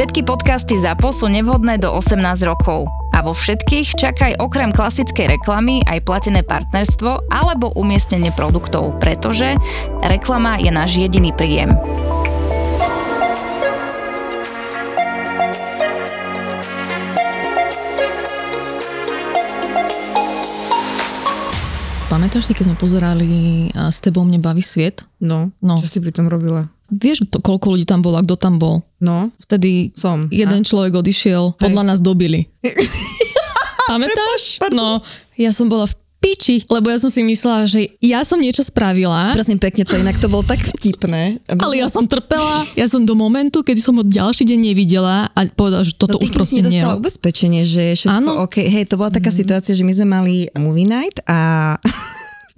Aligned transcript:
Všetky 0.00 0.24
podcasty 0.24 0.80
ZAPO 0.80 1.12
sú 1.12 1.28
nevhodné 1.28 1.76
do 1.76 1.92
18 1.92 2.24
rokov. 2.48 2.88
A 3.12 3.20
vo 3.20 3.36
všetkých 3.36 4.00
čakaj 4.00 4.32
okrem 4.40 4.72
klasickej 4.72 5.36
reklamy 5.36 5.84
aj 5.84 6.08
platené 6.08 6.40
partnerstvo 6.40 7.28
alebo 7.28 7.68
umiestnenie 7.76 8.32
produktov, 8.32 8.96
pretože 8.96 9.60
reklama 10.00 10.56
je 10.56 10.72
náš 10.72 10.96
jediný 10.96 11.36
príjem. 11.36 11.76
Pamätáš 22.08 22.48
si, 22.48 22.52
keď 22.56 22.72
sme 22.72 22.76
pozerali 22.80 23.30
s 23.76 24.00
tebou 24.00 24.24
mne 24.24 24.40
baví 24.40 24.64
sviet? 24.64 25.04
No, 25.20 25.52
No. 25.60 25.76
čo 25.76 25.84
si 25.84 26.00
pri 26.00 26.16
tom 26.16 26.32
robila? 26.32 26.72
Vieš, 26.90 27.30
to, 27.30 27.38
koľko 27.38 27.74
ľudí 27.74 27.86
tam 27.86 28.02
bolo 28.02 28.18
a 28.18 28.24
kto 28.26 28.34
tam 28.34 28.58
bol? 28.58 28.82
No, 28.98 29.30
Vtedy 29.40 29.94
som. 29.94 30.26
jeden 30.28 30.62
človek 30.62 30.98
odišiel, 30.98 31.56
podľa 31.56 31.82
nás 31.94 31.98
dobili. 32.02 32.50
Pamätáš? 33.90 34.62
No, 34.70 35.02
ja 35.34 35.50
som 35.50 35.66
bola 35.66 35.86
v 35.86 35.94
piči, 36.20 36.68
lebo 36.68 36.92
ja 36.92 37.00
som 37.00 37.08
si 37.08 37.24
myslela, 37.24 37.64
že 37.64 37.96
ja 37.98 38.20
som 38.20 38.36
niečo 38.36 38.60
spravila, 38.60 39.32
Prosím 39.32 39.56
pekne, 39.56 39.88
to 39.88 39.96
inak 39.96 40.20
to 40.20 40.28
bolo 40.28 40.44
tak 40.44 40.60
vtipné. 40.60 41.40
ale 41.48 41.80
ja 41.80 41.88
som 41.88 42.04
trpela, 42.04 42.68
ja 42.76 42.84
som 42.86 43.08
do 43.08 43.16
momentu, 43.16 43.64
kedy 43.64 43.80
som 43.80 43.96
ho 43.96 44.04
ďalší 44.04 44.44
deň 44.44 44.58
nevidela 44.60 45.32
a 45.32 45.40
povedala, 45.48 45.80
že 45.80 45.96
toto 45.96 46.20
no, 46.20 46.22
už 46.22 46.28
proste 46.30 46.60
nedostala 46.60 46.94
nie. 46.94 47.00
ubezpečenie, 47.00 47.62
že 47.64 47.82
je 47.82 47.94
všetko 48.04 48.18
Áno. 48.20 48.44
OK. 48.44 48.60
Hej, 48.60 48.92
to 48.92 49.00
bola 49.00 49.08
taká 49.08 49.32
situácia, 49.32 49.72
že 49.72 49.80
my 49.80 49.92
sme 49.96 50.06
mali 50.12 50.34
movie 50.60 50.84
night 50.84 51.24
a 51.24 51.80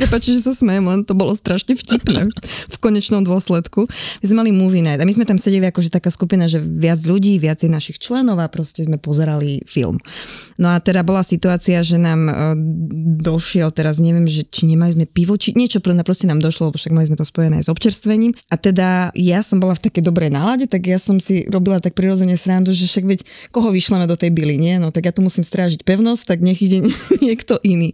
Prepačte, 0.02 0.34
že 0.34 0.42
sa 0.42 0.51
smejem, 0.51 0.83
len 0.83 1.06
to 1.06 1.15
bolo 1.15 1.30
strašne 1.30 1.79
vtipné 1.79 2.27
v 2.42 2.77
konečnom 2.83 3.23
dôsledku. 3.23 3.87
My 4.19 4.25
sme 4.27 4.37
mali 4.42 4.51
movie 4.51 4.83
night 4.83 4.98
a 4.98 5.06
my 5.06 5.15
sme 5.15 5.23
tam 5.23 5.38
sedeli 5.38 5.62
akože 5.70 5.95
taká 5.95 6.11
skupina, 6.11 6.51
že 6.51 6.59
viac 6.59 6.98
ľudí, 7.06 7.38
viacej 7.38 7.70
našich 7.70 8.02
členov 8.02 8.42
a 8.42 8.51
proste 8.51 8.83
sme 8.83 8.98
pozerali 8.98 9.62
film. 9.62 10.02
No 10.63 10.71
a 10.71 10.79
teda 10.79 11.03
bola 11.03 11.27
situácia, 11.27 11.83
že 11.83 11.99
nám 11.99 12.31
e, 12.31 12.33
došiel 13.19 13.75
teraz, 13.75 13.99
neviem, 13.99 14.31
že 14.31 14.47
či 14.47 14.71
nemali 14.71 14.95
sme 14.95 15.11
pivo, 15.11 15.35
či 15.35 15.59
niečo 15.59 15.83
pre 15.83 15.91
proste 16.07 16.31
nám 16.31 16.39
došlo, 16.39 16.71
lebo 16.71 16.79
však 16.79 16.95
mali 16.95 17.11
sme 17.11 17.19
to 17.19 17.27
spojené 17.27 17.59
s 17.59 17.67
občerstvením. 17.67 18.31
A 18.47 18.55
teda 18.55 19.11
ja 19.19 19.43
som 19.43 19.59
bola 19.59 19.75
v 19.75 19.91
takej 19.91 20.07
dobrej 20.07 20.31
nálade, 20.31 20.71
tak 20.71 20.87
ja 20.87 21.03
som 21.03 21.19
si 21.19 21.43
robila 21.51 21.83
tak 21.83 21.99
prirodzene 21.99 22.39
srandu, 22.39 22.71
že 22.71 22.87
však 22.87 23.05
veď 23.11 23.21
koho 23.51 23.75
vyšleme 23.75 24.07
do 24.07 24.15
tej 24.15 24.31
byly, 24.31 24.55
nie? 24.55 24.79
No 24.79 24.95
tak 24.95 25.11
ja 25.11 25.13
tu 25.13 25.27
musím 25.27 25.43
strážiť 25.43 25.83
pevnosť, 25.83 26.23
tak 26.31 26.39
nech 26.47 26.63
ide 26.63 26.87
niekto 27.27 27.59
iný. 27.67 27.91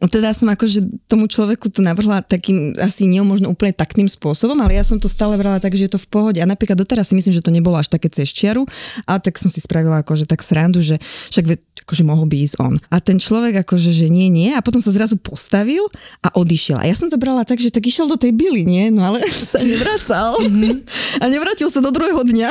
A 0.00 0.08
teda 0.08 0.32
som 0.32 0.48
akože 0.48 1.04
tomu 1.04 1.28
človeku 1.28 1.68
to 1.68 1.84
navrhla 1.84 2.24
takým 2.24 2.72
asi 2.80 3.04
nemožno 3.04 3.52
úplne 3.52 3.76
takným 3.76 4.08
spôsobom, 4.08 4.56
ale 4.64 4.80
ja 4.80 4.84
som 4.88 4.96
to 4.96 5.12
stále 5.12 5.36
brala 5.36 5.60
tak, 5.60 5.76
že 5.76 5.84
je 5.84 5.92
to 5.92 6.00
v 6.00 6.08
pohode. 6.08 6.40
A 6.40 6.48
napríklad 6.48 6.80
doteraz 6.80 7.12
si 7.12 7.14
myslím, 7.18 7.36
že 7.36 7.44
to 7.44 7.52
nebolo 7.52 7.76
až 7.76 7.92
také 7.92 8.08
cez 8.08 8.32
čiaru, 8.32 8.64
ale 9.04 9.20
tak 9.20 9.36
som 9.36 9.52
si 9.52 9.60
spravila 9.60 10.00
akože 10.00 10.24
tak 10.24 10.40
srandu, 10.40 10.80
že 10.80 10.96
však 11.28 11.44
akože 11.86 12.02
mohol 12.06 12.30
by 12.30 12.36
ísť 12.46 12.56
on. 12.62 12.78
A 12.88 13.02
ten 13.02 13.18
človek 13.18 13.66
akože, 13.66 13.90
že 13.90 14.06
nie, 14.06 14.30
nie 14.30 14.54
a 14.54 14.62
potom 14.62 14.78
sa 14.78 14.94
zrazu 14.94 15.18
postavil 15.18 15.90
a 16.22 16.30
odišiel. 16.38 16.78
A 16.78 16.86
ja 16.86 16.94
som 16.94 17.10
to 17.10 17.18
brala 17.18 17.42
tak, 17.42 17.58
že 17.58 17.74
tak 17.74 17.82
išiel 17.82 18.06
do 18.06 18.14
tej 18.14 18.30
byly, 18.30 18.62
nie? 18.62 18.94
No 18.94 19.02
ale 19.02 19.20
sa 19.52 19.58
nevracal. 19.58 20.38
a 21.18 21.24
nevrátil 21.26 21.68
sa 21.68 21.82
do 21.82 21.90
druhého 21.90 22.22
dňa. 22.22 22.48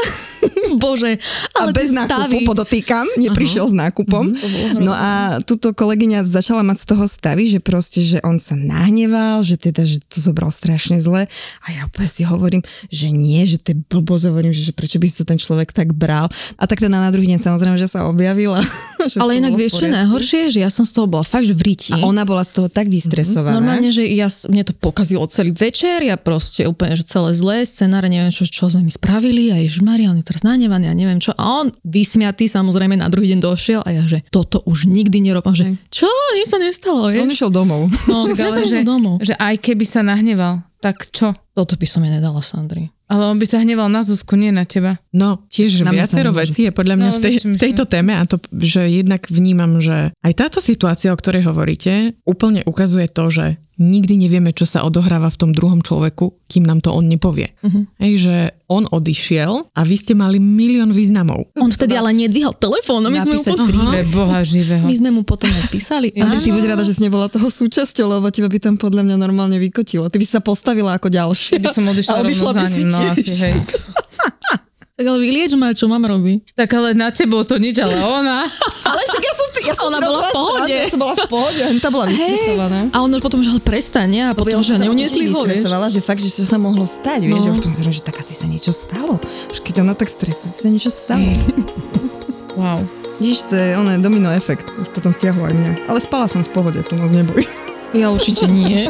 Bože, 0.75 1.17
A 1.55 1.65
ale 1.65 1.71
bez 1.71 1.89
tie 1.89 1.97
nákupu, 1.97 2.43
podotýkam, 2.45 3.05
neprišiel 3.15 3.71
s 3.71 3.75
nákupom. 3.75 4.33
No 4.81 4.91
a 4.91 5.39
túto 5.45 5.71
kolegyňa 5.71 6.25
začala 6.27 6.61
mať 6.65 6.77
z 6.83 6.85
toho 6.91 7.05
stavy, 7.07 7.47
že 7.47 7.59
proste, 7.63 8.01
že 8.03 8.17
on 8.21 8.41
sa 8.41 8.57
nahneval, 8.57 9.41
že 9.45 9.55
teda, 9.55 9.85
že 9.85 10.01
to 10.05 10.19
zobral 10.19 10.49
strašne 10.51 10.99
zle. 10.99 11.29
A 11.63 11.67
ja 11.71 11.87
úplne 11.87 12.09
si 12.09 12.21
hovorím, 12.25 12.61
že 12.89 13.13
nie, 13.13 13.45
že 13.45 13.61
to 13.61 13.73
je 13.73 13.77
blbosť, 13.87 14.25
hovorím, 14.29 14.51
že, 14.51 14.71
že 14.71 14.73
prečo 14.73 14.97
by 14.97 15.05
si 15.07 15.15
to 15.21 15.25
ten 15.25 15.39
človek 15.39 15.71
tak 15.71 15.93
bral. 15.93 16.27
A 16.59 16.63
tak 16.65 16.81
teda 16.81 16.97
na 16.97 17.09
druhý 17.13 17.29
deň 17.31 17.39
samozrejme, 17.39 17.77
že 17.77 17.89
sa 17.89 18.09
objavila. 18.09 18.59
že 19.11 19.21
Ale 19.21 19.34
inak 19.39 19.53
v 19.53 19.59
vieš, 19.65 19.73
čo 19.79 19.85
je 19.87 19.93
najhoršie, 19.93 20.41
že 20.53 20.59
ja 20.63 20.69
som 20.71 20.83
z 20.87 20.91
toho 20.95 21.07
bola 21.07 21.25
fakt, 21.25 21.45
že 21.47 21.55
v 21.55 21.61
ríti. 21.71 21.91
A 21.91 22.03
ona 22.03 22.23
bola 22.23 22.43
z 22.43 22.57
toho 22.57 22.67
tak 22.71 22.87
vystresovaná. 22.87 23.59
Normálne, 23.59 23.89
že 23.91 24.05
ja, 24.07 24.31
mne 24.47 24.63
to 24.63 24.73
pokazilo 24.75 25.25
celý 25.27 25.51
večer, 25.51 26.01
ja 26.01 26.15
proste 26.15 26.65
úplne, 26.65 26.95
že 26.95 27.03
celé 27.05 27.35
zlé 27.35 27.57
scenáre, 27.67 28.07
neviem 28.07 28.31
čo, 28.31 28.47
čo 28.47 28.71
sme 28.71 28.85
mi 28.85 28.91
spravili 28.93 29.51
a 29.51 29.59
Ježišmaria, 29.61 30.11
on 30.11 30.19
je 30.19 30.25
teraz 30.25 30.41
nahnevaný 30.41 30.89
a 30.89 30.95
neviem 30.95 31.19
čo. 31.19 31.35
A 31.35 31.65
on 31.65 31.73
vysmiatý 31.83 32.47
samozrejme 32.47 32.95
na 32.95 33.11
druhý 33.11 33.35
deň 33.35 33.39
došiel 33.43 33.81
a 33.83 33.89
ja, 33.91 34.03
že 34.07 34.23
toto 34.31 34.63
už 34.65 34.87
nikdy 34.87 35.21
nerobím. 35.21 35.53
Že 35.55 35.65
čo, 35.91 36.09
nič 36.39 36.47
sa 36.49 36.57
nestalo, 36.57 37.07
On 37.07 37.13
vieš? 37.13 37.35
išiel 37.35 37.51
domov. 37.51 37.91
No, 38.05 38.23
Však 38.23 38.37
ja 38.37 38.49
som 38.53 38.65
že, 38.65 38.81
že... 38.81 38.87
domov. 38.87 39.15
že 39.21 39.33
aj 39.35 39.55
keby 39.59 39.85
sa 39.85 40.01
nahneval, 40.05 40.61
tak 40.85 41.09
čo? 41.09 41.33
Toto 41.57 41.73
by 41.81 41.87
som 41.89 42.05
jej 42.05 42.13
nedala, 42.13 42.45
Sandri. 42.45 42.93
Ale 43.09 43.25
on 43.25 43.41
by 43.41 43.45
sa 43.49 43.57
hneval 43.57 43.89
na 43.89 44.05
Zuzku, 44.05 44.37
nie 44.37 44.53
na 44.53 44.69
teba. 44.69 45.01
No, 45.09 45.41
tiež 45.49 45.81
Na 45.81 45.89
viacero 45.89 46.29
vecí 46.29 46.69
je 46.69 46.73
podľa 46.73 46.95
mňa 46.97 47.09
No, 47.09 47.17
v, 47.17 47.21
tej, 47.25 47.33
v 47.41 47.57
tejto 47.57 47.89
téme 47.89 48.13
a 48.13 48.21
to, 48.25 48.37
že 48.53 48.85
jednak 48.85 49.25
vnímam, 49.29 49.81
že 49.81 50.13
aj 50.21 50.33
táto 50.37 50.61
situácia, 50.61 51.09
o 51.09 51.17
ktorej 51.17 51.49
hovoríte, 51.49 52.13
úplne 52.25 52.61
ukazuje 52.69 53.09
to, 53.09 53.33
že 53.33 53.57
nikdy 53.75 54.27
nevieme, 54.27 54.55
čo 54.55 54.63
sa 54.63 54.87
odohráva 54.87 55.27
v 55.27 55.37
tom 55.39 55.51
druhom 55.51 55.83
človeku, 55.83 56.31
kým 56.47 56.63
nám 56.63 56.79
to 56.79 56.95
on 56.95 57.11
nepovie. 57.11 57.51
Uh-huh. 57.59 57.83
Hej, 57.99 58.13
že 58.27 58.35
on 58.71 58.87
odišiel 58.87 59.67
a 59.75 59.81
vy 59.83 59.95
ste 59.99 60.13
mali 60.15 60.39
milión 60.39 60.89
významov. 60.89 61.51
On 61.59 61.69
vtedy 61.69 61.93
ale 61.93 62.15
nedvíhal 62.15 62.55
telefón 62.55 63.03
a 63.05 63.09
my 63.11 63.19
sme, 63.21 63.35
mu 63.37 63.43
potom, 63.43 63.67
príbeh. 63.67 63.91
Pre 63.91 64.03
Boha 64.15 64.39
živého. 64.41 64.85
my 64.87 64.95
sme 64.95 65.09
mu 65.11 65.21
potom 65.27 65.51
napísali. 65.51 66.09
Andri, 66.23 66.39
ty 66.41 66.49
buď 66.55 66.73
rada, 66.73 66.83
že 66.87 66.95
si 66.95 67.01
nebola 67.03 67.27
toho 67.27 67.51
súčasťou, 67.51 68.19
lebo 68.19 68.31
teba 68.31 68.47
by 68.47 68.59
tam 68.63 68.75
podľa 68.79 69.03
mňa 69.05 69.15
normálne 69.19 69.59
vykotilo. 69.59 70.07
Ty 70.07 70.17
by 70.17 70.25
si 70.25 70.33
sa 70.33 70.41
postavila 70.41 70.95
ako 70.95 71.11
ďalšie. 71.11 71.59
by 71.59 71.69
som 71.75 71.83
odišla 71.85 72.13
A 72.15 72.21
odišla 72.23 72.51
rovno 72.55 72.63
za 72.63 72.69
si 72.71 72.75
ním, 72.79 72.87
no 72.89 72.99
asi, 73.11 73.31
hej. 73.43 73.55
Tak 74.95 75.03
ale 75.03 75.19
vylieč 75.19 75.51
ma, 75.59 75.75
čo 75.75 75.91
mám 75.91 76.07
robiť. 76.07 76.55
Tak 76.55 76.71
ale 76.71 76.95
na 76.95 77.11
tebou 77.11 77.43
to 77.43 77.59
nič, 77.59 77.75
ale 77.83 77.99
ona. 77.99 78.47
Ale 78.87 79.01
však 79.01 79.23
ja 79.25 79.33
som, 79.33 79.47
ja 79.65 79.73
som 79.75 79.85
Ona 79.89 79.99
bola 79.99 80.21
v 80.21 80.31
pohode. 80.31 80.71
Ja 80.71 80.87
som 80.87 80.99
bola 81.01 81.15
v 81.17 81.25
pohode, 81.27 81.57
a 81.67 81.69
tá 81.81 81.89
bola 81.89 82.05
vystresovaná. 82.05 82.79
A 82.93 83.01
on 83.01 83.09
už 83.09 83.19
potom, 83.19 83.41
že 83.41 83.49
ale 83.49 83.59
prestane 83.59 84.21
a 84.21 84.31
potom, 84.31 84.61
že 84.61 84.77
neuniesli 84.77 85.25
ho, 85.27 85.41
vieš. 85.41 85.57
vystresovala, 85.57 85.89
že 85.89 85.99
fakt, 85.99 86.21
že 86.21 86.29
čo 86.29 86.45
sa 86.45 86.55
mohlo 86.55 86.85
stať, 86.85 87.25
vieš, 87.25 87.33
No. 87.33 87.43
že 87.43 87.49
už 87.49 87.57
potom 87.59 87.73
si 87.73 87.79
hovorím, 87.81 87.97
že 87.97 88.05
tak 88.05 88.15
asi 88.21 88.31
sa 88.31 88.45
niečo 88.45 88.71
stalo. 88.71 89.17
Už 89.49 89.57
keď 89.59 89.83
ona 89.83 89.97
tak 89.97 90.07
stresuje, 90.07 90.53
sa 90.53 90.69
niečo 90.71 90.87
stalo. 90.87 91.27
Wow. 92.55 92.87
Vidíš, 93.19 93.51
to 93.51 93.55
je 93.59 93.75
oné 93.75 93.99
domino 93.99 94.31
efekt, 94.31 94.71
už 94.79 94.87
potom 94.95 95.11
stiahlo 95.11 95.43
aj 95.43 95.51
mňa. 95.51 95.71
Ale 95.91 95.99
spala 95.99 96.23
som 96.23 96.39
v 96.39 96.55
pohode, 96.55 96.79
tu 96.87 96.95
moc 96.95 97.11
neboj. 97.11 97.43
Ja 97.91 98.15
určite 98.15 98.47
nie. 98.47 98.87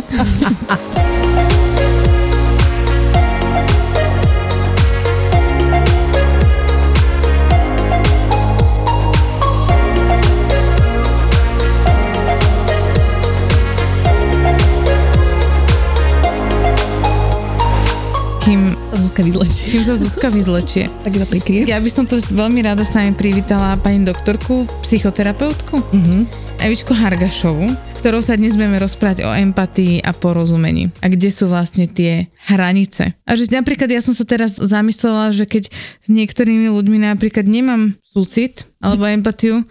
Vyzlečí. 19.45 19.77
kým 19.77 19.83
sa 19.85 19.93
Zuzka 19.93 20.27
vyzlečie. 20.33 20.89
tak 21.05 21.13
iba 21.13 21.27
prikrie. 21.29 21.69
Ja 21.69 21.77
by 21.77 21.89
som 21.93 22.09
to 22.09 22.17
veľmi 22.17 22.65
rada 22.65 22.81
s 22.81 22.97
nami 22.97 23.13
privítala 23.13 23.77
pani 23.77 24.01
doktorku, 24.01 24.65
psychoterapeutku, 24.81 25.77
Uh-huh. 25.77 26.25
Evičku 26.57 26.97
Hargašovu, 26.97 27.69
s 27.69 27.93
ktorou 28.01 28.25
sa 28.25 28.33
dnes 28.33 28.57
budeme 28.57 28.81
rozprávať 28.81 29.21
o 29.21 29.29
empatii 29.29 30.01
a 30.01 30.17
porozumení. 30.17 30.89
A 31.05 31.13
kde 31.13 31.29
sú 31.29 31.45
vlastne 31.45 31.85
tie 31.85 32.25
hranice. 32.49 33.13
A 33.21 33.37
že 33.37 33.45
napríklad 33.53 33.85
ja 33.91 34.01
som 34.01 34.17
sa 34.17 34.25
teraz 34.25 34.57
zamyslela, 34.57 35.29
že 35.29 35.45
keď 35.45 35.69
s 36.01 36.07
niektorými 36.09 36.73
ľuďmi 36.73 37.05
napríklad 37.05 37.45
nemám 37.45 37.93
súcit 38.01 38.65
alebo 38.81 39.05
empatiu, 39.05 39.61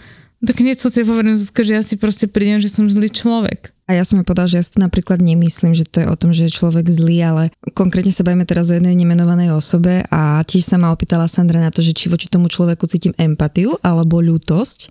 tak 0.44 0.60
hneď 0.60 0.78
sa 0.78 0.92
hovorím, 0.92 1.34
Zuzka, 1.34 1.66
že 1.66 1.74
ja 1.74 1.82
si 1.82 1.98
proste 1.98 2.30
prídem, 2.30 2.62
že 2.62 2.70
som 2.70 2.86
zlý 2.86 3.10
človek. 3.10 3.73
A 3.84 3.92
ja 3.92 4.00
som 4.00 4.16
jej 4.16 4.24
povedala, 4.24 4.48
že 4.48 4.56
ja 4.56 4.64
si 4.64 4.72
to 4.72 4.80
napríklad 4.80 5.20
nemyslím, 5.20 5.76
že 5.76 5.84
to 5.84 6.00
je 6.00 6.08
o 6.08 6.16
tom, 6.16 6.32
že 6.32 6.48
je 6.48 6.56
človek 6.56 6.88
zlý, 6.88 7.20
ale 7.20 7.42
konkrétne 7.76 8.16
sa 8.16 8.24
bavíme 8.24 8.48
teraz 8.48 8.72
o 8.72 8.76
jednej 8.76 8.96
nemenovanej 8.96 9.52
osobe 9.52 10.00
a 10.08 10.40
tiež 10.40 10.64
sa 10.64 10.80
ma 10.80 10.88
opýtala 10.88 11.28
Sandra 11.28 11.60
na 11.60 11.68
to, 11.68 11.84
že 11.84 11.92
či 11.92 12.08
voči 12.08 12.32
tomu 12.32 12.48
človeku 12.48 12.88
cítim 12.88 13.12
empatiu 13.20 13.76
alebo 13.84 14.24
ľútosť, 14.24 14.88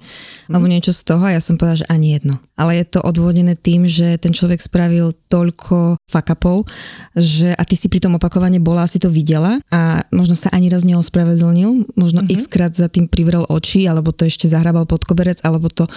alebo 0.53 0.69
niečo 0.69 0.93
z 0.93 1.09
toho 1.09 1.25
a 1.25 1.33
ja 1.33 1.41
som 1.41 1.57
povedala, 1.57 1.81
že 1.81 1.89
ani 1.89 2.13
jedno. 2.13 2.37
Ale 2.53 2.77
je 2.77 2.85
to 2.85 3.01
odvodené 3.01 3.57
tým, 3.57 3.89
že 3.89 4.21
ten 4.21 4.29
človek 4.29 4.61
spravil 4.61 5.17
toľko 5.25 5.97
fakapov, 6.05 6.69
že 7.17 7.49
a 7.57 7.65
ty 7.65 7.73
si 7.73 7.89
pri 7.89 7.97
tom 7.97 8.13
opakovane 8.21 8.61
bola, 8.61 8.85
si 8.85 9.01
to 9.01 9.09
videla 9.09 9.57
a 9.73 10.05
možno 10.13 10.37
sa 10.37 10.53
ani 10.53 10.69
raz 10.69 10.85
neospravedlnil, 10.85 11.97
možno 11.97 12.21
mm-hmm. 12.21 12.35
x 12.37 12.45
krát 12.45 12.77
za 12.77 12.85
tým 12.93 13.09
privrel 13.09 13.41
oči, 13.49 13.89
alebo 13.89 14.13
to 14.13 14.29
ešte 14.29 14.45
zahrabal 14.45 14.85
pod 14.85 15.01
koberec, 15.01 15.41
alebo 15.41 15.65
to 15.73 15.89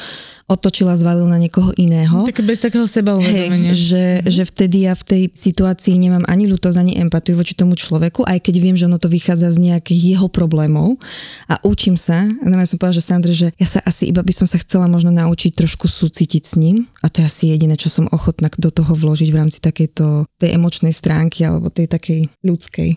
otočil 0.47 0.87
a 0.87 0.95
zvalil 0.95 1.27
na 1.27 1.43
niekoho 1.43 1.75
iného. 1.75 2.23
Tak 2.23 2.47
bez 2.47 2.63
takého 2.63 2.87
seba 2.87 3.19
uvedomenia. 3.19 3.75
že, 3.75 4.23
že 4.23 4.47
vtedy 4.47 4.87
ja 4.87 4.95
v 4.95 5.03
tej 5.03 5.23
situácii 5.35 5.99
nemám 5.99 6.23
ani 6.31 6.47
ľútosť, 6.47 6.79
ani 6.79 6.95
empatiu 7.03 7.35
voči 7.35 7.59
tomu 7.59 7.75
človeku, 7.75 8.23
aj 8.23 8.39
keď 8.47 8.55
viem, 8.63 8.79
že 8.79 8.87
ono 8.87 9.03
to 9.03 9.11
vychádza 9.11 9.51
z 9.51 9.75
nejakých 9.75 10.17
jeho 10.17 10.31
problémov 10.31 11.03
a 11.51 11.59
učím 11.67 11.99
sa, 11.99 12.31
no 12.47 12.55
ja 12.55 12.67
som 12.67 12.79
povedala, 12.79 12.99
že 12.99 13.05
Sandre, 13.05 13.35
že 13.35 13.51
ja 13.59 13.67
sa 13.67 13.83
asi 13.83 14.07
iba 14.07 14.23
by 14.23 14.31
som 14.31 14.47
sa 14.47 14.63
chcela 14.63 14.87
možno 14.87 15.11
naučiť 15.11 15.51
trošku 15.59 15.91
súcitiť 15.91 16.43
s 16.47 16.55
ním 16.55 16.87
a 17.03 17.11
to 17.11 17.23
je 17.23 17.27
asi 17.27 17.45
jediné, 17.51 17.75
čo 17.75 17.91
som 17.91 18.07
ochotná 18.15 18.47
do 18.55 18.71
toho 18.71 18.95
vložiť 18.95 19.29
v 19.35 19.39
rámci 19.43 19.59
takejto 19.59 20.31
tej 20.39 20.55
emočnej 20.55 20.95
stránky 20.95 21.43
alebo 21.43 21.75
tej 21.75 21.91
takej 21.91 22.31
ľudskej. 22.47 22.91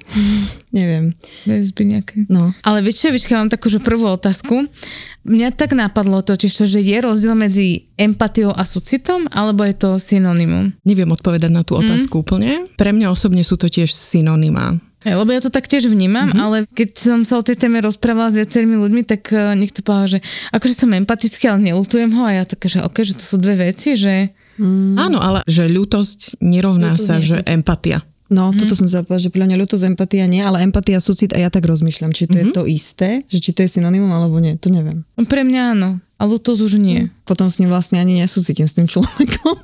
Neviem. 0.69 1.13
Väzby 1.45 1.83
nejaké. 1.85 2.25
No. 2.29 2.53
Ale 2.65 2.85
vieš 2.85 3.05
čo, 3.05 3.13
Vička, 3.13 3.37
mám 3.37 3.49
takú 3.49 3.69
že 3.69 3.81
prvú 3.81 4.09
otázku. 4.09 4.69
Mňa 5.27 5.53
tak 5.53 5.75
napadlo 5.75 6.23
to, 6.23 6.39
že 6.39 6.79
je 6.79 6.97
rozdiel 6.97 7.35
medzi 7.35 7.91
empatiou 7.99 8.55
a 8.55 8.63
súcitom, 8.63 9.27
alebo 9.29 9.67
je 9.67 9.75
to 9.75 9.89
synonymum? 9.99 10.73
Neviem 10.87 11.11
odpovedať 11.11 11.51
na 11.51 11.61
tú 11.61 11.77
otázku 11.77 12.19
mm. 12.19 12.23
úplne. 12.23 12.49
Pre 12.79 12.91
mňa 12.95 13.11
osobne 13.11 13.43
sú 13.43 13.59
to 13.59 13.67
tiež 13.67 13.91
synonymá. 13.91 14.79
Hej, 14.99 15.15
lebo 15.15 15.31
ja 15.31 15.39
to 15.39 15.47
tak 15.47 15.63
tiež 15.63 15.87
vnímam, 15.87 16.27
mm-hmm. 16.27 16.43
ale 16.43 16.57
keď 16.75 16.89
som 16.99 17.19
sa 17.23 17.39
o 17.39 17.45
tej 17.45 17.55
téme 17.55 17.79
rozprávala 17.79 18.35
s 18.35 18.39
viacerými 18.43 18.75
ľuďmi, 18.75 19.07
tak 19.07 19.31
uh, 19.31 19.55
niekto 19.55 19.79
povedal, 19.79 20.19
že 20.19 20.19
akože 20.51 20.75
som 20.75 20.91
empatický, 20.91 21.47
ale 21.47 21.71
nelutujem 21.71 22.11
ho 22.11 22.27
a 22.27 22.35
ja 22.35 22.43
také, 22.43 22.67
že 22.67 22.83
okay, 22.83 23.07
že 23.07 23.15
to 23.15 23.23
sú 23.23 23.39
dve 23.39 23.71
veci, 23.71 23.95
že... 23.95 24.35
Mm. 24.59 24.99
Áno, 24.99 25.23
ale 25.23 25.39
že 25.47 25.71
ľutosť 25.71 26.43
nerovná 26.43 26.99
ľutosť 26.99 27.07
sa, 27.07 27.15
že 27.23 27.39
empatia. 27.47 28.03
No, 28.29 28.53
mm. 28.53 28.61
toto 28.61 28.77
som 28.77 28.85
sa 28.85 29.01
že 29.01 29.33
podľa 29.33 29.47
mňa 29.49 29.57
ľutosť 29.65 29.83
empatia 29.89 30.29
nie, 30.29 30.45
ale 30.45 30.61
empatia 30.61 31.01
súcit 31.01 31.33
a 31.33 31.41
ja 31.41 31.49
tak 31.49 31.65
rozmýšľam, 31.65 32.13
či 32.13 32.29
to 32.29 32.37
mm-hmm. 32.37 32.53
je 32.53 32.55
to 32.55 32.63
isté, 32.69 33.09
že 33.25 33.41
či 33.41 33.51
to 33.57 33.65
je 33.65 33.69
synonymum 33.73 34.13
alebo 34.13 34.37
nie, 34.37 34.53
to 34.61 34.69
neviem. 34.69 35.01
Pre 35.17 35.41
mňa 35.41 35.61
áno, 35.73 35.97
a 36.19 36.23
lútosť 36.27 36.61
už 36.61 36.73
nie. 36.77 37.07
Potom 37.23 37.47
s 37.47 37.57
ním 37.63 37.71
vlastne 37.71 37.97
ani 37.97 38.19
nesúcitím 38.19 38.67
s 38.67 38.75
tým 38.75 38.91
človekom. 38.91 39.55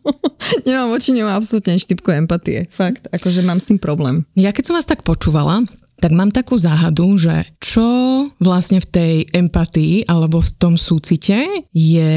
nemám 0.66 0.88
voči 0.88 1.12
nemám 1.12 1.36
absolútne 1.36 1.76
štipku 1.76 2.08
empatie. 2.16 2.64
Fakt, 2.72 3.06
akože 3.12 3.44
mám 3.44 3.60
s 3.60 3.68
tým 3.68 3.76
problém. 3.76 4.24
Ja 4.32 4.56
keď 4.56 4.72
som 4.72 4.74
vás 4.80 4.88
tak 4.88 5.04
počúvala, 5.04 5.62
tak 6.02 6.10
mám 6.10 6.34
takú 6.34 6.58
záhadu, 6.58 7.14
že 7.14 7.46
čo 7.62 7.86
vlastne 8.42 8.82
v 8.82 8.88
tej 8.90 9.14
empatii 9.30 10.10
alebo 10.10 10.42
v 10.42 10.50
tom 10.58 10.74
súcite 10.74 11.46
je 11.70 12.12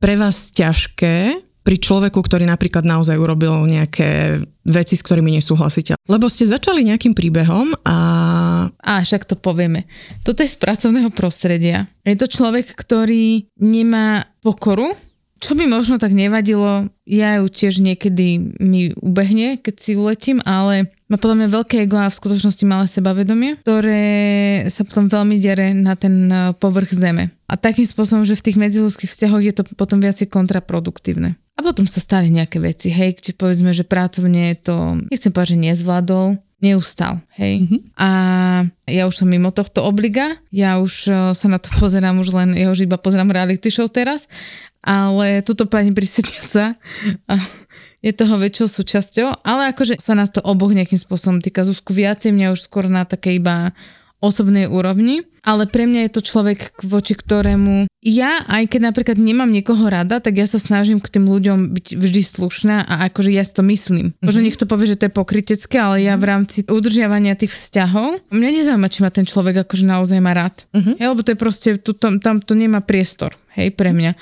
pre 0.00 0.14
vás 0.16 0.48
ťažké 0.54 1.49
pri 1.60 1.76
človeku, 1.76 2.16
ktorý 2.16 2.48
napríklad 2.48 2.88
naozaj 2.88 3.20
urobil 3.20 3.68
nejaké 3.68 4.40
veci, 4.64 4.94
s 4.96 5.04
ktorými 5.04 5.36
nesúhlasíte. 5.36 5.96
Lebo 6.08 6.32
ste 6.32 6.48
začali 6.48 6.84
nejakým 6.88 7.12
príbehom 7.12 7.76
a... 7.84 7.96
A 8.80 8.92
však 9.04 9.28
to 9.28 9.36
povieme. 9.36 9.84
Toto 10.24 10.40
je 10.40 10.52
z 10.52 10.56
pracovného 10.56 11.12
prostredia. 11.12 11.88
Je 12.04 12.16
to 12.16 12.28
človek, 12.28 12.72
ktorý 12.72 13.44
nemá 13.60 14.24
pokoru, 14.40 14.96
čo 15.40 15.56
by 15.56 15.64
možno 15.64 15.96
tak 15.96 16.12
nevadilo, 16.12 16.92
ja 17.08 17.40
ju 17.40 17.48
tiež 17.48 17.80
niekedy 17.80 18.60
mi 18.60 18.92
ubehne, 19.00 19.56
keď 19.56 19.74
si 19.80 19.92
uletím, 19.96 20.38
ale 20.44 20.92
má 21.08 21.16
podľa 21.16 21.42
mňa 21.42 21.48
veľké 21.48 21.74
ego 21.88 21.96
a 21.96 22.12
v 22.12 22.18
skutočnosti 22.20 22.64
malé 22.68 22.84
sebavedomie, 22.86 23.56
ktoré 23.64 24.04
sa 24.68 24.84
potom 24.84 25.08
veľmi 25.08 25.40
dere 25.40 25.72
na 25.72 25.96
ten 25.96 26.28
eh, 26.28 26.52
povrch 26.52 26.92
zeme. 26.92 27.32
A 27.48 27.56
takým 27.56 27.88
spôsobom, 27.88 28.22
že 28.22 28.36
v 28.36 28.46
tých 28.46 28.60
medziludských 28.60 29.10
vzťahoch 29.10 29.42
je 29.42 29.54
to 29.56 29.62
potom 29.74 29.98
viacej 29.98 30.28
kontraproduktívne. 30.28 31.40
A 31.60 31.64
potom 31.64 31.84
sa 31.84 32.00
stali 32.00 32.32
nejaké 32.32 32.56
veci, 32.56 32.88
hej, 32.88 33.20
či 33.20 33.36
povedzme, 33.36 33.76
že 33.76 33.84
pracovne 33.84 34.56
to, 34.56 34.96
nechcem 35.12 35.28
povedať, 35.28 35.60
že 35.60 35.64
nezvládol, 35.68 36.40
neustal, 36.64 37.20
hej. 37.36 37.68
Mm-hmm. 37.68 37.80
A 38.00 38.10
ja 38.88 39.04
už 39.04 39.12
som 39.20 39.28
mimo 39.28 39.52
tohto 39.52 39.84
obliga, 39.84 40.40
ja 40.48 40.80
už 40.80 40.94
uh, 41.12 41.16
sa 41.36 41.52
na 41.52 41.60
to 41.60 41.68
pozerám 41.84 42.16
už 42.16 42.32
len, 42.32 42.56
ja 42.56 42.72
už 42.72 42.88
iba 42.88 42.96
pozerám 42.96 43.28
reality 43.28 43.68
show 43.68 43.92
teraz, 43.92 44.24
ale 44.80 45.44
túto 45.44 45.68
pani 45.68 45.92
prisediaca 45.92 46.80
je 48.00 48.12
toho 48.16 48.40
väčšou 48.40 48.80
súčasťou, 48.80 49.44
ale 49.44 49.76
akože 49.76 50.00
sa 50.00 50.16
nás 50.16 50.32
to 50.32 50.40
oboch 50.40 50.72
nejakým 50.72 50.96
spôsobom 50.96 51.44
týka 51.44 51.68
Zuzku 51.68 51.92
viacej, 51.92 52.32
mňa 52.32 52.56
už 52.56 52.64
skôr 52.64 52.88
na 52.88 53.04
také 53.04 53.36
iba 53.36 53.76
osobnej 54.20 54.68
úrovni, 54.68 55.24
ale 55.40 55.64
pre 55.64 55.88
mňa 55.88 56.06
je 56.06 56.12
to 56.12 56.22
človek, 56.22 56.76
voči 56.84 57.16
ktorému 57.16 57.90
ja, 58.00 58.48
aj 58.48 58.72
keď 58.72 58.80
napríklad 58.92 59.20
nemám 59.20 59.52
niekoho 59.52 59.84
rada, 59.92 60.24
tak 60.24 60.40
ja 60.40 60.48
sa 60.48 60.56
snažím 60.56 61.04
k 61.04 61.12
tým 61.20 61.28
ľuďom 61.28 61.76
byť 61.76 61.86
vždy 62.00 62.22
slušná 62.24 62.88
a 62.88 63.12
akože 63.12 63.28
ja 63.28 63.44
si 63.44 63.52
to 63.52 63.60
myslím. 63.68 64.16
Mm-hmm. 64.16 64.24
Možno 64.24 64.40
niekto 64.40 64.64
povie, 64.64 64.88
že 64.88 64.96
to 64.96 65.04
je 65.08 65.18
pokrytecké, 65.20 65.76
ale 65.76 66.08
ja 66.08 66.16
v 66.16 66.24
rámci 66.32 66.64
udržiavania 66.64 67.36
tých 67.36 67.52
vzťahov, 67.52 68.24
mňa 68.32 68.48
nezaujíma, 68.56 68.88
či 68.88 69.04
ma 69.04 69.12
ten 69.12 69.28
človek 69.28 69.68
akože 69.68 69.84
naozaj 69.84 70.16
má 70.16 70.32
rád. 70.32 70.64
Mm-hmm. 70.72 70.96
Hej, 70.96 71.06
lebo 71.12 71.20
to 71.20 71.32
je 71.36 71.38
proste, 71.38 71.68
tu, 71.84 71.92
tam, 71.92 72.24
tam 72.24 72.40
to 72.40 72.56
nemá 72.56 72.80
priestor, 72.80 73.36
hej, 73.52 73.68
pre 73.76 73.92
mňa. 73.92 74.16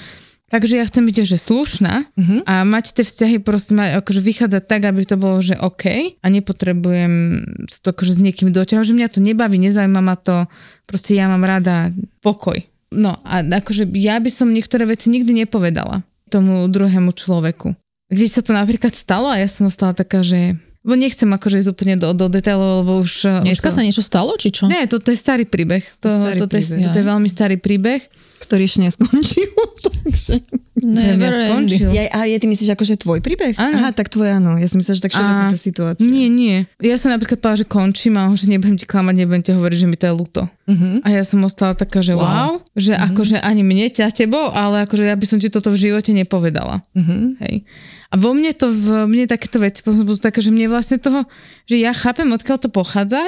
Takže 0.48 0.80
ja 0.80 0.88
chcem 0.88 1.04
byť 1.04 1.16
že 1.28 1.36
slušná 1.36 2.08
uh-huh. 2.08 2.40
a 2.48 2.64
mať 2.64 2.96
tie 2.96 3.04
vzťahy 3.04 3.36
proste 3.44 3.76
mať, 3.76 4.00
akože 4.00 4.20
vychádzať 4.24 4.62
tak, 4.64 4.88
aby 4.88 5.04
to 5.04 5.20
bolo, 5.20 5.44
že 5.44 5.60
OK 5.60 6.16
a 6.16 6.26
nepotrebujem 6.32 7.44
to 7.68 7.92
akože 7.92 8.16
s 8.16 8.20
niekým 8.24 8.48
doťahovať, 8.56 8.88
že 8.88 8.96
mňa 8.96 9.08
to 9.12 9.20
nebaví, 9.20 9.60
nezaujíma 9.60 10.00
ma 10.00 10.16
to, 10.16 10.48
proste 10.88 11.12
ja 11.12 11.28
mám 11.28 11.44
rada 11.44 11.92
pokoj. 12.24 12.56
No 12.88 13.20
a 13.28 13.44
akože 13.44 13.84
ja 14.00 14.16
by 14.16 14.32
som 14.32 14.48
niektoré 14.48 14.88
veci 14.88 15.12
nikdy 15.12 15.44
nepovedala 15.44 16.00
tomu 16.32 16.64
druhému 16.64 17.12
človeku. 17.12 17.76
Kde 18.08 18.24
sa 18.24 18.40
to 18.40 18.56
napríklad 18.56 18.96
stalo 18.96 19.28
a 19.28 19.36
ja 19.36 19.48
som 19.52 19.68
ostala 19.68 19.92
taká, 19.92 20.24
že 20.24 20.56
Bo 20.86 20.94
nechcem 20.94 21.28
akože 21.28 21.60
ísť 21.60 21.70
úplne 21.74 21.94
do, 21.98 22.14
do 22.14 22.30
detailov, 22.30 22.86
lebo 22.86 22.92
už... 23.02 23.42
Dneska 23.42 23.68
už 23.68 23.74
sa 23.74 23.82
niečo 23.82 24.00
stalo, 24.00 24.38
či 24.38 24.54
čo? 24.54 24.70
Nie, 24.70 24.86
toto 24.86 25.10
je 25.10 25.18
starý 25.18 25.44
príbeh. 25.44 25.82
To, 26.00 26.06
starý 26.06 26.38
toto, 26.38 26.54
príbeh. 26.54 26.78
Je, 26.78 26.84
toto 26.86 26.98
je 27.02 27.06
veľmi 27.06 27.28
starý 27.28 27.56
príbeh. 27.58 28.00
Ktorý 28.38 28.70
ešte 28.70 28.86
neskončil. 28.86 29.50
takže... 29.84 30.34
Never 30.78 31.34
skončil. 31.34 31.90
Ja, 31.90 32.06
a 32.14 32.18
je, 32.30 32.38
ty 32.38 32.46
myslíš 32.46 32.70
akože 32.78 33.02
tvoj 33.02 33.18
príbeh? 33.18 33.58
Áno. 33.58 33.82
Aha, 33.82 33.90
tak 33.90 34.08
tvoj 34.14 34.38
áno. 34.38 34.54
Ja 34.56 34.70
som 34.70 34.78
myslela, 34.78 34.96
že 34.96 35.04
tak 35.04 35.12
všeobecná 35.18 35.50
tá 35.50 35.58
situácia. 35.58 36.06
Nie, 36.06 36.30
nie. 36.30 36.64
Ja 36.78 36.94
som 36.94 37.10
napríklad 37.10 37.42
povedala, 37.42 37.58
že 37.58 37.66
končím 37.66 38.14
a 38.14 38.30
že 38.38 38.46
nebudem 38.46 38.78
ti 38.78 38.86
klamať, 38.86 39.14
nebudem 39.18 39.42
ti 39.42 39.50
hovoriť, 39.50 39.78
že 39.82 39.86
mi 39.90 39.98
to 39.98 40.06
je 40.06 40.14
ľúto. 40.14 40.42
Uh-huh. 40.46 41.02
A 41.02 41.08
ja 41.10 41.26
som 41.26 41.42
ostala 41.42 41.74
taká, 41.74 41.98
že 41.98 42.14
wow, 42.14 42.22
wow 42.22 42.52
že 42.78 42.94
uh-huh. 42.94 43.10
akože 43.10 43.42
ani 43.42 43.66
mne 43.66 43.90
ťa 43.90 44.14
tebou, 44.14 44.54
ale 44.54 44.86
akože 44.86 45.02
ja 45.02 45.18
by 45.18 45.26
som 45.26 45.42
ti 45.42 45.50
toto 45.50 45.74
v 45.74 45.90
živote 45.90 46.14
nepovedala. 46.14 46.78
Uh-huh. 46.94 47.34
Hej. 47.42 47.66
A 48.08 48.16
vo 48.16 48.32
mne 48.32 48.56
to, 48.56 48.72
v 48.72 49.04
mne 49.04 49.28
takéto 49.28 49.60
veci 49.60 49.84
potom 49.84 50.08
také, 50.16 50.40
že 50.40 50.48
mne 50.48 50.72
vlastne 50.72 50.96
toho, 50.96 51.28
že 51.68 51.76
ja 51.76 51.92
chápem, 51.92 52.28
odkiaľ 52.32 52.56
to 52.56 52.72
pochádza, 52.72 53.20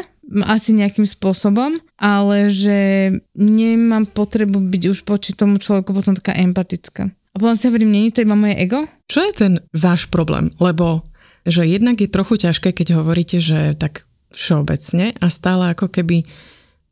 asi 0.48 0.72
nejakým 0.72 1.04
spôsobom, 1.04 1.76
ale 2.00 2.48
že 2.48 3.10
nemám 3.36 4.08
potrebu 4.08 4.56
byť 4.56 4.82
už 4.88 4.98
poči 5.04 5.36
tomu 5.36 5.60
človeku 5.60 5.92
potom 5.92 6.16
taká 6.16 6.32
empatická. 6.38 7.12
A 7.12 7.36
potom 7.36 7.54
si 7.54 7.68
hovorím, 7.68 7.92
není 7.92 8.08
to 8.10 8.24
iba 8.24 8.34
moje 8.34 8.56
ego? 8.56 8.88
Čo 9.10 9.20
je 9.26 9.32
ten 9.36 9.52
váš 9.74 10.08
problém? 10.08 10.50
Lebo 10.62 11.04
že 11.46 11.64
jednak 11.64 12.00
je 12.00 12.08
trochu 12.10 12.36
ťažké, 12.36 12.76
keď 12.76 13.00
hovoríte, 13.00 13.40
že 13.40 13.72
tak 13.76 14.04
všeobecne 14.30 15.16
a 15.16 15.26
stále 15.32 15.72
ako 15.72 15.88
keby 15.88 16.28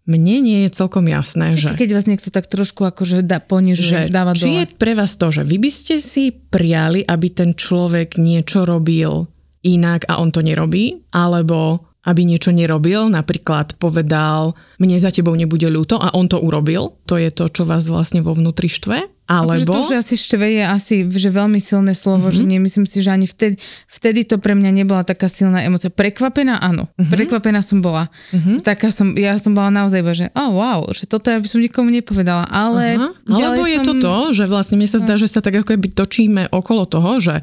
mne 0.09 0.41
nie 0.41 0.59
je 0.65 0.71
celkom 0.73 1.05
jasné, 1.05 1.53
že... 1.61 1.77
Keď 1.77 1.91
vás 1.93 2.09
niekto 2.09 2.33
tak 2.33 2.49
trošku 2.49 2.89
akože 2.89 3.21
dá, 3.21 3.45
ponižuje, 3.45 4.09
dáva 4.09 4.33
dole. 4.33 4.41
Či 4.41 4.51
je 4.57 4.65
pre 4.81 4.97
vás 4.97 5.21
to, 5.21 5.29
že 5.29 5.45
vy 5.45 5.61
by 5.61 5.71
ste 5.71 6.01
si 6.01 6.33
prijali, 6.33 7.05
aby 7.05 7.29
ten 7.29 7.53
človek 7.53 8.17
niečo 8.17 8.65
robil 8.65 9.29
inak 9.69 10.09
a 10.09 10.17
on 10.17 10.33
to 10.33 10.41
nerobí, 10.41 11.13
alebo 11.13 11.85
aby 12.09 12.25
niečo 12.25 12.57
nerobil, 12.57 13.13
napríklad 13.13 13.77
povedal, 13.77 14.57
mne 14.81 14.97
za 14.97 15.13
tebou 15.13 15.37
nebude 15.37 15.69
ľúto 15.69 16.01
a 16.01 16.17
on 16.17 16.25
to 16.25 16.41
urobil. 16.41 16.97
To 17.05 17.21
je 17.21 17.29
to, 17.29 17.53
čo 17.53 17.69
vás 17.69 17.85
vlastne 17.93 18.25
vo 18.25 18.33
vnútri 18.33 18.73
štve. 18.73 19.18
Alebo... 19.29 19.53
Akože 19.53 19.69
to, 19.69 19.81
že 19.93 19.97
asi 20.01 20.15
štve 20.17 20.47
je 20.57 20.65
asi 20.65 20.95
že 21.05 21.29
veľmi 21.29 21.61
silné 21.61 21.93
slovo, 21.93 22.33
mm-hmm. 22.33 22.41
že 22.41 22.43
nemyslím 22.49 22.87
si, 22.89 23.05
že 23.05 23.13
ani 23.13 23.29
vtedy, 23.29 23.61
vtedy 23.85 24.25
to 24.25 24.41
pre 24.41 24.57
mňa 24.57 24.73
nebola 24.73 25.05
taká 25.05 25.29
silná 25.29 25.61
emocia. 25.61 25.93
Prekvapená, 25.93 26.57
áno. 26.65 26.89
Mm-hmm. 26.97 27.13
Prekvapená 27.13 27.61
som 27.61 27.85
bola. 27.85 28.09
Mm-hmm. 28.33 28.65
Taká 28.65 28.89
som, 28.89 29.13
ja 29.21 29.37
som 29.37 29.53
bola 29.53 29.69
naozaj 29.69 30.01
iba, 30.01 30.17
že 30.17 30.33
oh, 30.33 30.57
wow, 30.57 30.81
že 30.97 31.05
toto 31.05 31.29
ja 31.29 31.37
by 31.37 31.45
som 31.45 31.61
nikomu 31.61 31.93
nepovedala. 31.93 32.49
Ale 32.49 32.97
uh-huh. 32.97 33.13
Alebo 33.29 33.69
je 33.69 33.79
som... 33.85 33.87
to 33.87 33.93
to, 34.01 34.17
že 34.33 34.45
vlastne 34.49 34.81
mi 34.81 34.89
sa 34.89 34.97
zdá, 34.97 35.15
no. 35.15 35.21
že 35.21 35.29
sa 35.29 35.45
tak 35.45 35.61
ako 35.61 35.77
keby 35.77 35.93
točíme 35.93 36.49
okolo 36.49 36.89
toho, 36.89 37.21
že 37.21 37.37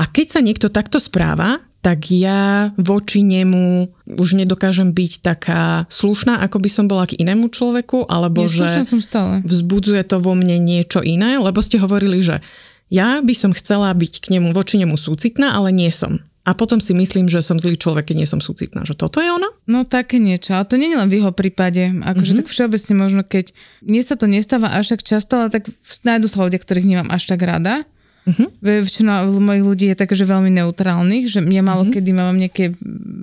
a 0.00 0.08
keď 0.08 0.26
sa 0.32 0.40
niekto 0.40 0.72
takto 0.72 0.96
správa, 0.96 1.60
tak 1.80 2.12
ja 2.12 2.70
voči 2.76 3.24
nemu 3.24 3.88
už 4.20 4.36
nedokážem 4.36 4.92
byť 4.92 5.12
taká 5.24 5.62
slušná, 5.88 6.44
ako 6.44 6.60
by 6.60 6.68
som 6.68 6.84
bola 6.84 7.08
k 7.08 7.16
inému 7.16 7.48
človeku, 7.48 8.04
alebo 8.04 8.44
Nie, 8.44 8.52
že 8.52 8.84
som 8.84 9.00
stále. 9.00 9.40
vzbudzuje 9.48 10.04
to 10.04 10.20
vo 10.20 10.36
mne 10.36 10.60
niečo 10.60 11.00
iné, 11.00 11.40
lebo 11.40 11.64
ste 11.64 11.80
hovorili, 11.80 12.20
že 12.20 12.44
ja 12.92 13.24
by 13.24 13.32
som 13.32 13.56
chcela 13.56 13.88
byť 13.96 14.14
k 14.20 14.26
nemu, 14.36 14.52
voči 14.52 14.76
nemu 14.76 14.98
súcitná, 14.98 15.56
ale 15.56 15.72
nie 15.72 15.88
som. 15.88 16.20
A 16.48 16.56
potom 16.56 16.80
si 16.80 16.96
myslím, 16.96 17.28
že 17.28 17.44
som 17.44 17.60
zlý 17.60 17.76
človek, 17.76 18.10
keď 18.10 18.16
nie 18.16 18.28
som 18.28 18.40
súcitná. 18.40 18.82
Že 18.82 18.96
toto 18.96 19.20
je 19.20 19.28
ona? 19.28 19.46
No 19.68 19.84
také 19.84 20.16
niečo. 20.16 20.56
A 20.56 20.64
to 20.64 20.80
nie 20.80 20.88
je 20.90 20.98
len 20.98 21.06
v 21.12 21.20
jeho 21.20 21.30
prípade. 21.36 21.92
Akože 22.00 22.32
mm-hmm. 22.32 22.38
tak 22.42 22.46
všeobecne 22.48 22.94
možno, 22.96 23.22
keď 23.22 23.52
nie 23.84 24.00
sa 24.00 24.16
to 24.16 24.24
nestáva 24.24 24.72
až 24.72 24.96
tak 24.96 25.04
často, 25.04 25.36
ale 25.36 25.52
tak 25.52 25.68
nájdu 26.02 26.26
sa 26.26 26.42
ľudia, 26.42 26.58
ktorých 26.58 26.88
nemám 26.88 27.08
až 27.12 27.28
tak 27.28 27.44
rada. 27.44 27.84
Uh-huh. 28.30 28.46
Väčšina 28.62 29.26
mojich 29.26 29.64
ľudí 29.66 29.86
je 29.90 29.98
také, 29.98 30.14
že 30.14 30.28
veľmi 30.28 30.54
neutrálnych, 30.54 31.26
že 31.26 31.42
ja 31.42 31.62
malo 31.66 31.86
uh-huh. 31.86 31.94
kedy 31.98 32.10
mám 32.14 32.38
nejaké 32.38 32.78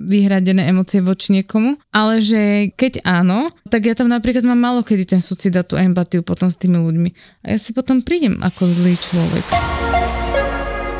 vyhradené 0.08 0.68
emócie 0.68 1.00
voči 1.00 1.36
niekomu, 1.36 1.76
ale 1.92 2.20
že 2.20 2.72
keď 2.76 3.04
áno, 3.04 3.52
tak 3.68 3.88
ja 3.88 3.96
tam 3.96 4.08
napríklad 4.12 4.44
mám 4.44 4.60
malo 4.60 4.80
kedy 4.84 5.04
ten 5.16 5.20
súcit 5.20 5.52
a 5.56 5.64
tú 5.64 5.76
empatiu 5.76 6.20
potom 6.24 6.48
s 6.48 6.56
tými 6.60 6.80
ľuďmi. 6.80 7.10
A 7.44 7.56
ja 7.56 7.58
si 7.60 7.72
potom 7.72 8.04
prídem 8.04 8.40
ako 8.40 8.68
zlý 8.68 8.96
človek. 8.96 9.44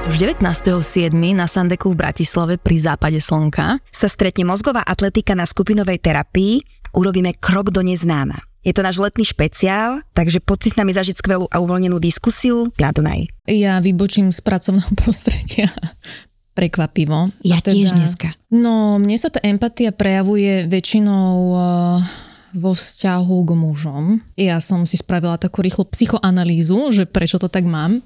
Už 0.09 0.25
19.7. 0.25 1.13
na 1.37 1.45
Sandeku 1.45 1.93
v 1.93 2.01
Bratislave 2.01 2.57
pri 2.57 2.81
západe 2.81 3.21
slnka 3.21 3.77
sa 3.93 4.09
stretne 4.09 4.49
mozgová 4.49 4.81
atletika 4.81 5.37
na 5.37 5.45
skupinovej 5.45 6.01
terapii. 6.01 6.65
Urobíme 6.97 7.37
krok 7.37 7.69
do 7.69 7.85
neznáma. 7.85 8.48
Je 8.69 8.77
to 8.77 8.85
náš 8.85 9.01
letný 9.01 9.25
špeciál, 9.25 10.05
takže 10.13 10.45
poď 10.45 10.59
si 10.61 10.69
s 10.69 10.77
nami 10.77 10.93
zažiť 10.93 11.17
skvelú 11.25 11.49
a 11.49 11.57
uvoľnenú 11.57 11.97
diskusiu 11.97 12.69
na 12.77 12.93
Dunaj. 12.93 13.25
Ja 13.49 13.81
vybočím 13.81 14.29
z 14.29 14.45
pracovného 14.45 14.93
prostredia 15.01 15.73
prekvapivo. 16.53 17.33
Ja 17.49 17.65
teda- 17.65 17.73
tiež 17.73 17.97
dneska. 17.97 18.37
No, 18.53 19.01
mne 19.01 19.17
sa 19.17 19.33
tá 19.33 19.41
empatia 19.41 19.89
prejavuje 19.89 20.69
väčšinou 20.69 21.33
eh, 21.57 21.65
vo 22.61 22.77
vzťahu 22.77 23.37
k 23.41 23.51
mužom. 23.57 24.05
Ja 24.37 24.61
som 24.61 24.85
si 24.85 25.01
spravila 25.01 25.41
takú 25.41 25.65
rýchlu 25.65 25.89
psychoanalýzu, 25.89 26.93
že 26.93 27.09
prečo 27.09 27.41
to 27.41 27.49
tak 27.49 27.65
mám. 27.65 28.05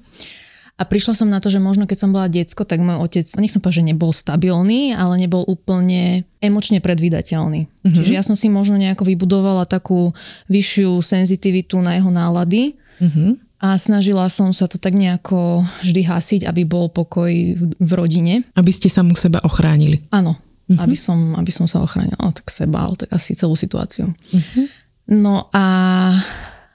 A 0.83 0.89
prišla 0.89 1.15
som 1.15 1.31
na 1.31 1.39
to, 1.39 1.47
že 1.47 1.63
možno 1.63 1.87
keď 1.87 1.97
som 2.03 2.11
bola 2.11 2.27
decko, 2.27 2.67
tak 2.67 2.83
môj 2.83 2.99
otec, 2.99 3.23
nech 3.39 3.55
som 3.55 3.63
povedať, 3.63 3.79
že 3.79 3.89
nebol 3.95 4.11
stabilný, 4.11 4.91
ale 4.91 5.15
nebol 5.15 5.47
úplne 5.47 6.27
emočne 6.43 6.83
predvídateľný. 6.83 7.71
Mm-hmm. 7.71 7.95
Čiže 7.95 8.11
ja 8.11 8.19
som 8.19 8.35
si 8.35 8.51
možno 8.51 8.75
nejako 8.75 9.07
vybudovala 9.07 9.63
takú 9.63 10.11
vyššiu 10.51 10.99
senzitivitu 10.99 11.79
na 11.79 11.95
jeho 11.95 12.11
nálady 12.11 12.75
Mhm. 13.03 13.59
a 13.63 13.79
snažila 13.79 14.27
som 14.27 14.51
sa 14.51 14.67
to 14.67 14.75
tak 14.75 14.95
nejako 14.95 15.63
vždy 15.83 16.01
hasiť, 16.03 16.41
aby 16.47 16.67
bol 16.67 16.91
pokoj 16.91 17.31
v, 17.31 17.61
v 17.79 17.91
rodine. 17.95 18.43
Aby 18.59 18.75
ste 18.75 18.91
sa 18.91 19.01
mu 19.01 19.15
seba 19.15 19.39
ochránili. 19.39 20.03
Áno, 20.11 20.35
uh-huh. 20.35 20.83
aby, 20.83 20.95
som, 20.99 21.35
aby 21.39 21.51
som 21.51 21.63
sa 21.63 21.79
ochránila. 21.79 22.19
No, 22.19 22.35
tak 22.35 22.51
seba, 22.51 22.83
ale 22.83 22.99
tak 22.99 23.09
asi 23.15 23.31
celú 23.31 23.55
situáciu. 23.55 24.11
Uh-huh. 24.11 24.65
No 25.07 25.47
a 25.55 25.65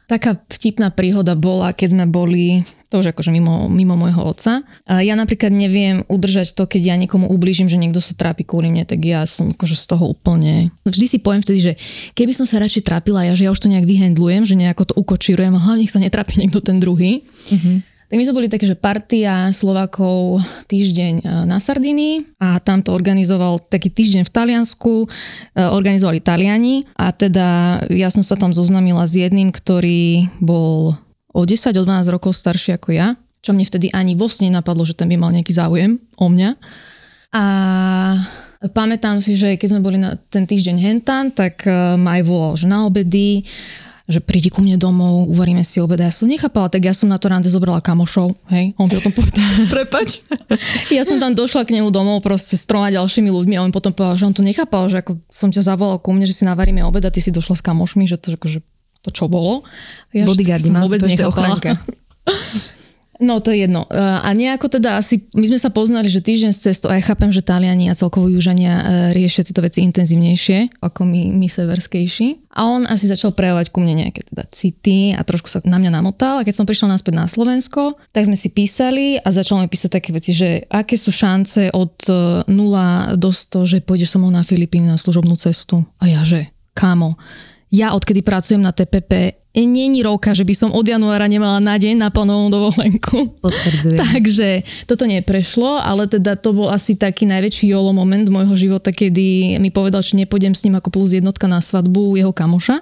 taká 0.08 0.40
vtipná 0.48 0.88
príhoda 0.88 1.36
bola, 1.36 1.76
keď 1.76 1.88
sme 1.92 2.04
boli, 2.08 2.64
to 2.88 3.04
už 3.04 3.12
akože 3.12 3.28
mimo, 3.28 3.68
mimo 3.68 4.00
môjho 4.00 4.24
otca. 4.24 4.64
A 4.88 5.04
ja 5.04 5.12
napríklad 5.12 5.52
neviem 5.52 6.08
udržať 6.08 6.56
to, 6.56 6.64
keď 6.64 6.82
ja 6.88 6.94
niekomu 6.96 7.28
ublížim, 7.28 7.68
že 7.68 7.76
niekto 7.76 8.00
sa 8.00 8.16
trápi 8.16 8.48
kvôli 8.48 8.72
mne, 8.72 8.88
tak 8.88 9.04
ja 9.04 9.28
som 9.28 9.52
akože 9.52 9.76
z 9.76 9.84
toho 9.92 10.16
úplne... 10.16 10.72
Vždy 10.88 11.06
si 11.06 11.18
poviem 11.20 11.44
vtedy, 11.44 11.60
že 11.60 11.72
keby 12.16 12.32
som 12.32 12.48
sa 12.48 12.64
radšej 12.64 12.88
trápila 12.88 13.28
ja, 13.28 13.36
že 13.36 13.44
ja 13.44 13.52
už 13.52 13.60
to 13.60 13.68
nejak 13.68 13.84
vyhendlujem, 13.84 14.48
že 14.48 14.56
nejako 14.56 14.88
to 14.88 14.94
ukočírujem 14.96 15.52
a 15.52 15.76
nech 15.76 15.92
sa 15.92 16.00
netrápi 16.00 16.40
niekto 16.40 16.64
ten 16.64 16.80
druhý. 16.80 17.20
Uh-huh. 17.52 17.84
Tak 18.08 18.16
my 18.16 18.24
sme 18.24 18.38
boli 18.40 18.48
také, 18.48 18.64
že 18.64 18.72
partia 18.72 19.52
Slovakov 19.52 20.40
týždeň 20.64 21.14
e, 21.20 21.24
na 21.44 21.60
Sardinii 21.60 22.40
a 22.40 22.56
tam 22.56 22.80
to 22.80 22.96
organizoval 22.96 23.60
taký 23.60 23.92
týždeň 23.92 24.24
v 24.24 24.32
Taliansku, 24.32 25.04
e, 25.04 25.06
organizovali 25.60 26.24
Taliani 26.24 26.88
a 26.96 27.12
teda 27.12 27.80
ja 27.92 28.08
som 28.08 28.24
sa 28.24 28.40
tam 28.40 28.56
zoznamila 28.56 29.04
s 29.04 29.12
jedným, 29.12 29.52
ktorý 29.52 30.24
bol 30.40 30.96
o 31.38 31.46
10, 31.46 31.78
o 31.78 31.84
12 31.86 32.10
rokov 32.10 32.34
starší 32.34 32.74
ako 32.74 32.90
ja, 32.90 33.14
čo 33.38 33.54
mne 33.54 33.62
vtedy 33.62 33.94
ani 33.94 34.18
vo 34.18 34.26
sne 34.26 34.50
napadlo, 34.50 34.82
že 34.82 34.98
ten 34.98 35.06
by 35.06 35.14
mal 35.14 35.30
nejaký 35.30 35.54
záujem 35.54 36.02
o 36.18 36.26
mňa. 36.26 36.58
A 37.30 37.44
pamätám 38.74 39.22
si, 39.22 39.38
že 39.38 39.54
keď 39.54 39.78
sme 39.78 39.84
boli 39.84 40.02
na 40.02 40.18
ten 40.18 40.42
týždeň 40.42 40.76
hentan, 40.82 41.30
tak 41.30 41.62
e, 41.62 41.70
ma 41.94 42.18
aj 42.18 42.22
volal, 42.26 42.52
že 42.58 42.66
na 42.66 42.82
obedy, 42.90 43.46
že 44.10 44.18
prídi 44.18 44.50
ku 44.50 44.64
mne 44.64 44.80
domov, 44.80 45.30
uvaríme 45.30 45.62
si 45.62 45.78
obed. 45.78 46.00
Ja 46.00 46.10
som 46.10 46.26
nechápala, 46.26 46.72
tak 46.72 46.88
ja 46.88 46.96
som 46.96 47.06
na 47.06 47.20
to 47.20 47.30
rande 47.30 47.46
zobrala 47.46 47.78
kamošov, 47.84 48.34
hej, 48.50 48.74
on 48.80 48.90
by 48.90 48.98
o 48.98 49.04
tom 49.04 49.14
povedal. 49.14 49.46
Prepač. 49.76 50.26
ja 50.96 51.06
som 51.06 51.22
tam 51.22 51.36
došla 51.36 51.68
k 51.68 51.78
nemu 51.78 51.94
domov 51.94 52.24
proste 52.24 52.58
s 52.58 52.66
troma 52.66 52.90
ďalšími 52.90 53.30
ľuďmi 53.30 53.54
a 53.54 53.62
on 53.62 53.70
potom 53.70 53.94
povedal, 53.94 54.18
že 54.18 54.26
on 54.26 54.34
to 54.34 54.42
nechápal, 54.42 54.90
že 54.90 55.04
ako 55.04 55.22
som 55.30 55.52
ťa 55.54 55.62
zavolal 55.62 56.02
ku 56.02 56.10
mne, 56.10 56.26
že 56.26 56.34
si 56.34 56.48
navaríme 56.48 56.82
obed 56.82 57.04
a 57.06 57.12
ty 57.14 57.22
si 57.22 57.30
došla 57.30 57.60
s 57.60 57.62
kamošmi, 57.62 58.08
že 58.08 58.18
to, 58.18 58.34
že 58.42 58.64
to 59.02 59.10
čo 59.14 59.30
bolo. 59.30 59.62
Ja 60.10 60.26
Bodyguardi, 60.26 60.68
mal 60.72 60.86
vôbec 60.86 61.04
ochránka. 61.22 61.76
No 63.18 63.42
to 63.42 63.50
je 63.50 63.66
jedno. 63.66 63.82
Uh, 63.90 64.22
A 64.22 64.30
nejako 64.30 64.70
teda 64.70 64.94
asi, 64.94 65.26
my 65.34 65.50
sme 65.50 65.58
sa 65.58 65.74
poznali, 65.74 66.06
že 66.06 66.22
týždeň 66.22 66.54
z 66.54 66.70
cestu, 66.70 66.86
a 66.86 66.94
ja 66.94 67.02
chápem, 67.02 67.34
že 67.34 67.42
Taliani 67.42 67.90
a 67.90 67.98
celkovo 67.98 68.30
Južania 68.30 68.78
uh, 68.78 68.84
riešia 69.10 69.42
tieto 69.42 69.58
veci 69.58 69.82
intenzívnejšie, 69.82 70.78
ako 70.78 71.02
my, 71.02 71.34
my 71.34 71.50
severskejší. 71.50 72.54
A 72.54 72.70
on 72.70 72.86
asi 72.86 73.10
začal 73.10 73.34
prejavovať 73.34 73.74
ku 73.74 73.82
mne 73.82 74.06
nejaké 74.06 74.22
teda 74.22 74.46
city 74.54 75.18
a 75.18 75.22
trošku 75.26 75.50
sa 75.50 75.58
na 75.66 75.82
mňa 75.82 75.98
namotal. 75.98 76.42
A 76.42 76.46
keď 76.46 76.62
som 76.62 76.66
prišla 76.66 76.94
naspäť 76.94 77.14
na 77.18 77.26
Slovensko, 77.26 77.98
tak 78.14 78.30
sme 78.30 78.38
si 78.38 78.54
písali 78.54 79.18
a 79.18 79.28
začal 79.34 79.58
mi 79.62 79.66
písať 79.66 79.98
také 79.98 80.14
veci, 80.14 80.30
že 80.30 80.62
aké 80.70 80.94
sú 80.94 81.10
šance 81.10 81.74
od 81.74 81.94
uh, 82.06 82.46
0 82.46 83.18
do 83.18 83.30
100, 83.34 83.66
že 83.66 83.76
pôjdeš 83.82 84.14
so 84.14 84.22
mnou 84.22 84.30
na 84.30 84.46
Filipíny 84.46 84.86
na 84.86 84.98
služobnú 84.98 85.34
cestu. 85.34 85.82
A 85.98 86.06
ja 86.06 86.22
že, 86.22 86.54
kámo, 86.70 87.18
ja 87.68 87.92
odkedy 87.92 88.24
pracujem 88.24 88.64
na 88.64 88.72
TPP, 88.72 89.36
není 89.66 90.04
roka, 90.06 90.30
že 90.36 90.46
by 90.46 90.54
som 90.54 90.70
od 90.70 90.86
januára 90.86 91.26
nemala 91.26 91.58
na 91.58 91.74
deň 91.74 91.98
naplánovanú 91.98 92.46
dovolenku. 92.52 93.34
Potvrdzujem. 93.42 93.98
Takže 94.14 94.62
toto 94.86 95.08
neprešlo, 95.08 95.82
ale 95.82 96.06
teda 96.06 96.38
to 96.38 96.54
bol 96.54 96.70
asi 96.70 96.94
taký 96.94 97.26
najväčší 97.26 97.72
jolo 97.74 97.90
moment 97.90 98.28
môjho 98.30 98.54
života, 98.54 98.94
kedy 98.94 99.58
mi 99.58 99.74
povedal, 99.74 100.04
že 100.04 100.14
nepôjdem 100.14 100.54
s 100.54 100.62
ním 100.62 100.78
ako 100.78 100.94
plus 100.94 101.16
jednotka 101.16 101.50
na 101.50 101.58
svadbu 101.58 102.20
jeho 102.20 102.30
kamoša. 102.30 102.78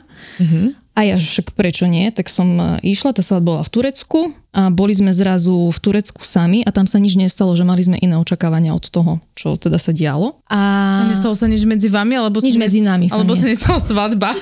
A 0.96 1.04
ja, 1.04 1.20
však 1.20 1.52
prečo 1.52 1.84
nie? 1.84 2.08
Tak 2.08 2.32
som 2.32 2.56
e, 2.56 2.80
išla, 2.88 3.12
tá 3.12 3.20
svadba 3.20 3.60
bola 3.60 3.62
v 3.62 3.68
Turecku 3.68 4.32
a 4.56 4.72
boli 4.72 4.96
sme 4.96 5.12
zrazu 5.12 5.68
v 5.68 5.76
Turecku 5.76 6.24
sami 6.24 6.64
a 6.64 6.72
tam 6.72 6.88
sa 6.88 6.96
nič 6.96 7.20
nestalo, 7.20 7.52
že 7.52 7.68
mali 7.68 7.84
sme 7.84 8.00
iné 8.00 8.16
očakávania 8.16 8.72
od 8.72 8.88
toho, 8.88 9.20
čo 9.36 9.60
teda 9.60 9.76
sa 9.76 9.92
dialo. 9.92 10.40
A 10.48 11.04
A 11.04 11.12
nestalo 11.12 11.36
sa 11.36 11.44
nič 11.44 11.68
medzi 11.68 11.92
vami? 11.92 12.16
Alebo 12.16 12.40
Nič 12.40 12.56
sa 12.56 12.64
medzi 12.64 12.80
nami 12.80 13.12
sa 13.12 13.20
Alebo 13.20 13.36
nie. 13.36 13.44
sa 13.44 13.46
nestala 13.52 13.76
svadba? 13.76 14.32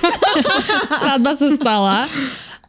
svadba 1.02 1.30
sa 1.34 1.48
stala, 1.50 1.96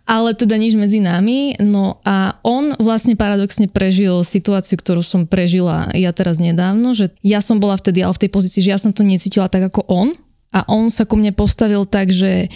ale 0.10 0.34
teda 0.34 0.58
nič 0.58 0.74
medzi 0.74 0.98
nami. 0.98 1.54
No 1.62 2.01
a 2.01 2.42
on 2.42 2.74
vlastne 2.82 3.13
paradoxne 3.13 3.70
prežil 3.70 4.25
situáciu, 4.25 4.82
ktorú 4.82 5.06
som 5.06 5.30
prežila 5.30 5.94
ja 5.94 6.10
teraz 6.10 6.42
nedávno, 6.42 6.98
že 6.98 7.13
ja 7.22 7.38
som 7.38 7.62
bola 7.62 7.77
vtedy 7.77 8.01
ale 8.01 8.18
v 8.18 8.22
tej 8.25 8.32
pozícii, 8.34 8.65
že 8.65 8.74
ja 8.74 8.82
som 8.82 8.89
to 8.89 9.06
necítila 9.06 9.46
tak 9.46 9.70
ako 9.70 9.86
on 9.86 10.18
a 10.50 10.65
on 10.74 10.89
sa 10.89 11.06
ku 11.06 11.18
mne 11.22 11.38
postavil 11.38 11.86
tak, 11.86 12.10
že 12.10 12.50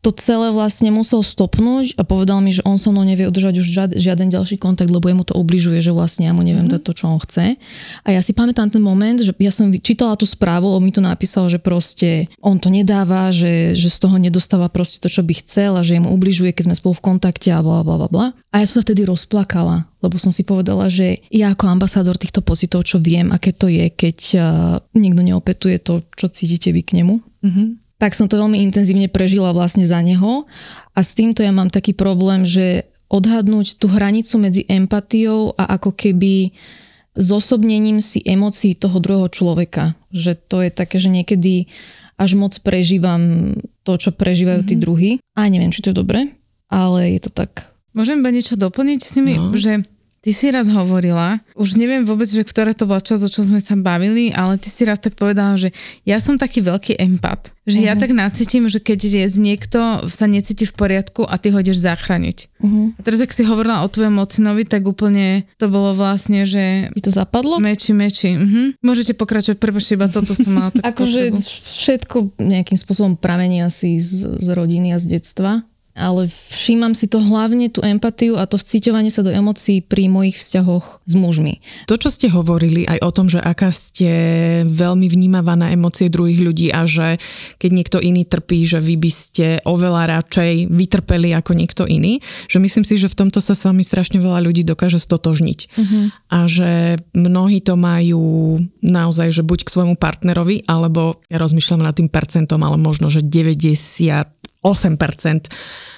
to 0.00 0.16
celé 0.16 0.48
vlastne 0.48 0.88
musel 0.88 1.20
stopnúť 1.20 1.92
a 1.94 2.08
povedal 2.08 2.40
mi, 2.40 2.56
že 2.56 2.64
on 2.64 2.80
so 2.80 2.88
mnou 2.88 3.04
nevie 3.04 3.28
udržať 3.28 3.54
už 3.60 3.66
žiad, 3.68 3.90
žiaden 3.92 4.32
ďalší 4.32 4.56
kontakt, 4.56 4.88
lebo 4.88 5.04
jemu 5.04 5.28
to 5.28 5.36
ubližuje, 5.36 5.76
že 5.78 5.92
vlastne 5.92 6.24
ja 6.24 6.32
mu 6.32 6.40
neviem 6.40 6.64
Mhm. 6.64 6.72
dať 6.72 6.82
to, 6.82 6.92
čo 6.96 7.04
on 7.04 7.20
chce. 7.20 7.60
A 8.00 8.08
ja 8.08 8.24
si 8.24 8.32
pamätám 8.32 8.72
ten 8.72 8.80
moment, 8.80 9.20
že 9.20 9.36
ja 9.36 9.52
som 9.52 9.68
čítala 9.68 10.16
tú 10.16 10.24
správu, 10.24 10.72
lebo 10.72 10.80
mi 10.80 10.88
to 10.88 11.04
napísal, 11.04 11.52
že 11.52 11.60
proste 11.60 12.32
on 12.40 12.56
to 12.56 12.72
nedáva, 12.72 13.28
že, 13.28 13.76
že 13.76 13.92
z 13.92 13.98
toho 14.00 14.16
nedostáva 14.16 14.72
proste 14.72 15.04
to, 15.04 15.12
čo 15.12 15.20
by 15.20 15.36
chcel 15.36 15.76
a 15.76 15.84
že 15.84 16.00
jemu 16.00 16.08
ubližuje, 16.16 16.56
keď 16.56 16.72
sme 16.72 16.78
spolu 16.80 16.94
v 16.96 17.04
kontakte 17.04 17.52
a 17.52 17.60
bla 17.60 17.84
bla 17.84 18.00
bla 18.00 18.08
bla. 18.08 18.26
A 18.50 18.64
ja 18.64 18.66
som 18.66 18.80
sa 18.80 18.88
vtedy 18.88 19.04
rozplakala, 19.04 19.84
lebo 20.00 20.16
som 20.16 20.32
si 20.32 20.42
povedala, 20.42 20.88
že 20.88 21.20
ja 21.28 21.52
ako 21.52 21.76
ambasádor 21.76 22.16
týchto 22.16 22.40
pocitov, 22.40 22.88
čo 22.88 22.96
viem, 22.96 23.28
aké 23.30 23.52
to 23.52 23.68
je, 23.68 23.92
keď 23.92 24.18
uh, 24.40 24.42
niekto 24.96 25.20
neopetuje 25.20 25.76
to, 25.78 26.00
čo 26.16 26.32
cítite 26.32 26.72
vy 26.72 26.80
k 26.80 27.04
nemu, 27.04 27.20
tak 28.00 28.16
som 28.16 28.26
to 28.26 28.40
veľmi 28.40 28.64
intenzívne 28.64 29.12
prežila 29.12 29.52
vlastne 29.52 29.84
za 29.84 30.00
neho 30.00 30.48
a 30.96 31.00
s 31.04 31.12
týmto 31.12 31.44
ja 31.44 31.52
mám 31.52 31.68
taký 31.68 31.92
problém, 31.92 32.48
že 32.48 32.88
odhadnúť 33.12 33.76
tú 33.76 33.92
hranicu 33.92 34.40
medzi 34.40 34.64
empatiou 34.64 35.52
a 35.60 35.76
ako 35.76 35.92
keby 35.92 36.56
zosobnením 37.18 38.00
si 38.00 38.22
emócií 38.24 38.78
toho 38.78 39.02
druhého 39.02 39.28
človeka. 39.28 39.98
Že 40.14 40.32
to 40.48 40.56
je 40.64 40.70
také, 40.70 40.96
že 40.96 41.10
niekedy 41.12 41.68
až 42.16 42.38
moc 42.38 42.54
prežívam 42.62 43.52
to, 43.82 43.98
čo 43.98 44.14
prežívajú 44.14 44.60
tí 44.62 44.74
druhí. 44.78 45.10
A 45.34 45.50
neviem, 45.50 45.74
či 45.74 45.82
to 45.82 45.90
je 45.90 46.00
dobre, 46.00 46.32
ale 46.70 47.18
je 47.18 47.20
to 47.26 47.30
tak. 47.34 47.74
Môžem 47.90 48.22
iba 48.22 48.30
niečo 48.30 48.54
doplniť 48.54 49.00
s 49.02 49.12
nimi, 49.18 49.34
no. 49.36 49.50
že 49.58 49.82
ty 50.20 50.36
si 50.36 50.52
raz 50.52 50.68
hovorila, 50.68 51.40
už 51.56 51.80
neviem 51.80 52.04
vôbec, 52.04 52.28
že 52.28 52.44
ktoré 52.44 52.76
to 52.76 52.84
bola 52.84 53.00
časť, 53.00 53.24
o 53.24 53.30
čo 53.32 53.40
sme 53.40 53.60
sa 53.60 53.72
bavili, 53.76 54.28
ale 54.36 54.60
ty 54.60 54.68
si 54.68 54.84
raz 54.84 55.00
tak 55.00 55.16
povedala, 55.16 55.56
že 55.56 55.72
ja 56.04 56.20
som 56.20 56.36
taký 56.36 56.60
veľký 56.60 57.00
empat, 57.00 57.56
že 57.64 57.80
ja 57.80 57.96
tak 57.96 58.12
nacítim, 58.12 58.68
že 58.68 58.82
keď 58.84 58.98
je 59.00 59.24
niekto 59.40 60.10
sa 60.12 60.28
necíti 60.28 60.68
v 60.68 60.74
poriadku 60.76 61.24
a 61.24 61.40
ty 61.40 61.48
ho 61.54 61.58
ideš 61.60 61.80
zachrániť. 61.80 62.50
A 62.60 63.00
teraz, 63.00 63.24
ak 63.24 63.32
si 63.32 63.40
hovorila 63.48 63.80
o 63.80 63.88
tvojom 63.88 64.20
ocinovi, 64.20 64.68
tak 64.68 64.84
úplne 64.84 65.48
to 65.56 65.72
bolo 65.72 65.96
vlastne, 65.96 66.44
že 66.44 66.92
Ti 66.92 67.08
to 67.08 67.12
zapadlo? 67.14 67.56
meči, 67.56 67.96
meči. 67.96 68.36
Mhm. 68.36 68.84
Môžete 68.84 69.16
pokračovať, 69.16 69.56
prepačte, 69.56 69.96
iba 69.96 70.10
toto 70.12 70.36
som 70.36 70.52
mala 70.52 70.70
Akože 70.84 71.32
všetko 71.40 72.36
nejakým 72.36 72.76
spôsobom 72.76 73.16
pramení 73.16 73.64
asi 73.64 73.96
z, 73.96 74.36
z 74.36 74.48
rodiny 74.52 74.92
a 74.92 74.98
z 75.00 75.16
detstva. 75.16 75.64
Ale 76.00 76.32
všímam 76.32 76.96
si 76.96 77.06
to 77.12 77.20
hlavne 77.20 77.68
tú 77.68 77.84
empatiu 77.84 78.40
a 78.40 78.48
to 78.48 78.56
vciťovanie 78.56 79.12
sa 79.12 79.20
do 79.20 79.28
emócií 79.28 79.84
pri 79.84 80.08
mojich 80.08 80.40
vzťahoch 80.40 81.04
s 81.04 81.14
mužmi. 81.14 81.60
To, 81.86 82.00
čo 82.00 82.08
ste 82.08 82.32
hovorili 82.32 82.88
aj 82.88 82.98
o 83.04 83.10
tom, 83.12 83.28
že 83.28 83.38
aká 83.44 83.68
ste 83.68 84.10
veľmi 84.64 85.06
vnímavá 85.12 85.60
na 85.60 85.68
emócie 85.68 86.08
druhých 86.08 86.40
ľudí 86.40 86.72
a 86.72 86.88
že 86.88 87.20
keď 87.60 87.70
niekto 87.70 87.98
iný 88.00 88.24
trpí, 88.24 88.64
že 88.64 88.80
vy 88.80 88.96
by 88.96 89.10
ste 89.12 89.46
oveľa 89.68 90.18
radšej 90.18 90.72
vytrpeli 90.72 91.36
ako 91.36 91.52
niekto 91.52 91.84
iný, 91.84 92.24
že 92.48 92.56
myslím 92.56 92.88
si, 92.88 92.96
že 92.96 93.12
v 93.12 93.18
tomto 93.26 93.44
sa 93.44 93.52
s 93.52 93.68
vami 93.68 93.84
strašne 93.84 94.16
veľa 94.16 94.40
ľudí 94.40 94.64
dokáže 94.64 94.96
stotožniť. 94.96 95.58
Uh-huh. 95.76 96.08
A 96.32 96.48
že 96.48 96.96
mnohí 97.12 97.60
to 97.60 97.76
majú 97.76 98.56
naozaj, 98.80 99.28
že 99.34 99.42
buď 99.44 99.68
k 99.68 99.72
svojmu 99.76 99.94
partnerovi, 100.00 100.64
alebo 100.64 101.20
ja 101.28 101.36
rozmýšľam 101.36 101.84
nad 101.84 101.94
tým 101.98 102.08
percentom, 102.08 102.62
ale 102.64 102.80
možno, 102.80 103.12
že 103.12 103.20
90 103.20 104.40
8% 104.62 105.48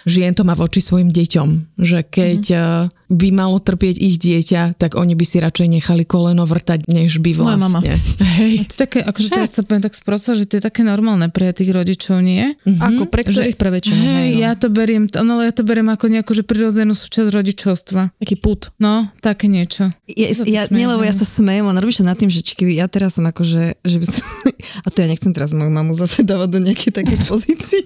žien 0.07 0.35
to 0.35 0.43
má 0.43 0.55
voči 0.59 0.83
svojim 0.83 1.11
deťom. 1.11 1.79
Že 1.79 1.99
keď 2.07 2.43
mm. 2.53 3.15
by 3.15 3.29
malo 3.35 3.59
trpieť 3.63 3.97
ich 3.99 4.19
dieťa, 4.19 4.79
tak 4.79 4.99
oni 4.99 5.15
by 5.15 5.25
si 5.27 5.39
radšej 5.39 5.69
nechali 5.71 6.03
koleno 6.03 6.43
vrtať, 6.47 6.91
než 6.91 7.23
by 7.23 7.31
Moja 7.39 7.59
mama. 7.59 7.81
vlastne. 7.83 7.95
Hej. 8.39 8.67
To 8.67 8.73
je 8.75 8.79
také, 8.79 8.99
akože 9.03 9.29
teraz 9.31 9.51
sa 9.55 9.63
poviem 9.63 9.85
tak 9.85 9.95
sprosto, 9.95 10.35
že 10.35 10.47
to 10.49 10.59
je 10.59 10.63
také 10.63 10.83
normálne 10.83 11.31
pre 11.31 11.51
tých 11.55 11.71
rodičov, 11.71 12.23
nie? 12.23 12.55
Ako 12.67 13.07
pre 13.07 13.23
ktorých 13.27 13.59
pre 13.59 13.71
väčšinu. 13.71 14.01
Hej, 14.03 14.15
hej, 14.15 14.31
no. 14.35 14.41
ja 14.43 14.53
to 14.59 14.67
beriem, 14.73 15.05
no 15.07 15.39
ale 15.39 15.51
ja 15.51 15.55
to 15.55 15.63
beriem 15.63 15.89
ako 15.93 16.07
nejakú 16.11 16.33
že 16.35 16.43
prirodzenú 16.43 16.95
súčasť 16.97 17.29
rodičovstva. 17.31 18.19
Taký 18.19 18.37
put. 18.41 18.75
No, 18.81 19.11
také 19.23 19.47
niečo. 19.47 19.93
Ja, 20.09 20.29
ja, 20.45 20.63
nie, 20.73 20.89
lebo 20.89 21.05
ja 21.05 21.15
sa 21.15 21.25
smejem, 21.25 21.69
len 21.69 21.79
robíš 21.79 22.03
nad 22.03 22.19
tým, 22.19 22.33
že 22.33 22.43
či 22.43 22.59
keby 22.59 22.81
ja 22.81 22.87
teraz 22.89 23.21
som 23.21 23.25
akože, 23.29 23.85
že 23.85 23.97
by 24.01 24.07
som, 24.09 24.25
a 24.83 24.87
to 24.89 25.03
ja 25.03 25.07
nechcem 25.07 25.33
teraz 25.35 25.53
moju 25.53 25.69
mamu 25.69 25.93
zase 25.95 26.23
dávať 26.23 26.49
do 26.55 26.61
nejakej 26.63 26.93
takej 26.95 27.19
pozície, 27.31 27.83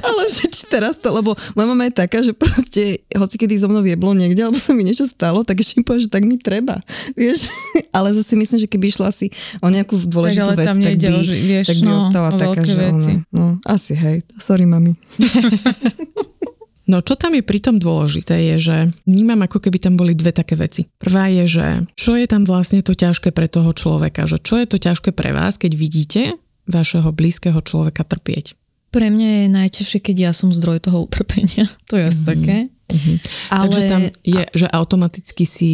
ale 0.00 0.22
že 0.30 0.44
či 0.50 0.62
teraz 0.68 0.96
to, 1.00 1.10
lebo 1.10 1.34
moja 1.56 1.66
mama 1.66 1.84
je 1.88 1.94
taká, 1.94 2.20
že 2.20 2.32
proste, 2.32 3.02
hoci 3.12 3.36
kedy 3.36 3.58
zo 3.60 3.68
mnou 3.68 3.82
vieblo 3.82 4.12
niekde, 4.12 4.44
alebo 4.44 4.60
sa 4.60 4.72
mi 4.76 4.86
niečo 4.86 5.04
stalo, 5.08 5.42
tak 5.42 5.60
ešte 5.60 5.80
mi 5.80 5.84
povie, 5.84 6.06
že 6.06 6.12
tak 6.12 6.24
mi 6.24 6.36
treba, 6.38 6.78
vieš, 7.18 7.48
ale 7.96 8.14
zase 8.14 8.38
myslím, 8.38 8.58
že 8.62 8.68
keby 8.70 8.86
išla 8.92 9.10
si 9.10 9.28
o 9.60 9.68
nejakú 9.68 9.98
dôležitú 10.06 10.50
ale 10.52 10.58
vec, 10.60 10.68
tak 10.70 10.78
by, 10.80 11.20
ži- 11.22 11.42
vieš, 11.44 11.66
tak 11.70 11.76
by 11.82 11.88
no, 11.88 11.98
ostala 12.00 12.30
taká, 12.34 12.60
že 12.62 12.76
veci. 12.76 12.92
ona, 12.92 13.08
no 13.34 13.44
asi 13.66 13.92
hej, 13.96 14.16
sorry 14.38 14.64
mami. 14.68 14.94
No 16.84 17.00
čo 17.00 17.16
tam 17.16 17.32
je 17.32 17.40
pritom 17.40 17.80
dôležité 17.80 18.54
je, 18.54 18.56
že 18.60 18.76
vnímam 19.08 19.40
ako 19.40 19.56
keby 19.56 19.80
tam 19.80 19.96
boli 19.96 20.12
dve 20.12 20.36
také 20.36 20.52
veci. 20.52 20.84
Prvá 21.00 21.32
je, 21.32 21.44
že 21.48 21.66
čo 21.96 22.12
je 22.12 22.28
tam 22.28 22.44
vlastne 22.44 22.84
to 22.84 22.92
ťažké 22.92 23.32
pre 23.32 23.48
toho 23.48 23.72
človeka, 23.72 24.28
že 24.28 24.36
čo 24.40 24.60
je 24.60 24.66
to 24.68 24.76
ťažké 24.76 25.16
pre 25.16 25.32
vás, 25.32 25.56
keď 25.56 25.72
vidíte 25.80 26.22
vašeho 26.68 27.08
blízkeho 27.08 27.60
človeka 27.64 28.04
trpieť. 28.04 28.56
Pre 28.92 29.08
mňa 29.10 29.28
je 29.44 29.46
najťažšie, 29.50 29.98
keď 30.00 30.16
ja 30.30 30.32
som 30.36 30.54
zdroj 30.54 30.84
toho 30.84 31.08
utrpenia. 31.08 31.66
To 31.90 31.96
je 31.96 32.04
asi 32.04 32.22
také. 32.24 32.56
Mhm. 32.92 33.12
Ale... 33.48 33.62
Takže 33.64 33.80
tam 33.88 34.02
je, 34.20 34.42
že 34.52 34.66
automaticky 34.68 35.44
si 35.48 35.72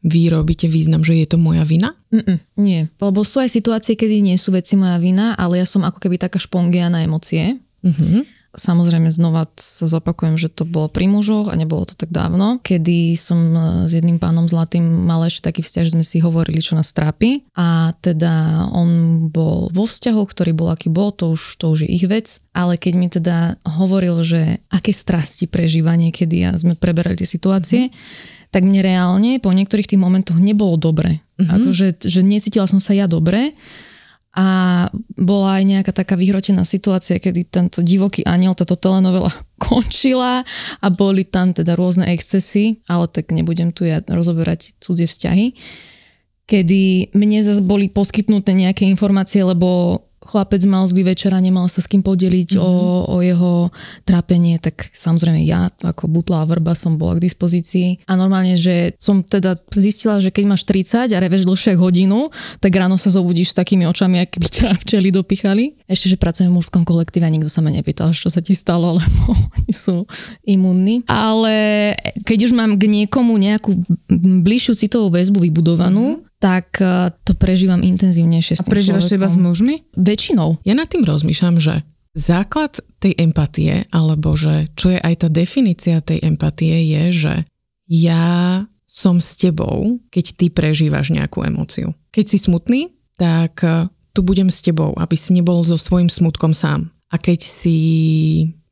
vy 0.00 0.32
robíte 0.32 0.64
význam, 0.64 1.04
že 1.04 1.12
je 1.12 1.28
to 1.28 1.36
moja 1.36 1.60
vina? 1.60 1.92
Mm-mm, 2.08 2.40
nie, 2.56 2.88
lebo 2.88 3.20
sú 3.20 3.36
aj 3.44 3.52
situácie, 3.52 4.00
kedy 4.00 4.24
nie 4.24 4.40
sú 4.40 4.48
veci 4.56 4.72
moja 4.72 4.96
vina, 4.96 5.36
ale 5.36 5.60
ja 5.60 5.66
som 5.68 5.84
ako 5.84 6.00
keby 6.00 6.16
taká 6.16 6.40
špongia 6.40 6.88
na 6.88 7.04
emócie. 7.04 7.60
Mhm. 7.84 8.39
Samozrejme 8.50 9.14
znova 9.14 9.46
sa 9.54 9.86
zopakujem, 9.86 10.34
že 10.34 10.50
to 10.50 10.66
bolo 10.66 10.90
pri 10.90 11.06
mužoch 11.06 11.46
a 11.46 11.54
nebolo 11.54 11.86
to 11.86 11.94
tak 11.94 12.10
dávno, 12.10 12.58
kedy 12.58 13.14
som 13.14 13.38
e, 13.54 13.58
s 13.86 13.94
jedným 13.94 14.18
pánom 14.18 14.50
zlatým 14.50 14.82
mal 14.82 15.22
ešte 15.22 15.46
taký 15.46 15.62
vzťah, 15.62 15.84
že 15.86 15.94
sme 15.94 16.02
si 16.02 16.18
hovorili, 16.18 16.58
čo 16.58 16.74
nás 16.74 16.90
trápi. 16.90 17.46
A 17.54 17.94
teda 18.02 18.66
on 18.74 19.22
bol 19.30 19.70
vo 19.70 19.86
vzťahu, 19.86 20.22
ktorý 20.26 20.50
bol 20.50 20.74
aký 20.74 20.90
bol, 20.90 21.14
to 21.14 21.30
už, 21.30 21.62
to 21.62 21.70
už 21.70 21.86
je 21.86 21.94
ich 21.94 22.02
vec, 22.10 22.42
ale 22.50 22.74
keď 22.74 22.92
mi 22.98 23.06
teda 23.06 23.54
hovoril, 23.78 24.26
že 24.26 24.58
aké 24.66 24.90
strasti 24.90 25.46
prežíva 25.46 25.94
niekedy 25.94 26.42
a 26.42 26.58
sme 26.58 26.74
preberali 26.74 27.22
tie 27.22 27.30
situácie, 27.30 27.94
tak 28.50 28.66
mne 28.66 28.82
reálne 28.82 29.38
po 29.38 29.54
niektorých 29.54 29.94
tých 29.94 30.02
momentoch 30.02 30.42
nebolo 30.42 30.74
dobre. 30.74 31.22
Mm-hmm. 31.38 31.54
Akože, 31.54 31.86
že 32.02 32.20
necítila 32.26 32.66
som 32.66 32.82
sa 32.82 32.98
ja 32.98 33.06
dobre 33.06 33.54
a 34.30 34.86
bola 35.18 35.58
aj 35.58 35.64
nejaká 35.66 35.90
taká 35.90 36.14
vyhrotená 36.14 36.62
situácia, 36.62 37.18
kedy 37.18 37.50
tento 37.50 37.82
divoký 37.82 38.22
aniel, 38.22 38.54
táto 38.54 38.78
telenovela 38.78 39.34
končila 39.66 40.46
a 40.78 40.86
boli 40.90 41.26
tam 41.26 41.50
teda 41.50 41.74
rôzne 41.74 42.06
excesy, 42.14 42.78
ale 42.86 43.10
tak 43.10 43.34
nebudem 43.34 43.74
tu 43.74 43.86
ja 43.86 43.98
rozoberať 44.06 44.78
cudzie 44.78 45.10
vzťahy, 45.10 45.58
kedy 46.46 47.14
mne 47.14 47.40
zase 47.42 47.62
boli 47.66 47.90
poskytnuté 47.90 48.54
nejaké 48.54 48.86
informácie, 48.86 49.42
lebo 49.42 50.02
chlapec 50.20 50.60
mal 50.68 50.84
zlý 50.84 51.08
večer 51.08 51.32
a 51.32 51.40
nemal 51.40 51.64
sa 51.72 51.80
s 51.80 51.88
kým 51.88 52.04
podeliť 52.04 52.56
mm-hmm. 52.56 52.68
o, 52.68 52.72
o 53.08 53.16
jeho 53.24 53.72
trápenie, 54.04 54.60
tak 54.60 54.92
samozrejme 54.92 55.40
ja 55.48 55.72
ako 55.80 56.12
butlá 56.12 56.44
vrba 56.44 56.76
som 56.76 57.00
bola 57.00 57.16
k 57.16 57.24
dispozícii. 57.24 58.04
A 58.04 58.20
normálne, 58.20 58.60
že 58.60 58.92
som 59.00 59.24
teda 59.24 59.56
zistila, 59.72 60.20
že 60.20 60.28
keď 60.28 60.44
máš 60.44 60.68
30 60.68 61.16
a 61.16 61.18
reveš 61.18 61.48
dlhšie 61.48 61.74
hodinu, 61.80 62.28
tak 62.60 62.76
ráno 62.76 63.00
sa 63.00 63.08
zobudíš 63.08 63.56
s 63.56 63.58
takými 63.58 63.88
očami, 63.88 64.20
ak 64.20 64.36
by 64.36 64.48
ťa 64.48 64.68
včeli 64.84 65.08
dopichali. 65.08 65.80
Ešte, 65.88 66.12
že 66.12 66.20
pracujem 66.20 66.52
v 66.52 66.56
mužskom 66.60 66.84
kolektíve 66.84 67.24
a 67.24 67.32
nikto 67.32 67.48
sa 67.48 67.64
ma 67.64 67.72
nepýtal, 67.72 68.12
čo 68.12 68.28
sa 68.28 68.44
ti 68.44 68.52
stalo, 68.52 68.94
lebo 69.00 69.32
oni 69.32 69.72
sú 69.72 70.04
imunní. 70.44 71.08
Ale 71.08 71.96
keď 72.28 72.50
už 72.50 72.52
mám 72.52 72.76
k 72.76 72.86
niekomu 72.86 73.40
nejakú 73.40 73.72
bližšiu 74.44 74.76
citovú 74.76 75.08
väzbu 75.16 75.40
vybudovanú, 75.48 76.29
tak 76.40 76.80
eh, 76.80 77.12
to 77.22 77.36
prežívam 77.36 77.84
intenzívnejšie 77.84 78.58
A 78.58 78.64
prežívaš 78.66 79.12
to 79.12 79.20
iba 79.20 79.28
s 79.28 79.36
mužmi? 79.36 79.84
Väčšinou. 79.94 80.58
Ja 80.64 80.72
nad 80.72 80.88
tým 80.88 81.04
rozmýšľam, 81.04 81.60
že 81.60 81.84
základ 82.16 82.80
tej 82.98 83.14
empatie, 83.20 83.86
alebo 83.92 84.34
že 84.34 84.72
čo 84.74 84.90
je 84.90 84.98
aj 84.98 85.14
tá 85.22 85.28
definícia 85.30 86.02
tej 86.02 86.24
empatie 86.24 86.90
je, 86.96 87.04
že 87.14 87.34
ja 87.86 88.64
som 88.90 89.22
s 89.22 89.38
tebou, 89.38 90.02
keď 90.10 90.24
ty 90.34 90.46
prežívaš 90.50 91.14
nejakú 91.14 91.46
emóciu. 91.46 91.94
Keď 92.10 92.24
si 92.26 92.38
smutný, 92.40 92.90
tak 93.20 93.60
eh, 93.62 93.86
tu 94.16 94.24
budem 94.24 94.48
s 94.48 94.64
tebou, 94.64 94.96
aby 94.96 95.14
si 95.14 95.36
nebol 95.36 95.60
so 95.62 95.76
svojím 95.76 96.10
smutkom 96.10 96.56
sám. 96.56 96.90
A 97.10 97.18
keď 97.18 97.42
si 97.42 97.78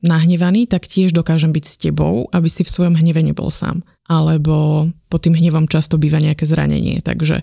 nahnevaný, 0.05 0.71
tak 0.71 0.87
tiež 0.87 1.11
dokážem 1.11 1.51
byť 1.51 1.65
s 1.65 1.77
tebou, 1.79 2.31
aby 2.31 2.47
si 2.47 2.63
v 2.63 2.71
svojom 2.71 2.95
hneve 2.95 3.23
nebol 3.23 3.51
sám. 3.51 3.83
Alebo 4.07 4.89
pod 5.11 5.21
tým 5.27 5.35
hnevom 5.35 5.67
často 5.67 5.99
býva 5.99 6.23
nejaké 6.23 6.47
zranenie. 6.47 7.03
Takže 7.03 7.43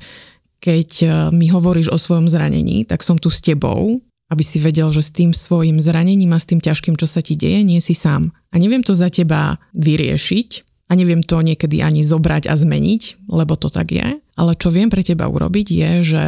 keď 0.64 0.90
eh, 1.04 1.10
mi 1.36 1.52
hovoríš 1.52 1.92
o 1.92 2.00
svojom 2.00 2.32
zranení, 2.32 2.88
tak 2.88 3.04
som 3.04 3.20
tu 3.20 3.30
s 3.30 3.44
tebou, 3.44 4.00
aby 4.34 4.42
si 4.42 4.58
vedel, 4.58 4.90
že 4.90 5.06
s 5.06 5.14
tým 5.14 5.36
svojim 5.36 5.78
zranením 5.78 6.34
a 6.34 6.42
s 6.42 6.50
tým 6.50 6.58
ťažkým, 6.58 6.98
čo 6.98 7.06
sa 7.06 7.22
ti 7.22 7.38
deje, 7.38 7.62
nie 7.62 7.78
si 7.78 7.94
sám. 7.94 8.34
A 8.50 8.58
neviem 8.58 8.82
to 8.82 8.98
za 8.98 9.14
teba 9.14 9.62
vyriešiť 9.78 10.50
a 10.90 10.98
neviem 10.98 11.22
to 11.22 11.46
niekedy 11.46 11.86
ani 11.86 12.02
zobrať 12.02 12.50
a 12.50 12.58
zmeniť, 12.58 13.30
lebo 13.30 13.54
to 13.54 13.70
tak 13.70 13.94
je. 13.94 14.18
Ale 14.36 14.52
čo 14.58 14.74
viem 14.74 14.90
pre 14.90 15.06
teba 15.06 15.30
urobiť 15.30 15.68
je, 15.70 15.92
že 16.02 16.24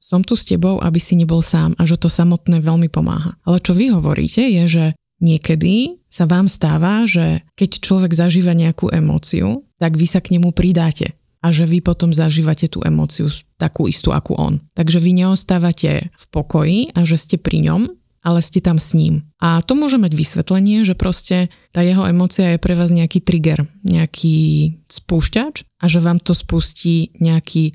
som 0.00 0.24
tu 0.24 0.32
s 0.38 0.48
tebou, 0.48 0.80
aby 0.80 0.96
si 0.96 1.18
nebol 1.18 1.44
sám 1.44 1.76
a 1.76 1.84
že 1.84 2.00
to 2.00 2.08
samotné 2.08 2.64
veľmi 2.64 2.88
pomáha. 2.88 3.36
Ale 3.44 3.60
čo 3.60 3.76
vy 3.76 3.92
hovoríte 3.92 4.40
je, 4.40 4.64
že 4.66 4.84
niekedy 5.20 6.00
sa 6.10 6.26
vám 6.26 6.50
stáva, 6.50 7.06
že 7.06 7.46
keď 7.54 7.70
človek 7.80 8.12
zažíva 8.16 8.56
nejakú 8.56 8.90
emóciu, 8.90 9.62
tak 9.78 9.94
vy 9.94 10.06
sa 10.08 10.18
k 10.18 10.36
nemu 10.36 10.50
pridáte 10.50 11.14
a 11.40 11.48
že 11.52 11.64
vy 11.64 11.80
potom 11.80 12.12
zažívate 12.12 12.68
tú 12.68 12.84
emóciu 12.84 13.28
takú 13.56 13.88
istú 13.88 14.12
ako 14.12 14.36
on. 14.36 14.54
Takže 14.76 15.00
vy 15.00 15.24
neostávate 15.24 16.12
v 16.12 16.24
pokoji 16.28 16.92
a 16.92 17.04
že 17.08 17.16
ste 17.16 17.36
pri 17.40 17.64
ňom, 17.64 17.88
ale 18.20 18.44
ste 18.44 18.60
tam 18.60 18.76
s 18.76 18.92
ním. 18.92 19.24
A 19.40 19.64
to 19.64 19.72
môže 19.72 19.96
mať 19.96 20.12
vysvetlenie, 20.12 20.84
že 20.84 20.92
proste 20.92 21.48
tá 21.72 21.80
jeho 21.80 22.04
emócia 22.04 22.56
je 22.56 22.58
pre 22.60 22.76
vás 22.76 22.92
nejaký 22.92 23.24
trigger, 23.24 23.64
nejaký 23.80 24.76
spúšťač 24.84 25.64
a 25.80 25.84
že 25.88 26.04
vám 26.04 26.20
to 26.20 26.36
spustí 26.36 27.16
nejaký 27.16 27.72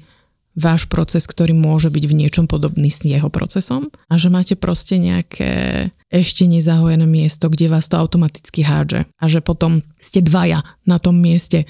váš 0.55 0.87
proces, 0.87 1.27
ktorý 1.27 1.51
môže 1.51 1.91
byť 1.91 2.05
v 2.07 2.17
niečom 2.25 2.45
podobný 2.47 2.87
s 2.87 3.03
jeho 3.03 3.27
procesom 3.27 3.91
a 4.07 4.13
že 4.15 4.31
máte 4.31 4.55
proste 4.55 4.95
nejaké 5.01 5.91
ešte 6.15 6.47
nezahojené 6.47 7.03
miesto, 7.03 7.51
kde 7.51 7.67
vás 7.67 7.91
to 7.91 7.99
automaticky 7.99 8.63
hádže 8.63 9.03
a 9.19 9.25
že 9.27 9.43
potom 9.43 9.83
ste 9.99 10.23
dvaja 10.23 10.63
na 10.87 10.97
tom 10.97 11.19
mieste 11.19 11.67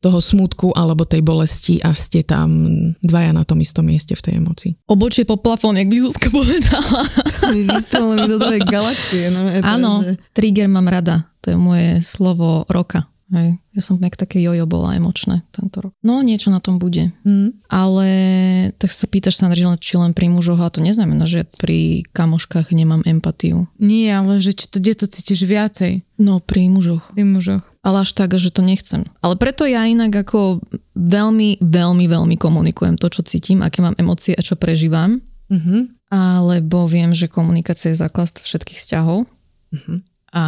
toho 0.00 0.16
smutku 0.16 0.72
alebo 0.72 1.04
tej 1.04 1.20
bolesti 1.20 1.76
a 1.84 1.92
ste 1.92 2.24
tam 2.24 2.48
dvaja 3.04 3.36
na 3.36 3.44
tom 3.44 3.60
istom 3.60 3.84
mieste 3.84 4.16
v 4.16 4.24
tej 4.24 4.34
emocii. 4.40 4.72
Obočie 4.88 5.28
po 5.28 5.36
plafón, 5.36 5.76
jak 5.76 5.92
by 5.92 5.96
Zuzka 6.00 6.32
povedala. 6.32 7.04
Vystrelili 7.76 8.24
do 8.24 8.36
galaxie. 8.64 9.28
No, 9.28 9.44
je 9.52 9.60
to, 9.60 9.68
Áno, 9.68 10.00
že... 10.00 10.16
trigger 10.32 10.72
mám 10.72 10.88
rada. 10.88 11.28
To 11.44 11.52
je 11.52 11.56
moje 11.60 11.88
slovo 12.00 12.64
roka. 12.72 13.09
Hej. 13.30 13.62
Ja 13.70 13.80
som 13.86 14.02
jak 14.02 14.18
také 14.18 14.42
jojo 14.42 14.66
bola 14.66 14.98
emočné 14.98 15.46
tento 15.54 15.78
rok. 15.78 15.92
No, 16.02 16.18
niečo 16.26 16.50
na 16.50 16.58
tom 16.58 16.82
bude. 16.82 17.14
Mm. 17.22 17.62
Ale 17.70 18.08
tak 18.74 18.90
sa 18.90 19.06
pýtaš 19.06 19.38
sa, 19.38 19.46
či 19.78 19.94
len 19.94 20.10
pri 20.10 20.26
mužoch, 20.26 20.58
a 20.58 20.66
to 20.66 20.82
neznamená, 20.82 21.30
že 21.30 21.46
pri 21.62 22.02
kamoškách 22.10 22.74
nemám 22.74 23.06
empatiu. 23.06 23.70
Nie, 23.78 24.18
ale 24.18 24.42
že 24.42 24.50
či 24.50 24.66
to, 24.66 24.82
kde 24.82 24.94
to 24.98 25.06
cítiš 25.06 25.46
viacej 25.46 26.02
No, 26.18 26.42
pri 26.42 26.66
mužoch. 26.68 27.14
pri 27.14 27.22
mužoch. 27.22 27.62
Ale 27.80 28.02
až 28.04 28.12
tak, 28.12 28.34
že 28.36 28.50
to 28.50 28.60
nechcem. 28.60 29.06
Ale 29.24 29.38
preto 29.38 29.64
ja 29.64 29.86
inak 29.86 30.12
ako 30.26 30.60
veľmi, 30.98 31.62
veľmi, 31.64 32.04
veľmi 32.10 32.36
komunikujem 32.36 32.98
to, 33.00 33.08
čo 33.08 33.24
cítim, 33.24 33.62
aké 33.64 33.80
mám 33.80 33.96
emócie 33.96 34.34
a 34.36 34.42
čo 34.44 34.58
prežívam. 34.58 35.22
Mm-hmm. 35.48 36.12
Alebo 36.12 36.90
viem, 36.90 37.14
že 37.14 37.30
komunikácia 37.30 37.94
je 37.94 38.02
základ 38.02 38.34
všetkých 38.34 38.76
vzťahov. 38.76 39.30
Mhm. 39.70 40.09
A 40.30 40.44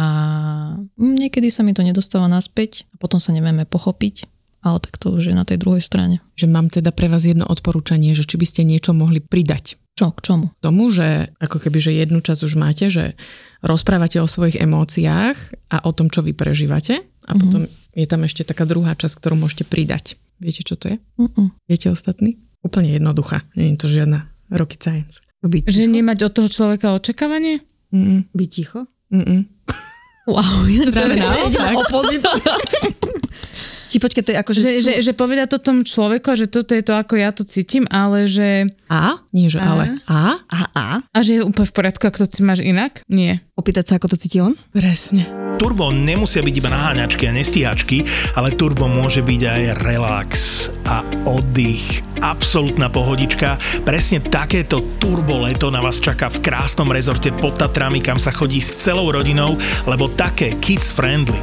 niekedy 0.95 1.51
sa 1.51 1.61
mi 1.61 1.75
to 1.75 1.83
nedostáva 1.83 2.27
naspäť 2.27 2.87
a 2.91 2.99
potom 2.99 3.19
sa 3.19 3.35
nevieme 3.35 3.67
pochopiť, 3.67 4.25
ale 4.63 4.79
tak 4.79 4.95
to 4.95 5.11
už 5.11 5.31
je 5.31 5.35
na 5.35 5.43
tej 5.43 5.59
druhej 5.59 5.83
strane. 5.83 6.23
Že 6.39 6.47
mám 6.47 6.71
teda 6.71 6.95
pre 6.95 7.11
vás 7.11 7.27
jedno 7.27 7.43
odporúčanie, 7.43 8.15
že 8.15 8.23
či 8.23 8.39
by 8.39 8.45
ste 8.47 8.61
niečo 8.63 8.95
mohli 8.95 9.19
pridať 9.19 9.75
Čo, 9.93 10.15
k 10.15 10.19
čomu? 10.23 10.45
tomu, 10.63 10.87
že 10.87 11.35
ako 11.35 11.59
keby, 11.59 11.77
že 11.83 11.91
jednu 11.99 12.23
časť 12.23 12.41
už 12.47 12.53
máte, 12.55 12.87
že 12.87 13.19
rozprávate 13.59 14.23
o 14.23 14.27
svojich 14.27 14.55
emóciách 14.57 15.37
a 15.67 15.83
o 15.83 15.91
tom, 15.91 16.07
čo 16.07 16.23
vy 16.23 16.31
prežívate 16.31 17.03
a 17.27 17.31
potom 17.35 17.67
je 17.91 18.07
tam 18.07 18.23
ešte 18.23 18.47
taká 18.47 18.63
druhá 18.63 18.95
časť, 18.95 19.19
ktorú 19.19 19.35
môžete 19.35 19.67
pridať. 19.67 20.15
Viete, 20.39 20.63
čo 20.63 20.75
to 20.75 20.91
je? 20.91 20.97
Mm-mm. 21.19 21.51
Viete 21.67 21.87
ostatní? 21.91 22.39
Úplne 22.63 22.95
jednoduchá. 22.95 23.43
Nie 23.55 23.75
je 23.75 23.79
to 23.79 23.87
žiadna 23.87 24.27
rocket 24.47 24.79
science. 24.79 25.19
Byť 25.43 25.67
Že 25.67 25.83
ticho? 25.87 25.95
nemať 25.99 26.17
od 26.23 26.31
toho 26.31 26.47
človeka 26.47 26.95
očakávanie? 26.95 27.59
Mm-mm. 27.91 28.31
Byť 28.31 28.49
ticho? 28.49 28.87
Mm-mm. 29.13 29.45
Wow, 30.25 30.65
Práve 30.89 31.15
naopak. 31.21 31.77
Či 33.93 34.01
počkaj, 34.01 34.25
to 34.25 34.33
je 34.33 34.39
ako, 34.41 34.51
že, 34.57 34.61
Že, 34.65 34.71
sú... 34.73 34.81
že, 34.81 34.93
že 35.05 35.13
povedať 35.13 35.53
to 35.53 35.61
tomu 35.61 35.85
človeku, 35.85 36.33
a 36.33 36.33
že 36.33 36.49
toto 36.49 36.73
je 36.73 36.81
to, 36.81 36.97
ako 36.97 37.13
ja 37.13 37.29
to 37.29 37.45
cítim, 37.45 37.85
ale 37.93 38.25
že... 38.25 38.65
A? 38.89 39.21
Nie, 39.29 39.53
že 39.53 39.61
ale. 39.61 40.01
A? 40.09 40.41
A, 40.49 40.59
a? 40.73 40.87
A 41.13 41.17
že 41.21 41.37
je 41.37 41.45
úplne 41.45 41.69
v 41.69 41.77
poriadku, 41.77 42.01
ak 42.09 42.17
to 42.17 42.25
ty 42.25 42.41
máš 42.41 42.65
inak? 42.65 43.05
Nie. 43.05 43.45
Opýtať 43.53 43.93
sa, 43.93 44.01
ako 44.01 44.09
to 44.09 44.17
cíti 44.17 44.41
on? 44.41 44.57
Presne. 44.73 45.29
Turbo 45.61 45.93
nemusia 45.93 46.41
byť 46.41 46.55
iba 46.57 46.73
naháňačky 46.73 47.29
a 47.29 47.37
nestíhačky, 47.37 48.01
ale 48.33 48.57
turbo 48.57 48.89
môže 48.89 49.21
byť 49.21 49.41
aj 49.45 49.61
relax 49.85 50.29
a 50.89 51.05
oddych. 51.29 52.01
Absolutná 52.17 52.89
pohodička. 52.89 53.61
Presne 53.85 54.25
takéto 54.25 54.97
turbo 54.97 55.45
leto 55.45 55.69
na 55.69 55.85
vás 55.85 56.01
čaká 56.01 56.33
v 56.33 56.41
krásnom 56.41 56.89
rezorte 56.89 57.29
pod 57.29 57.61
Tatrami, 57.61 58.01
kam 58.01 58.17
sa 58.17 58.33
chodí 58.33 58.57
s 58.57 58.73
celou 58.73 59.13
rodinou, 59.13 59.53
lebo 59.85 60.09
také 60.09 60.57
kids 60.57 60.89
friendly 60.89 61.37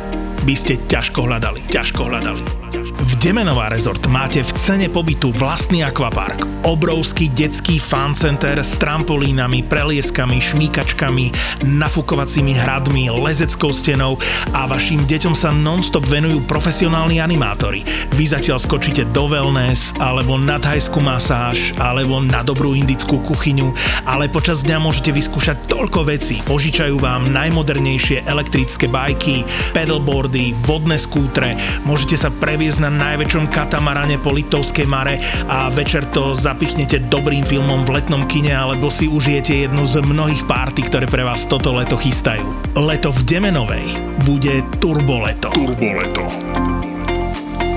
by 0.45 0.55
ste 0.57 0.81
ťažko 0.89 1.29
hľadali. 1.29 1.61
Ťažko 1.69 2.09
hľadali. 2.09 2.60
V 2.71 3.13
Demenová 3.19 3.67
rezort 3.67 3.99
máte 4.07 4.47
v 4.47 4.53
cene 4.55 4.87
pobytu 4.87 5.35
vlastný 5.35 5.83
akvapark, 5.83 6.63
obrovský 6.63 7.27
detský 7.35 7.83
fan 7.83 8.15
center 8.15 8.63
s 8.63 8.79
trampolínami, 8.79 9.67
prelieskami, 9.67 10.39
šmíkačkami, 10.39 11.35
nafúkovacími 11.67 12.55
hradmi, 12.55 13.11
lezeckou 13.11 13.75
stenou 13.75 14.15
a 14.55 14.71
vašim 14.71 15.03
deťom 15.03 15.35
sa 15.35 15.51
non-stop 15.51 16.07
venujú 16.07 16.47
profesionálni 16.47 17.19
animátori. 17.19 17.83
Vy 18.15 18.31
zatiaľ 18.31 18.63
skočíte 18.63 19.03
do 19.11 19.27
wellness, 19.27 19.91
alebo 19.99 20.39
na 20.39 20.63
thajskú 20.63 21.03
masáž, 21.03 21.75
alebo 21.83 22.23
na 22.23 22.47
dobrú 22.47 22.79
indickú 22.79 23.19
kuchyňu, 23.19 23.75
ale 24.07 24.31
počas 24.31 24.63
dňa 24.63 24.79
môžete 24.79 25.11
vyskúšať 25.11 25.67
toľko 25.67 26.07
vecí. 26.07 26.39
Požičajú 26.47 27.03
vám 27.03 27.35
najmodernejšie 27.35 28.31
elektrické 28.31 28.87
bajky, 28.87 29.43
pedalboardy, 29.75 30.55
vodné 30.69 31.01
skútre, 31.01 31.59
môžete 31.83 32.15
sa 32.15 32.31
previesť 32.61 32.93
na 32.93 33.17
najväčšom 33.17 33.49
katamarane 33.49 34.21
po 34.21 34.37
Liptovskej 34.37 34.85
mare 34.85 35.17
a 35.49 35.73
večer 35.73 36.05
to 36.13 36.37
zapichnete 36.37 37.09
dobrým 37.09 37.41
filmom 37.41 37.89
v 37.89 37.97
letnom 37.97 38.29
kine 38.29 38.53
alebo 38.53 38.93
si 38.93 39.09
užijete 39.09 39.65
jednu 39.65 39.89
z 39.89 40.05
mnohých 40.05 40.45
párty, 40.45 40.85
ktoré 40.85 41.09
pre 41.09 41.25
vás 41.25 41.49
toto 41.49 41.73
leto 41.73 41.97
chystajú. 41.97 42.45
Leto 42.77 43.17
v 43.17 43.21
Demenovej 43.25 43.89
bude 44.29 44.61
turboleto. 44.77 45.49
Turboleto. 45.57 46.29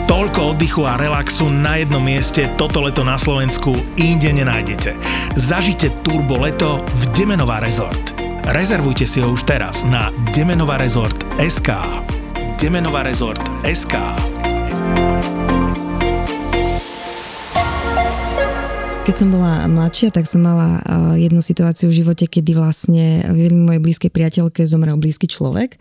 Toľko 0.03 0.51
oddychu 0.51 0.83
a 0.83 0.99
relaxu 0.99 1.47
na 1.47 1.79
jednom 1.79 2.03
mieste 2.03 2.51
toto 2.59 2.83
leto 2.83 3.07
na 3.07 3.15
Slovensku 3.15 3.71
inde 3.95 4.35
nenájdete. 4.35 4.99
Zažite 5.39 5.95
turbo 6.03 6.43
leto 6.43 6.83
v 6.83 7.03
Demenová 7.15 7.63
rezort. 7.63 8.11
Rezervujte 8.51 9.07
si 9.07 9.23
ho 9.23 9.31
už 9.31 9.47
teraz 9.47 9.87
na 9.87 10.11
Demenová 10.35 10.75
rezort 10.75 11.23
SK. 11.39 11.71
Demenová 12.59 13.07
rezort 13.07 13.39
SK. 13.63 13.95
Keď 19.03 19.15
som 19.19 19.35
bola 19.35 19.67
mladšia, 19.67 20.15
tak 20.15 20.23
som 20.23 20.47
mala 20.47 20.79
uh, 20.79 21.19
jednu 21.19 21.43
situáciu 21.43 21.91
v 21.91 22.01
živote, 22.01 22.23
kedy 22.23 22.55
vlastne 22.55 23.27
veľmi 23.35 23.67
mojej 23.67 23.83
blízkej 23.83 24.11
priateľke 24.15 24.63
zomrel 24.63 24.95
blízky 24.95 25.27
človek. 25.27 25.75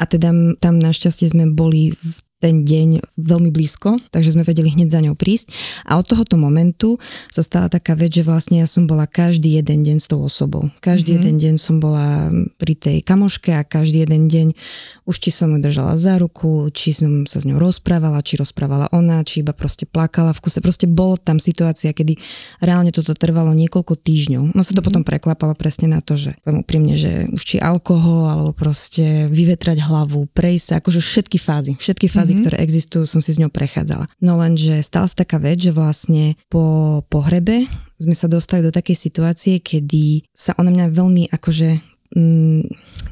A 0.00 0.08
teda 0.08 0.32
tam 0.56 0.80
našťastie 0.80 1.28
sme 1.30 1.52
boli 1.52 1.92
v 1.92 2.16
ten 2.42 2.66
deň 2.66 2.98
veľmi 3.22 3.54
blízko, 3.54 4.02
takže 4.10 4.34
sme 4.34 4.42
vedeli 4.42 4.74
hneď 4.74 4.90
za 4.90 4.98
ňou 4.98 5.14
prísť. 5.14 5.54
A 5.86 5.94
od 5.94 6.10
tohoto 6.10 6.34
momentu 6.34 6.98
sa 7.30 7.46
stala 7.46 7.70
taká 7.70 7.94
vec, 7.94 8.10
že 8.10 8.26
vlastne 8.26 8.58
ja 8.58 8.66
som 8.66 8.90
bola 8.90 9.06
každý 9.06 9.62
jeden 9.62 9.86
deň 9.86 10.02
s 10.02 10.10
tou 10.10 10.18
osobou. 10.26 10.66
Každý 10.82 11.14
mm-hmm. 11.14 11.22
jeden 11.22 11.36
deň 11.38 11.54
som 11.62 11.78
bola 11.78 12.34
pri 12.58 12.74
tej 12.74 13.06
kamoške 13.06 13.54
a 13.54 13.62
každý 13.62 14.02
jeden 14.02 14.26
deň 14.26 14.58
už 15.06 15.16
či 15.22 15.30
som 15.30 15.54
ju 15.54 15.62
držala 15.62 15.94
za 15.94 16.18
ruku, 16.18 16.70
či 16.74 16.90
som 16.90 17.26
sa 17.30 17.38
s 17.38 17.46
ňou 17.46 17.62
rozprávala, 17.62 18.22
či 18.26 18.38
rozprávala 18.38 18.90
ona, 18.90 19.22
či 19.22 19.46
iba 19.46 19.54
proste 19.54 19.86
plakala 19.86 20.34
v 20.34 20.42
kuse. 20.42 20.58
Proste 20.58 20.90
bolo 20.90 21.14
tam 21.14 21.38
situácia, 21.38 21.94
kedy 21.94 22.18
reálne 22.58 22.90
toto 22.90 23.14
trvalo 23.14 23.54
niekoľko 23.54 23.98
týždňov. 23.98 24.54
No 24.54 24.60
sa 24.62 24.74
to 24.74 24.82
mm-hmm. 24.82 24.86
potom 24.86 25.02
preklapalo 25.06 25.54
presne 25.54 25.90
na 25.94 26.02
to, 26.02 26.18
že 26.18 26.34
úprimne, 26.42 26.98
že 26.98 27.30
už 27.30 27.42
či 27.42 27.56
alkohol, 27.62 28.30
alebo 28.30 28.50
proste 28.54 29.30
vyvetrať 29.30 29.78
hlavu, 29.82 30.26
prejsť 30.30 30.64
sa, 30.64 30.74
akože 30.78 31.00
všetky 31.02 31.38
fázy, 31.38 31.72
všetky 31.78 32.06
fázy, 32.06 32.31
mm-hmm. 32.32 32.42
ktoré 32.44 32.56
existujú, 32.64 33.04
som 33.04 33.20
si 33.20 33.36
s 33.36 33.40
ňou 33.40 33.52
prechádzala. 33.52 34.08
No 34.18 34.40
lenže 34.40 34.80
stala 34.80 35.06
sa 35.06 35.22
taká 35.22 35.36
vec, 35.38 35.60
že 35.60 35.72
vlastne 35.74 36.34
po 36.48 37.00
pohrebe 37.06 37.68
sme 38.00 38.16
sa 38.16 38.26
dostali 38.26 38.64
do 38.64 38.74
takej 38.74 38.96
situácie, 38.98 39.62
kedy 39.62 40.26
sa 40.34 40.56
ona 40.58 40.74
mňa 40.74 40.86
veľmi 40.90 41.30
akože, 41.30 41.70
mm, 42.16 42.62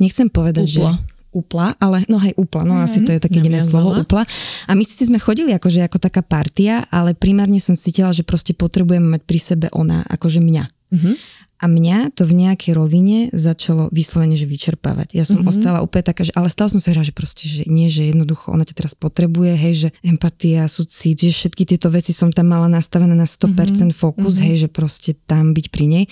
nechcem 0.02 0.26
povedať, 0.26 0.66
Upla. 0.66 0.98
že 0.98 1.18
upla, 1.30 1.78
ale 1.78 2.02
no 2.10 2.18
hej, 2.18 2.34
upla, 2.34 2.66
no 2.66 2.74
asi 2.82 3.06
to 3.06 3.14
je 3.14 3.22
také 3.22 3.38
Naviazala. 3.38 3.70
slovo, 3.70 3.90
upla. 3.94 4.26
A 4.66 4.74
my 4.74 4.82
si 4.82 5.06
sme 5.06 5.22
chodili 5.22 5.54
akože 5.54 5.86
ako 5.86 6.02
taká 6.02 6.26
partia, 6.26 6.82
ale 6.90 7.14
primárne 7.14 7.62
som 7.62 7.78
cítila, 7.78 8.10
že 8.10 8.26
proste 8.26 8.50
potrebujem 8.50 9.02
mať 9.02 9.22
pri 9.22 9.38
sebe 9.38 9.66
ona, 9.70 10.02
akože 10.10 10.42
mňa. 10.42 10.64
Mhm. 10.90 11.12
A 11.60 11.68
mňa 11.68 12.16
to 12.16 12.24
v 12.24 12.40
nejakej 12.40 12.72
rovine 12.72 13.28
začalo 13.36 13.92
vyslovene, 13.92 14.32
že 14.32 14.48
vyčerpávať. 14.48 15.12
Ja 15.12 15.28
som 15.28 15.44
mm-hmm. 15.44 15.52
ostala 15.52 15.78
úplne 15.84 16.08
taká, 16.08 16.24
že, 16.24 16.32
ale 16.32 16.48
stále 16.48 16.72
som 16.72 16.80
sa 16.80 16.96
hra, 16.96 17.04
že 17.04 17.12
proste, 17.12 17.44
že 17.44 17.68
nie, 17.68 17.92
že 17.92 18.08
jednoducho 18.08 18.48
ona 18.48 18.64
ťa 18.64 18.80
teraz 18.80 18.96
potrebuje, 18.96 19.52
hej, 19.60 19.74
že 19.76 19.88
empatia, 20.00 20.64
súcit, 20.72 21.20
že 21.20 21.36
všetky 21.36 21.68
tieto 21.68 21.92
veci 21.92 22.16
som 22.16 22.32
tam 22.32 22.48
mala 22.48 22.72
nastavené 22.72 23.12
na 23.12 23.28
100% 23.28 23.52
mm-hmm. 23.52 23.92
fokus, 23.92 24.40
mm-hmm. 24.40 24.48
hej, 24.48 24.56
že 24.64 24.68
proste 24.72 25.10
tam 25.28 25.52
byť 25.52 25.66
pri 25.68 25.84
nej. 25.84 26.04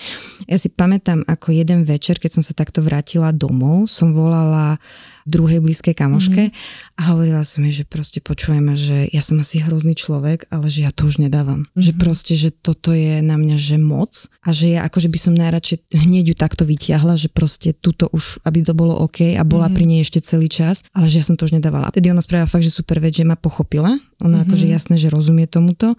Ja 0.45 0.61
si 0.61 0.69
pamätám, 0.69 1.25
ako 1.25 1.57
jeden 1.57 1.89
večer, 1.89 2.21
keď 2.21 2.39
som 2.39 2.45
sa 2.45 2.53
takto 2.53 2.85
vrátila 2.85 3.33
domov, 3.33 3.89
som 3.89 4.13
volala 4.13 4.77
druhej 5.25 5.59
blízkej 5.65 5.97
kamoške 5.97 6.43
mm-hmm. 6.51 6.99
a 6.99 7.03
hovorila 7.11 7.43
som 7.43 7.65
jej, 7.67 7.83
že 7.83 7.85
proste 7.89 8.21
počujem 8.21 8.63
ma, 8.63 8.77
že 8.77 9.09
ja 9.11 9.25
som 9.25 9.41
asi 9.41 9.65
hrozný 9.65 9.97
človek, 9.97 10.47
ale 10.53 10.69
že 10.69 10.85
ja 10.85 10.93
to 10.93 11.09
už 11.09 11.25
nedávam. 11.25 11.65
Mm-hmm. 11.65 11.83
Že 11.83 11.93
proste, 11.97 12.33
že 12.37 12.51
toto 12.53 12.93
je 12.93 13.25
na 13.25 13.41
mňa, 13.41 13.57
že 13.57 13.77
moc 13.81 14.29
a 14.45 14.51
že 14.53 14.79
ja 14.79 14.85
akože 14.85 15.09
by 15.09 15.19
som 15.19 15.35
najradšej 15.35 15.89
hneď 15.91 16.25
ju 16.31 16.37
takto 16.37 16.63
vytiahla, 16.69 17.17
že 17.17 17.33
proste 17.33 17.73
tuto 17.73 18.13
už, 18.13 18.45
aby 18.45 18.63
to 18.63 18.77
bolo 18.77 18.95
OK 19.01 19.35
a 19.35 19.43
bola 19.43 19.67
mm-hmm. 19.67 19.77
pri 19.77 19.85
nej 19.89 20.01
ešte 20.05 20.21
celý 20.21 20.53
čas, 20.53 20.85
ale 20.93 21.09
že 21.09 21.21
ja 21.21 21.25
som 21.25 21.35
to 21.35 21.49
už 21.49 21.57
nedávala. 21.57 21.89
Tedy 21.91 22.13
ona 22.13 22.21
spravila 22.21 22.51
fakt, 22.51 22.67
že 22.67 22.75
super 22.75 23.01
vec, 23.01 23.17
že 23.17 23.25
ma 23.25 23.35
pochopila. 23.35 23.97
Ona 24.21 24.43
mm-hmm. 24.43 24.45
akože 24.45 24.67
jasné, 24.69 24.95
že 25.01 25.09
rozumie 25.09 25.49
tomuto. 25.49 25.97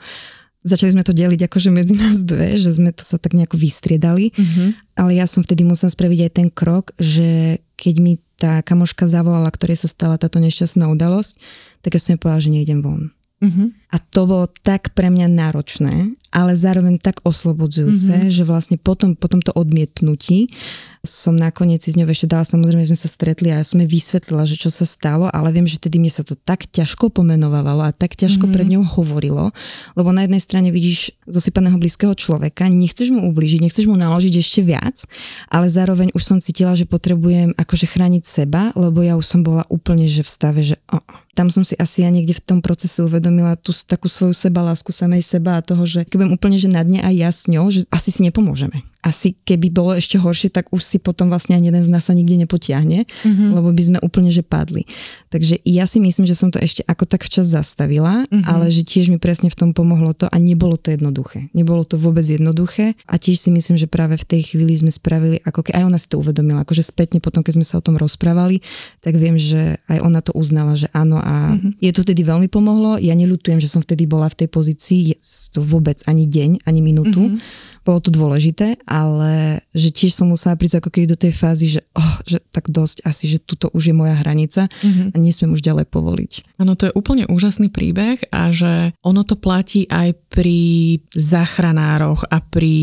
Začali 0.60 0.92
sme 0.92 1.08
to 1.08 1.16
deliť 1.16 1.48
akože 1.48 1.72
medzi 1.72 1.96
nás 1.96 2.20
dve, 2.28 2.60
že 2.60 2.76
sme 2.76 2.92
to 2.92 3.00
sa 3.00 3.16
tak 3.16 3.32
nejako 3.32 3.56
vystriedali, 3.56 4.36
mm-hmm. 4.36 5.00
ale 5.00 5.16
ja 5.16 5.24
som 5.24 5.40
vtedy 5.40 5.64
musela 5.64 5.88
spraviť 5.88 6.20
aj 6.28 6.32
ten 6.36 6.48
krok, 6.52 6.92
že 7.00 7.64
keď 7.80 7.96
mi 8.04 8.14
tá 8.40 8.64
kamoška 8.64 9.04
zavolala, 9.04 9.52
ktorej 9.52 9.84
sa 9.84 9.92
stala 9.92 10.16
táto 10.16 10.40
nešťastná 10.40 10.88
udalosť, 10.88 11.36
tak 11.84 11.94
ja 11.96 12.00
som 12.00 12.16
jej 12.16 12.22
povedala, 12.24 12.46
že 12.48 12.56
nejdem 12.56 12.80
von. 12.80 13.12
Mhm. 13.40 13.72
A 13.92 13.98
to 14.00 14.28
bolo 14.28 14.46
tak 14.64 14.92
pre 14.96 15.08
mňa 15.08 15.28
náročné, 15.32 16.16
ale 16.30 16.52
zároveň 16.60 17.00
tak 17.00 17.24
oslobodzujúce, 17.24 18.28
mm-hmm. 18.28 18.36
že 18.36 18.44
vlastne 18.46 18.78
potom, 18.78 19.16
po 19.16 19.32
tomto 19.32 19.50
odmietnutí 19.56 20.52
som 21.00 21.32
nakoniec 21.32 21.80
si 21.80 21.96
s 21.96 21.98
ňou 22.00 22.12
ešte 22.12 22.28
dala, 22.28 22.44
samozrejme 22.44 22.84
sme 22.84 23.00
sa 23.00 23.08
stretli 23.08 23.48
a 23.56 23.64
ja 23.64 23.66
som 23.66 23.80
jej 23.80 23.88
vysvetlila, 23.88 24.44
že 24.44 24.60
čo 24.60 24.68
sa 24.68 24.84
stalo, 24.84 25.32
ale 25.32 25.56
viem, 25.56 25.64
že 25.64 25.80
tedy 25.80 25.96
mne 25.96 26.12
sa 26.12 26.28
to 26.28 26.36
tak 26.36 26.68
ťažko 26.68 27.08
pomenovávalo 27.08 27.88
a 27.88 27.96
tak 27.96 28.20
ťažko 28.20 28.48
mm-hmm. 28.48 28.56
pred 28.56 28.68
ňou 28.68 28.84
hovorilo, 28.84 29.56
lebo 29.96 30.10
na 30.12 30.28
jednej 30.28 30.44
strane 30.44 30.70
vidíš 30.76 31.16
zosypaného 31.24 31.80
blízkeho 31.80 32.12
človeka, 32.12 32.68
nechceš 32.68 33.16
mu 33.16 33.32
ublížiť, 33.32 33.64
nechceš 33.64 33.88
mu 33.88 33.96
naložiť 33.96 34.34
ešte 34.44 34.60
viac, 34.60 35.08
ale 35.48 35.72
zároveň 35.72 36.12
už 36.12 36.24
som 36.24 36.38
cítila, 36.44 36.76
že 36.76 36.84
potrebujem 36.84 37.56
akože 37.56 37.86
chrániť 37.88 38.24
seba, 38.28 38.76
lebo 38.76 39.00
ja 39.00 39.16
už 39.16 39.24
som 39.24 39.40
bola 39.40 39.64
úplne 39.72 40.04
že 40.04 40.28
v 40.28 40.30
stave, 40.30 40.60
že 40.68 40.76
oh, 40.92 41.04
tam 41.40 41.48
som 41.48 41.64
si 41.64 41.80
asi 41.80 42.04
ja 42.04 42.12
niekde 42.12 42.36
v 42.36 42.44
tom 42.44 42.60
procese 42.60 43.00
uvedomila 43.00 43.56
tú 43.56 43.72
takú 43.72 44.12
svoju 44.12 44.36
sebalásku 44.36 44.92
samej 44.92 45.24
seba 45.24 45.56
a 45.56 45.64
toho, 45.64 45.88
že 45.88 46.04
keď 46.04 46.28
budem 46.28 46.36
úplne 46.36 46.60
že 46.60 46.68
na 46.68 46.84
dne 46.84 47.00
aj 47.00 47.16
ja 47.16 47.30
s 47.32 47.48
ňou, 47.48 47.72
že 47.72 47.88
asi 47.88 48.12
si 48.12 48.28
nepomôžeme. 48.28 48.84
Asi 49.00 49.32
keby 49.48 49.72
bolo 49.72 49.96
ešte 49.96 50.20
horšie, 50.20 50.52
tak 50.52 50.76
už 50.76 50.84
si 50.84 50.98
potom 51.00 51.32
vlastne 51.32 51.56
ani 51.56 51.72
jeden 51.72 51.80
z 51.80 51.88
nás 51.88 52.12
sa 52.12 52.14
nikde 52.18 52.36
nepotiahne, 52.36 53.08
mm-hmm. 53.08 53.50
lebo 53.56 53.72
by 53.72 53.84
sme 53.84 53.98
úplne 54.04 54.28
že 54.28 54.44
padli. 54.44 54.84
Takže 55.32 55.64
ja 55.64 55.88
si 55.88 56.04
myslím, 56.04 56.28
že 56.28 56.36
som 56.36 56.52
to 56.52 56.60
ešte 56.60 56.84
ako 56.84 57.08
tak 57.08 57.24
včas 57.24 57.48
zastavila, 57.48 58.28
mm-hmm. 58.28 58.44
ale 58.44 58.68
že 58.68 58.84
tiež 58.84 59.08
mi 59.08 59.16
presne 59.16 59.48
v 59.48 59.56
tom 59.56 59.70
pomohlo 59.72 60.12
to 60.12 60.28
a 60.28 60.36
nebolo 60.36 60.76
to 60.76 60.92
jednoduché. 60.92 61.48
Nebolo 61.56 61.88
to 61.88 61.96
vôbec 61.96 62.28
jednoduché 62.28 63.00
a 63.08 63.16
tiež 63.16 63.40
si 63.40 63.50
myslím, 63.56 63.80
že 63.80 63.88
práve 63.88 64.20
v 64.20 64.26
tej 64.28 64.42
chvíli 64.52 64.76
sme 64.76 64.92
spravili, 64.92 65.40
ako 65.48 65.64
keď 65.64 65.80
aj 65.80 65.84
ona 65.88 65.98
si 66.02 66.08
to 66.12 66.20
uvedomila, 66.20 66.68
akože 66.68 66.84
spätne 66.84 67.24
potom, 67.24 67.40
keď 67.40 67.56
sme 67.56 67.66
sa 67.66 67.80
o 67.80 67.86
tom 67.86 67.96
rozprávali, 67.96 68.60
tak 69.00 69.16
viem, 69.16 69.40
že 69.40 69.80
aj 69.88 70.04
ona 70.04 70.20
to 70.20 70.36
uznala, 70.36 70.76
že 70.76 70.92
áno 70.92 71.24
a 71.24 71.56
mm-hmm. 71.56 71.80
je 71.80 71.92
to 71.96 72.04
tedy 72.04 72.28
veľmi 72.28 72.52
pomohlo. 72.52 73.00
Ja 73.00 73.16
neľutujem, 73.16 73.64
že 73.64 73.72
som 73.72 73.80
vtedy 73.80 74.04
bola 74.10 74.28
v 74.28 74.44
tej 74.44 74.50
pozícii, 74.52 75.16
to 75.56 75.64
vôbec 75.64 76.04
ani 76.04 76.28
deň, 76.28 76.68
ani 76.68 76.80
minútu. 76.84 77.32
Mm-hmm 77.32 77.78
bolo 77.90 78.06
to 78.06 78.14
dôležité, 78.14 78.78
ale 78.90 79.62
že 79.70 79.94
tiež 79.94 80.18
som 80.18 80.34
musela 80.34 80.58
prísť 80.58 80.82
ako 80.82 80.90
keby 80.90 81.06
do 81.14 81.22
tej 81.22 81.34
fázy, 81.38 81.78
že, 81.78 81.82
oh, 81.94 82.16
že 82.26 82.42
tak 82.50 82.74
dosť 82.74 83.06
asi, 83.06 83.30
že 83.30 83.38
tuto 83.38 83.70
už 83.70 83.94
je 83.94 83.96
moja 83.96 84.18
hranica 84.18 84.66
mm-hmm. 84.66 85.14
a 85.14 85.16
nesmiem 85.22 85.54
už 85.54 85.62
ďalej 85.62 85.86
povoliť. 85.94 86.58
Áno, 86.58 86.74
to 86.74 86.90
je 86.90 86.98
úplne 86.98 87.30
úžasný 87.30 87.70
príbeh 87.70 88.18
a 88.34 88.50
že 88.50 88.98
ono 89.06 89.22
to 89.22 89.38
platí 89.38 89.86
aj 89.86 90.18
pri 90.34 90.98
záchranároch 91.14 92.26
a 92.34 92.42
pri 92.42 92.78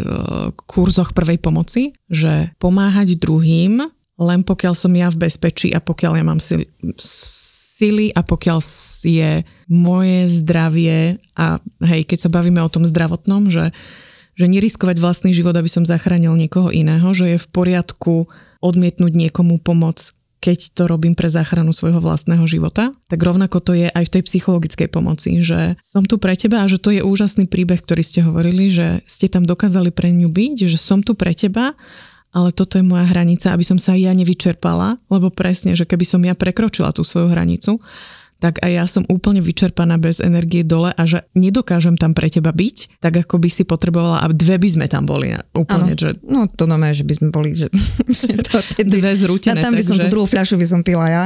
uh, 0.00 0.48
kurzoch 0.64 1.12
prvej 1.12 1.36
pomoci, 1.36 1.92
že 2.08 2.48
pomáhať 2.56 3.20
druhým 3.20 3.84
len 4.22 4.40
pokiaľ 4.46 4.74
som 4.76 4.92
ja 4.94 5.10
v 5.10 5.28
bezpečí 5.28 5.74
a 5.74 5.82
pokiaľ 5.82 6.12
ja 6.20 6.24
mám 6.24 6.40
si, 6.40 6.62
sily 7.82 8.14
a 8.14 8.22
pokiaľ 8.22 8.58
je 9.02 9.42
moje 9.66 10.18
zdravie 10.30 11.18
a 11.34 11.58
hej, 11.82 12.06
keď 12.06 12.28
sa 12.28 12.30
bavíme 12.30 12.62
o 12.62 12.70
tom 12.70 12.86
zdravotnom, 12.86 13.50
že, 13.50 13.74
že 14.32 14.48
neriskovať 14.48 14.96
vlastný 14.98 15.30
život, 15.36 15.52
aby 15.56 15.68
som 15.68 15.84
zachránil 15.84 16.34
niekoho 16.36 16.72
iného, 16.72 17.04
že 17.12 17.36
je 17.36 17.38
v 17.38 17.50
poriadku 17.52 18.26
odmietnúť 18.62 19.12
niekomu 19.12 19.60
pomoc, 19.60 20.14
keď 20.42 20.74
to 20.74 20.90
robím 20.90 21.14
pre 21.14 21.30
záchranu 21.30 21.70
svojho 21.70 22.02
vlastného 22.02 22.42
života, 22.50 22.90
tak 23.06 23.22
rovnako 23.22 23.62
to 23.62 23.78
je 23.78 23.86
aj 23.86 24.04
v 24.10 24.12
tej 24.18 24.22
psychologickej 24.26 24.88
pomoci, 24.90 25.38
že 25.38 25.78
som 25.78 26.02
tu 26.02 26.18
pre 26.18 26.34
teba 26.34 26.66
a 26.66 26.70
že 26.70 26.82
to 26.82 26.90
je 26.90 27.06
úžasný 27.06 27.46
príbeh, 27.46 27.78
ktorý 27.78 28.02
ste 28.02 28.26
hovorili, 28.26 28.66
že 28.66 29.06
ste 29.06 29.30
tam 29.30 29.46
dokázali 29.46 29.94
pre 29.94 30.10
ňu 30.10 30.26
byť, 30.26 30.66
že 30.66 30.78
som 30.82 30.98
tu 30.98 31.14
pre 31.14 31.30
teba 31.30 31.78
ale 32.32 32.48
toto 32.48 32.80
je 32.80 32.84
moja 32.84 33.04
hranica, 33.04 33.52
aby 33.52 33.60
som 33.60 33.76
sa 33.76 33.92
ja 33.92 34.08
nevyčerpala, 34.16 34.96
lebo 35.12 35.28
presne, 35.28 35.76
že 35.76 35.84
keby 35.84 36.04
som 36.08 36.24
ja 36.24 36.32
prekročila 36.32 36.88
tú 36.88 37.04
svoju 37.04 37.28
hranicu, 37.28 37.76
tak 38.42 38.58
aj 38.58 38.72
ja 38.74 38.84
som 38.90 39.06
úplne 39.06 39.38
vyčerpaná 39.38 40.02
bez 40.02 40.18
energie 40.18 40.66
dole 40.66 40.90
a 40.90 41.02
že 41.06 41.22
nedokážem 41.38 41.94
tam 41.94 42.10
pre 42.10 42.26
teba 42.26 42.50
byť, 42.50 42.98
tak 42.98 43.22
ako 43.22 43.38
by 43.38 43.46
si 43.46 43.62
potrebovala 43.62 44.18
a 44.18 44.26
dve 44.34 44.58
by 44.58 44.66
sme 44.66 44.86
tam 44.90 45.06
boli 45.06 45.30
úplne. 45.54 45.94
Že... 45.94 46.18
No 46.26 46.50
to 46.50 46.66
znamená, 46.66 46.90
že 46.90 47.06
by 47.06 47.14
sme 47.14 47.28
boli, 47.30 47.54
že, 47.54 47.70
že 48.10 48.34
to 48.42 48.58
tedy, 48.74 48.98
dve 48.98 49.14
zrútené. 49.14 49.62
A 49.62 49.70
tam 49.70 49.78
by 49.78 49.86
takže... 49.86 49.90
som 49.94 49.96
tú 50.02 50.10
druhú 50.10 50.26
fľašu 50.26 50.58
by 50.58 50.66
som 50.66 50.80
pila 50.82 51.06
ja. 51.06 51.24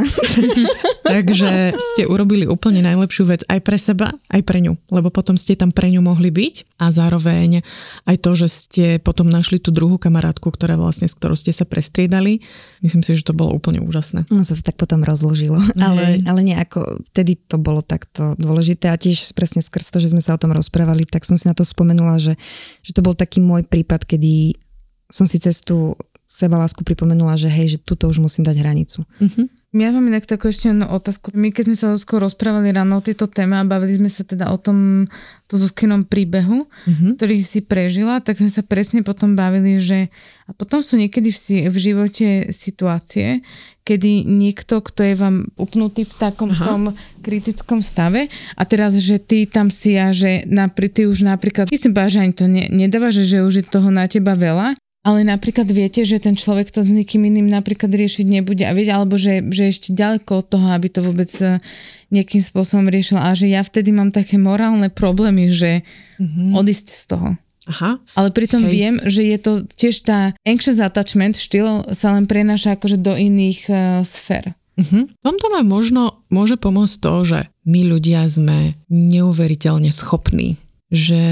takže 1.17 1.73
ste 1.73 2.05
urobili 2.05 2.45
úplne 2.45 2.85
najlepšiu 2.85 3.25
vec 3.25 3.41
aj 3.49 3.65
pre 3.65 3.81
seba, 3.81 4.13
aj 4.29 4.43
pre 4.45 4.61
ňu, 4.61 4.77
lebo 4.93 5.09
potom 5.09 5.41
ste 5.41 5.57
tam 5.57 5.73
pre 5.73 5.89
ňu 5.89 6.05
mohli 6.05 6.29
byť 6.29 6.77
a 6.77 6.93
zároveň 6.93 7.65
aj 8.05 8.17
to, 8.21 8.31
že 8.37 8.49
ste 8.53 8.87
potom 9.01 9.33
našli 9.33 9.57
tú 9.57 9.73
druhú 9.73 9.97
kamarátku, 9.97 10.53
ktorá 10.53 10.77
vlastne, 10.77 11.09
s 11.09 11.17
ktorou 11.17 11.33
ste 11.33 11.55
sa 11.55 11.65
prestriedali, 11.65 12.45
myslím 12.85 13.01
si, 13.01 13.17
že 13.17 13.25
to 13.25 13.33
bolo 13.33 13.57
úplne 13.57 13.81
úžasné. 13.81 14.29
No 14.29 14.45
sa 14.45 14.53
to 14.53 14.61
tak 14.61 14.77
potom 14.77 15.01
rozložilo, 15.01 15.57
ale, 15.81 16.21
ale 16.29 16.41
nejako 16.45 17.06
vtedy 17.13 17.39
to 17.39 17.57
bolo 17.57 17.81
takto 17.81 18.35
dôležité 18.37 18.91
a 18.91 19.01
tiež 19.01 19.33
presne 19.33 19.63
skrz 19.63 19.95
to, 19.95 19.99
že 20.03 20.13
sme 20.13 20.21
sa 20.21 20.35
o 20.35 20.41
tom 20.41 20.53
rozprávali, 20.53 21.07
tak 21.07 21.25
som 21.25 21.39
si 21.39 21.47
na 21.47 21.55
to 21.57 21.63
spomenula, 21.63 22.19
že, 22.19 22.35
že 22.83 22.93
to 22.93 23.05
bol 23.05 23.15
taký 23.15 23.41
môj 23.41 23.65
prípad, 23.65 24.05
kedy 24.05 24.59
som 25.07 25.25
si 25.25 25.39
cez 25.39 25.63
tú 25.63 25.95
sebalásku 26.27 26.83
pripomenula, 26.83 27.39
že 27.39 27.47
hej, 27.47 27.79
že 27.79 27.79
tuto 27.79 28.11
už 28.11 28.19
musím 28.19 28.43
dať 28.43 28.57
hranicu. 28.59 29.07
Uh-huh. 29.07 29.47
Ja 29.77 29.95
mám 29.95 30.09
inak 30.09 30.27
takú 30.27 30.51
ešte 30.51 30.73
jednu 30.73 30.89
otázku. 30.91 31.31
My 31.37 31.55
keď 31.55 31.71
sme 31.71 31.77
sa 31.77 31.89
skôr 31.95 32.19
rozprávali 32.19 32.75
ráno 32.75 32.99
o 32.99 33.05
tejto 33.05 33.31
téme 33.31 33.55
a 33.55 33.69
bavili 33.69 33.95
sme 33.95 34.11
sa 34.11 34.27
teda 34.27 34.51
o 34.51 34.59
tom 34.59 35.07
to 35.47 35.55
Zuzkinom 35.55 36.09
príbehu, 36.09 36.67
uh-huh. 36.67 37.11
ktorý 37.15 37.39
si 37.39 37.63
prežila, 37.63 38.19
tak 38.19 38.43
sme 38.43 38.51
sa 38.51 38.67
presne 38.67 39.07
potom 39.07 39.39
bavili, 39.39 39.79
že 39.79 40.11
a 40.47 40.55
potom 40.55 40.83
sú 40.83 40.99
niekedy 40.99 41.31
v, 41.31 41.71
v 41.71 41.77
živote 41.77 42.29
situácie, 42.51 43.43
kedy 43.87 44.27
niekto, 44.27 44.83
kto 44.83 45.01
je 45.07 45.15
vám 45.15 45.47
upnutý 45.55 46.03
v 46.03 46.15
takom 46.19 46.51
Aha. 46.51 46.67
tom 46.67 46.83
kritickom 47.23 47.87
stave 47.87 48.27
a 48.59 48.63
teraz, 48.67 48.99
že 48.99 49.23
ty 49.23 49.47
tam 49.47 49.71
si 49.71 49.95
a 49.95 50.11
že 50.11 50.43
napri, 50.51 50.91
ty 50.91 51.07
už 51.07 51.23
napríklad, 51.23 51.71
myslím, 51.71 51.95
že 51.95 52.19
ani 52.19 52.35
to 52.35 52.51
ne, 52.51 52.67
nedáva, 52.67 53.15
že, 53.15 53.23
že 53.23 53.47
už 53.47 53.63
je 53.63 53.65
toho 53.67 53.95
na 53.95 54.11
teba 54.11 54.35
veľa, 54.35 54.75
ale 55.07 55.23
napríklad 55.23 55.71
viete, 55.71 56.03
že 56.03 56.19
ten 56.19 56.35
človek 56.35 56.75
to 56.75 56.83
s 56.83 56.91
nikým 56.91 57.31
iným 57.31 57.47
napríklad 57.47 57.95
riešiť 57.95 58.27
nebude 58.27 58.67
a 58.67 58.75
viete, 58.75 58.91
alebo 58.91 59.15
že, 59.15 59.39
že 59.55 59.71
ešte 59.71 59.95
ďaleko 59.95 60.43
od 60.43 60.47
toho, 60.51 60.67
aby 60.75 60.91
to 60.91 60.99
vôbec 61.07 61.31
e, 61.39 61.63
nejakým 62.11 62.43
spôsobom 62.43 62.91
riešil 62.91 63.23
a 63.23 63.31
že 63.39 63.47
ja 63.47 63.63
vtedy 63.63 63.95
mám 63.95 64.11
také 64.11 64.35
morálne 64.35 64.91
problémy, 64.91 65.55
že 65.55 65.87
mm-hmm. 66.19 66.59
odísť 66.59 66.87
z 66.91 67.05
toho. 67.07 67.29
Aha. 67.71 68.03
Ale 68.19 68.35
pritom 68.35 68.67
Hej. 68.67 68.71
viem, 68.71 68.95
že 69.07 69.23
je 69.23 69.39
to 69.39 69.53
tiež 69.79 70.03
tá 70.03 70.35
anxious 70.43 70.83
attachment 70.83 71.39
štýl 71.39 71.87
sa 71.95 72.15
len 72.19 72.27
prenáša 72.27 72.75
akože 72.75 72.99
do 72.99 73.15
iných 73.15 73.61
uh, 73.71 73.79
sfér. 74.07 74.59
Uh-huh. 74.79 75.07
V 75.11 75.23
tomto 75.25 75.51
vám 75.51 75.67
možno 75.67 76.23
môže 76.31 76.59
pomôcť 76.59 76.97
to, 77.01 77.15
že 77.27 77.39
my 77.67 77.81
ľudia 77.91 78.23
sme 78.31 78.79
neuveriteľne 78.87 79.91
schopní, 79.91 80.63
že 80.95 81.23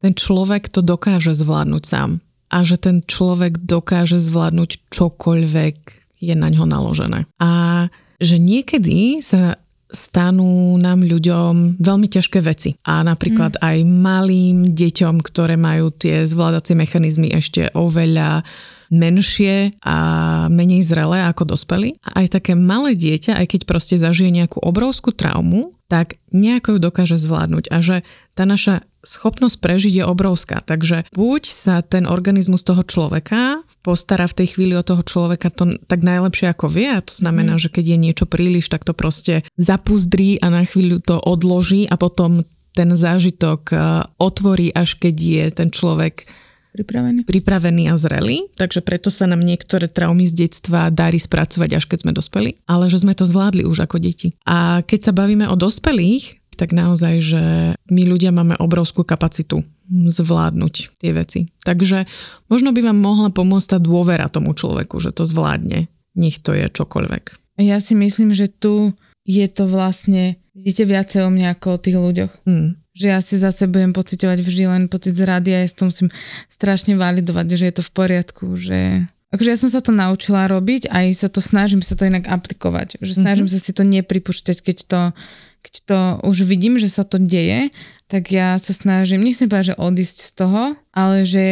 ten 0.00 0.14
človek 0.16 0.72
to 0.72 0.80
dokáže 0.80 1.36
zvládnuť 1.36 1.84
sám 1.84 2.24
a 2.50 2.62
že 2.62 2.78
ten 2.78 3.02
človek 3.02 3.62
dokáže 3.62 4.22
zvládnuť 4.22 4.90
čokoľvek 4.90 5.76
je 6.22 6.34
na 6.34 6.48
ňo 6.48 6.64
naložené. 6.64 7.28
A 7.42 7.86
že 8.16 8.40
niekedy 8.40 9.20
sa 9.20 9.60
stanú 9.86 10.74
nám 10.76 11.06
ľuďom 11.06 11.78
veľmi 11.78 12.08
ťažké 12.10 12.42
veci. 12.42 12.74
A 12.82 13.06
napríklad 13.06 13.56
mm. 13.56 13.62
aj 13.62 13.78
malým 13.86 14.58
deťom, 14.74 15.22
ktoré 15.22 15.54
majú 15.54 15.94
tie 15.94 16.26
zvládacie 16.26 16.74
mechanizmy 16.74 17.30
ešte 17.30 17.70
oveľa 17.72 18.42
menšie 18.90 19.74
a 19.82 19.96
menej 20.46 20.86
zrelé 20.86 21.26
ako 21.26 21.54
dospelí. 21.54 21.94
A 22.06 22.22
aj 22.22 22.38
také 22.38 22.54
malé 22.54 22.94
dieťa, 22.94 23.38
aj 23.38 23.46
keď 23.46 23.60
proste 23.66 23.94
zažije 23.98 24.30
nejakú 24.30 24.62
obrovskú 24.62 25.10
traumu, 25.10 25.74
tak 25.86 26.18
nejako 26.34 26.76
ju 26.76 26.78
dokáže 26.82 27.16
zvládnuť. 27.18 27.70
A 27.70 27.78
že 27.82 27.96
tá 28.34 28.42
naša 28.46 28.82
schopnosť 29.06 29.56
prežiť 29.62 30.02
je 30.02 30.04
obrovská. 30.04 30.60
Takže 30.66 31.06
buď 31.14 31.42
sa 31.46 31.80
ten 31.86 32.04
organizmus 32.10 32.66
toho 32.66 32.82
človeka 32.82 33.62
postará 33.86 34.26
v 34.26 34.42
tej 34.42 34.58
chvíli 34.58 34.74
o 34.74 34.82
toho 34.82 35.06
človeka 35.06 35.54
to 35.54 35.78
tak 35.86 36.02
najlepšie 36.02 36.50
ako 36.50 36.66
vie 36.66 36.90
a 36.90 36.98
to 36.98 37.14
znamená, 37.14 37.54
mm. 37.54 37.62
že 37.62 37.70
keď 37.70 37.84
je 37.94 37.98
niečo 38.02 38.26
príliš, 38.26 38.66
tak 38.66 38.82
to 38.82 38.90
proste 38.90 39.46
zapuzdrí 39.54 40.42
a 40.42 40.50
na 40.50 40.66
chvíľu 40.66 40.98
to 40.98 41.16
odloží 41.22 41.86
a 41.86 41.94
potom 41.94 42.42
ten 42.74 42.92
zážitok 42.92 43.60
e, 43.72 43.76
otvorí, 44.20 44.68
až 44.74 45.00
keď 45.00 45.16
je 45.16 45.44
ten 45.48 45.68
človek 45.72 46.28
pripravený. 46.76 47.24
pripravený 47.24 47.84
a 47.88 47.94
zrelý. 47.96 48.52
Takže 48.60 48.84
preto 48.84 49.08
sa 49.08 49.24
nám 49.24 49.40
niektoré 49.40 49.88
traumy 49.88 50.28
z 50.28 50.44
detstva 50.44 50.92
darí 50.92 51.16
spracovať, 51.16 51.70
až 51.80 51.84
keď 51.88 51.98
sme 52.04 52.12
dospeli. 52.12 52.60
Ale 52.68 52.92
že 52.92 53.00
sme 53.00 53.16
to 53.16 53.24
zvládli 53.24 53.64
už 53.64 53.88
ako 53.88 53.96
deti. 53.96 54.36
A 54.44 54.84
keď 54.84 55.10
sa 55.10 55.12
bavíme 55.16 55.48
o 55.48 55.56
dospelých, 55.56 56.36
tak 56.56 56.72
naozaj, 56.72 57.14
že 57.20 57.42
my 57.92 58.02
ľudia 58.08 58.32
máme 58.32 58.56
obrovskú 58.56 59.04
kapacitu 59.04 59.62
zvládnuť 59.92 60.74
tie 60.98 61.12
veci. 61.14 61.40
Takže 61.62 62.10
možno 62.50 62.74
by 62.74 62.80
vám 62.90 62.98
mohla 62.98 63.30
pomôcť 63.30 63.76
tá 63.76 63.78
dôvera 63.78 64.26
tomu 64.26 64.56
človeku, 64.56 64.98
že 64.98 65.14
to 65.14 65.22
zvládne, 65.22 65.86
nech 66.18 66.42
to 66.42 66.56
je 66.56 66.66
čokoľvek. 66.66 67.56
Ja 67.62 67.78
si 67.78 67.94
myslím, 67.94 68.34
že 68.34 68.50
tu 68.50 68.92
je 69.26 69.46
to 69.50 69.66
vlastne, 69.70 70.38
vidíte 70.54 70.86
viacej 70.86 71.20
o 71.26 71.30
mňa 71.30 71.58
ako 71.58 71.66
o 71.76 71.82
tých 71.82 71.96
ľuďoch. 71.98 72.32
Hmm. 72.46 72.78
Že 72.96 73.06
ja 73.12 73.20
si 73.20 73.36
zase 73.36 73.68
budem 73.68 73.92
pocitovať 73.92 74.40
vždy 74.40 74.64
len 74.66 74.82
pocit 74.88 75.12
z 75.12 75.22
rady 75.28 75.50
a 75.52 75.58
ja 75.62 75.68
to 75.68 75.84
musím 75.86 76.08
strašne 76.48 76.96
validovať, 76.96 77.46
že 77.52 77.64
je 77.68 77.74
to 77.76 77.82
v 77.84 77.92
poriadku, 77.92 78.44
že 78.56 79.04
Akože 79.34 79.52
ja 79.52 79.58
som 79.58 79.68
sa 79.68 79.82
to 79.82 79.90
naučila 79.90 80.46
robiť 80.46 80.86
a 80.86 81.02
aj 81.02 81.26
sa 81.26 81.28
to 81.28 81.42
snažím 81.42 81.82
sa 81.82 81.98
to 81.98 82.06
inak 82.06 82.30
aplikovať. 82.30 83.02
Že 83.02 83.26
snažím 83.26 83.50
mm-hmm. 83.50 83.58
sa 83.58 83.66
si 83.66 83.74
to 83.74 83.82
nepripúšťať, 83.82 84.56
keď 84.62 84.76
to 84.86 85.00
keď 85.62 85.74
to 85.86 85.98
už 86.28 86.36
vidím, 86.46 86.76
že 86.78 86.88
sa 86.90 87.02
to 87.02 87.20
deje, 87.20 87.70
tak 88.06 88.30
ja 88.30 88.54
sa 88.62 88.70
snažím, 88.70 89.26
nechcem 89.26 89.50
povedať, 89.50 89.74
že 89.74 89.80
odísť 89.82 90.18
z 90.22 90.30
toho, 90.38 90.62
ale 90.94 91.26
že 91.26 91.46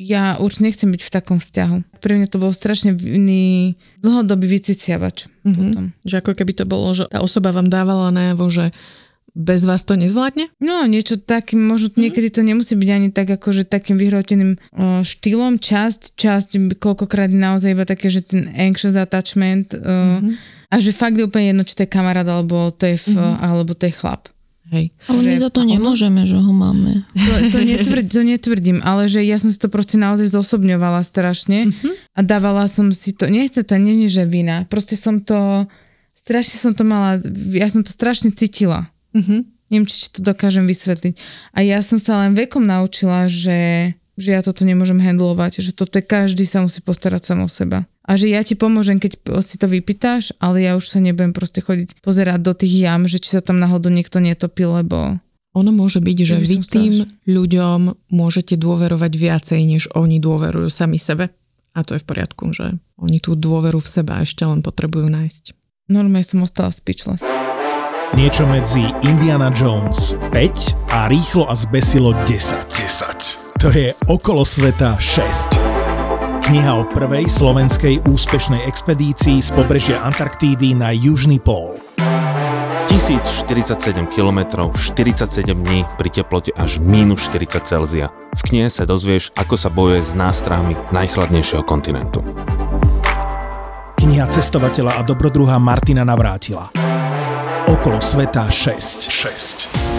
ja 0.00 0.40
už 0.40 0.64
nechcem 0.64 0.88
byť 0.88 1.02
v 1.04 1.12
takom 1.12 1.38
vzťahu. 1.40 2.00
Pre 2.00 2.12
mňa 2.16 2.28
to 2.32 2.40
bol 2.40 2.52
strašne 2.56 2.96
iný 2.96 3.76
dlhodobý 4.00 4.48
vyciciavač. 4.48 5.28
Mm-hmm. 5.44 6.04
Že 6.08 6.14
ako 6.24 6.32
keby 6.36 6.52
to 6.56 6.64
bolo, 6.64 6.96
že 6.96 7.04
tá 7.12 7.20
osoba 7.20 7.52
vám 7.52 7.68
dávala 7.68 8.08
najavo, 8.08 8.48
že 8.48 8.72
bez 9.36 9.62
vás 9.68 9.84
to 9.84 9.94
nezvládne? 9.94 10.50
No, 10.58 10.88
niečo 10.88 11.20
takým, 11.20 11.62
možno 11.62 11.94
mm. 11.94 12.00
niekedy 12.02 12.28
to 12.34 12.42
nemusí 12.42 12.74
byť 12.74 12.90
ani 12.90 13.08
tak 13.14 13.30
akože 13.30 13.62
takým 13.62 13.94
vyhroteným 13.94 14.58
o, 14.74 15.06
štýlom, 15.06 15.62
časť, 15.62 16.18
časť, 16.18 16.48
koľkokrát 16.82 17.30
naozaj 17.30 17.78
iba 17.78 17.86
také, 17.86 18.10
že 18.10 18.26
ten 18.26 18.50
anxious 18.56 18.98
attachment, 18.98 19.76
o, 19.76 19.78
mm-hmm 19.78 20.58
a 20.70 20.78
že 20.78 20.94
fakt 20.94 21.18
je 21.18 21.26
úplne 21.26 21.50
jedno, 21.50 21.66
či 21.66 21.74
to 21.74 21.82
je 21.82 21.90
kamarát, 21.90 22.24
alebo 22.24 22.70
to 22.70 22.86
je, 22.86 22.96
f, 22.96 23.10
mm-hmm. 23.10 23.42
alebo 23.42 23.74
to 23.74 23.90
je 23.90 23.94
chlap. 23.98 24.30
Hej. 24.70 24.94
Ale 25.10 25.26
že, 25.26 25.28
my 25.34 25.36
za 25.42 25.50
to 25.50 25.62
nemôžeme, 25.66 26.22
že 26.22 26.38
ho 26.38 26.52
máme. 26.54 27.02
To, 27.10 27.34
to, 27.50 27.58
netvrd, 27.66 28.06
to 28.06 28.22
netvrdím, 28.22 28.78
ale 28.86 29.10
že 29.10 29.18
ja 29.26 29.34
som 29.34 29.50
si 29.50 29.58
to 29.58 29.66
proste 29.66 29.98
naozaj 29.98 30.30
zosobňovala 30.30 31.02
strašne 31.02 31.74
mm-hmm. 31.74 32.14
a 32.14 32.20
dávala 32.22 32.70
som 32.70 32.94
si 32.94 33.10
to, 33.10 33.26
nechce 33.26 33.66
to, 33.66 33.74
nie 33.82 34.06
že 34.06 34.22
vina, 34.30 34.62
proste 34.70 34.94
som 34.94 35.18
to, 35.18 35.66
strašne 36.14 36.54
som 36.54 36.72
to 36.78 36.86
mala, 36.86 37.18
ja 37.50 37.66
som 37.66 37.82
to 37.82 37.90
strašne 37.90 38.30
cítila. 38.30 38.86
Mm-hmm. 39.10 39.40
Neviem, 39.74 39.86
či 39.90 40.06
to 40.14 40.22
dokážem 40.22 40.70
vysvetliť. 40.70 41.18
A 41.50 41.66
ja 41.66 41.82
som 41.82 41.98
sa 41.98 42.22
len 42.22 42.38
vekom 42.38 42.62
naučila, 42.62 43.26
že, 43.26 43.90
že 44.14 44.38
ja 44.38 44.42
toto 44.42 44.62
nemôžem 44.62 45.02
handlovať, 45.02 45.66
že 45.66 45.74
toto 45.74 45.98
každý 45.98 46.46
sa 46.46 46.62
musí 46.62 46.78
postarať 46.78 47.26
sam 47.26 47.42
o 47.42 47.50
seba 47.50 47.90
a 48.10 48.18
že 48.18 48.26
ja 48.26 48.42
ti 48.42 48.58
pomôžem, 48.58 48.98
keď 48.98 49.38
si 49.38 49.54
to 49.54 49.70
vypýtaš, 49.70 50.34
ale 50.42 50.66
ja 50.66 50.74
už 50.74 50.82
sa 50.82 50.98
nebudem 50.98 51.30
proste 51.30 51.62
chodiť 51.62 52.02
pozerať 52.02 52.42
do 52.42 52.58
tých 52.58 52.82
jam, 52.82 53.06
že 53.06 53.22
či 53.22 53.38
sa 53.38 53.40
tam 53.40 53.62
náhodou 53.62 53.86
niekto 53.94 54.18
netopí, 54.18 54.66
lebo... 54.66 55.22
Ono 55.54 55.70
môže 55.70 56.02
byť, 56.02 56.18
že 56.26 56.36
vy 56.38 56.56
tým 56.62 56.94
ľuďom 57.26 58.10
môžete 58.10 58.58
dôverovať 58.58 59.12
viacej, 59.14 59.60
než 59.62 59.86
oni 59.94 60.18
dôverujú 60.18 60.70
sami 60.70 60.98
sebe. 60.98 61.30
A 61.74 61.86
to 61.86 61.94
je 61.94 62.02
v 62.02 62.06
poriadku, 62.10 62.50
že 62.50 62.78
oni 62.98 63.22
tú 63.22 63.38
dôveru 63.38 63.78
v 63.78 63.86
seba 63.86 64.22
ešte 64.22 64.42
len 64.42 64.62
potrebujú 64.62 65.06
nájsť. 65.06 65.54
Normálne 65.90 66.26
som 66.26 66.42
ostala 66.42 66.74
speechless. 66.74 67.22
Niečo 68.14 68.42
medzi 68.46 68.90
Indiana 69.06 69.54
Jones 69.54 70.18
5 70.34 70.90
a 70.90 71.06
Rýchlo 71.06 71.46
a 71.46 71.54
zbesilo 71.54 72.10
10. 72.26 72.26
10. 72.26 73.62
To 73.62 73.70
je 73.70 73.94
okolo 74.10 74.42
sveta 74.42 74.98
6. 74.98 75.69
Kniha 76.40 76.72
o 76.80 76.88
prvej 76.88 77.28
slovenskej 77.28 78.08
úspešnej 78.08 78.64
expedícii 78.64 79.44
z 79.44 79.52
pobrežia 79.52 80.00
Antarktídy 80.00 80.72
na 80.72 80.88
južný 80.88 81.36
pól. 81.36 81.76
1047 82.88 84.08
km, 84.08 84.72
47 84.72 85.52
dní 85.52 85.84
pri 86.00 86.08
teplote 86.08 86.50
až 86.56 86.80
minus 86.80 87.28
40 87.28 87.60
Celzia. 87.62 88.08
V 88.32 88.40
knihe 88.48 88.72
sa 88.72 88.88
dozvieš, 88.88 89.36
ako 89.36 89.54
sa 89.54 89.68
bojuje 89.68 90.00
s 90.00 90.16
nástrahmi 90.16 90.74
najchladnejšieho 90.90 91.62
kontinentu. 91.62 92.24
Kniha 94.00 94.26
cestovateľa 94.32 94.96
a 94.96 95.02
dobrodruha 95.04 95.60
Martina 95.60 96.08
Navrátila. 96.08 96.72
Okolo 97.68 98.00
sveta 98.00 98.48
6. 98.48 99.12
6. 99.12 99.89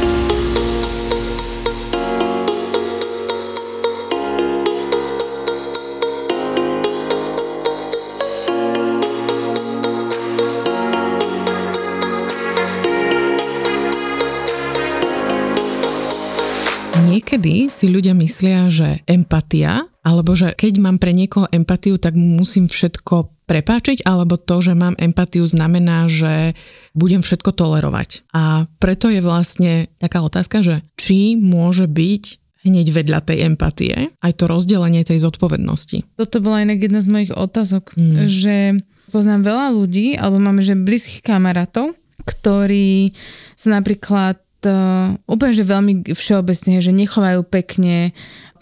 niekedy 17.31 17.71
si 17.71 17.87
ľudia 17.87 18.11
myslia, 18.19 18.67
že 18.67 19.07
empatia, 19.07 19.87
alebo 20.03 20.35
že 20.35 20.51
keď 20.51 20.83
mám 20.83 20.99
pre 20.99 21.15
niekoho 21.15 21.47
empatiu, 21.47 21.95
tak 21.95 22.11
musím 22.11 22.67
všetko 22.67 23.47
prepáčiť, 23.47 24.03
alebo 24.03 24.35
to, 24.35 24.59
že 24.59 24.75
mám 24.75 24.99
empatiu, 24.99 25.47
znamená, 25.47 26.11
že 26.11 26.59
budem 26.91 27.23
všetko 27.23 27.55
tolerovať. 27.55 28.27
A 28.35 28.67
preto 28.83 29.07
je 29.07 29.23
vlastne 29.23 29.87
taká 29.95 30.19
otázka, 30.19 30.59
že 30.59 30.83
či 30.99 31.39
môže 31.39 31.87
byť 31.87 32.23
hneď 32.67 32.87
vedľa 32.91 33.19
tej 33.23 33.47
empatie 33.47 34.11
aj 34.19 34.31
to 34.35 34.51
rozdelenie 34.51 35.07
tej 35.07 35.23
zodpovednosti. 35.23 36.03
Toto 36.19 36.43
bola 36.43 36.67
inak 36.67 36.83
jedna 36.83 36.99
z 36.99 37.07
mojich 37.15 37.31
otázok, 37.31 37.95
hmm. 37.95 38.27
že 38.27 38.75
poznám 39.07 39.47
veľa 39.47 39.67
ľudí, 39.71 40.19
alebo 40.19 40.35
máme 40.35 40.59
že 40.59 40.75
blízkych 40.75 41.23
kamarátov, 41.23 41.95
ktorí 42.27 43.15
sa 43.55 43.79
napríklad 43.79 44.35
uh, 44.67 45.15
úplne, 45.25 45.53
že 45.53 45.63
veľmi 45.67 45.93
všeobecne, 46.11 46.81
že 46.81 46.91
nechovajú 46.91 47.41
pekne 47.47 48.11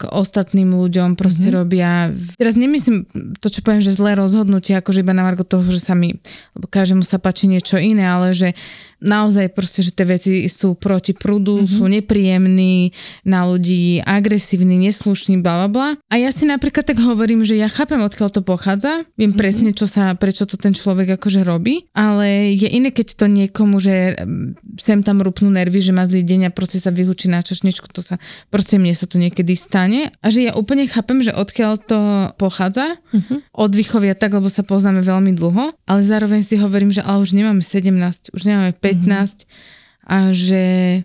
k 0.00 0.02
ostatným 0.08 0.72
ľuďom, 0.72 1.12
proste 1.12 1.52
mm-hmm. 1.52 1.60
robia... 1.60 2.08
Teraz 2.40 2.56
nemyslím 2.56 3.04
to, 3.36 3.52
čo 3.52 3.60
poviem, 3.60 3.84
že 3.84 3.92
zlé 3.92 4.16
rozhodnutie, 4.16 4.72
akože 4.72 5.04
iba 5.04 5.12
na 5.12 5.28
margo 5.28 5.44
toho, 5.44 5.60
že 5.68 5.76
sa 5.76 5.92
mi, 5.92 6.16
lebo 6.56 6.64
každému 6.72 7.04
sa 7.04 7.20
páči 7.20 7.52
niečo 7.52 7.76
iné, 7.76 8.08
ale 8.08 8.32
že 8.32 8.56
naozaj 9.00 9.52
proste, 9.56 9.80
že 9.80 9.96
tie 9.96 10.06
veci 10.06 10.32
sú 10.46 10.76
proti 10.76 11.16
prúdu, 11.16 11.64
mm-hmm. 11.64 11.72
sú 11.72 11.84
nepríjemní 11.88 12.92
na 13.24 13.48
ľudí, 13.48 14.04
agresívni, 14.04 14.76
neslušní, 14.76 15.40
bla, 15.40 15.66
bla, 15.66 15.68
bla. 15.68 15.88
A 16.12 16.20
ja 16.20 16.30
si 16.30 16.44
napríklad 16.44 16.84
tak 16.84 17.00
hovorím, 17.00 17.42
že 17.42 17.56
ja 17.56 17.66
chápem, 17.66 17.98
odkiaľ 17.98 18.28
to 18.30 18.44
pochádza, 18.44 19.08
viem 19.16 19.32
mm-hmm. 19.32 19.40
presne, 19.40 19.70
čo 19.72 19.88
sa, 19.88 20.12
prečo 20.14 20.44
to 20.44 20.60
ten 20.60 20.76
človek 20.76 21.16
akože 21.16 21.42
robí, 21.42 21.88
ale 21.96 22.52
je 22.54 22.68
iné, 22.68 22.92
keď 22.92 23.16
to 23.16 23.26
niekomu, 23.26 23.80
že 23.80 24.20
mm, 24.20 24.76
sem 24.76 25.00
tam 25.00 25.24
rupnú 25.24 25.48
nervy, 25.48 25.80
že 25.80 25.96
má 25.96 26.04
zlý 26.04 26.20
deň 26.20 26.52
a 26.52 26.54
proste 26.54 26.76
sa 26.76 26.92
vyhučí 26.92 27.32
na 27.32 27.40
čašničku, 27.40 27.88
to 27.90 28.04
sa, 28.04 28.20
proste 28.52 28.76
mne 28.76 28.92
sa 28.92 29.08
to 29.08 29.16
niekedy 29.16 29.56
stane. 29.56 30.12
A 30.20 30.26
že 30.28 30.46
ja 30.46 30.52
úplne 30.52 30.84
chápem, 30.84 31.24
že 31.24 31.32
odkiaľ 31.32 31.72
to 31.80 32.00
pochádza, 32.36 33.00
mm-hmm. 33.16 33.56
od 33.56 33.70
výchovia 33.72 34.12
tak, 34.12 34.36
lebo 34.36 34.52
sa 34.52 34.60
poznáme 34.60 35.00
veľmi 35.00 35.32
dlho, 35.32 35.72
ale 35.88 36.00
zároveň 36.04 36.44
si 36.44 36.60
hovorím, 36.60 36.92
že 36.92 37.00
ale 37.00 37.24
už 37.24 37.32
nemáme 37.32 37.64
17, 37.64 38.36
už 38.36 38.42
nemáme 38.44 38.76
5 38.76 38.89
15 38.90 39.46
a 40.10 40.34
že 40.34 40.64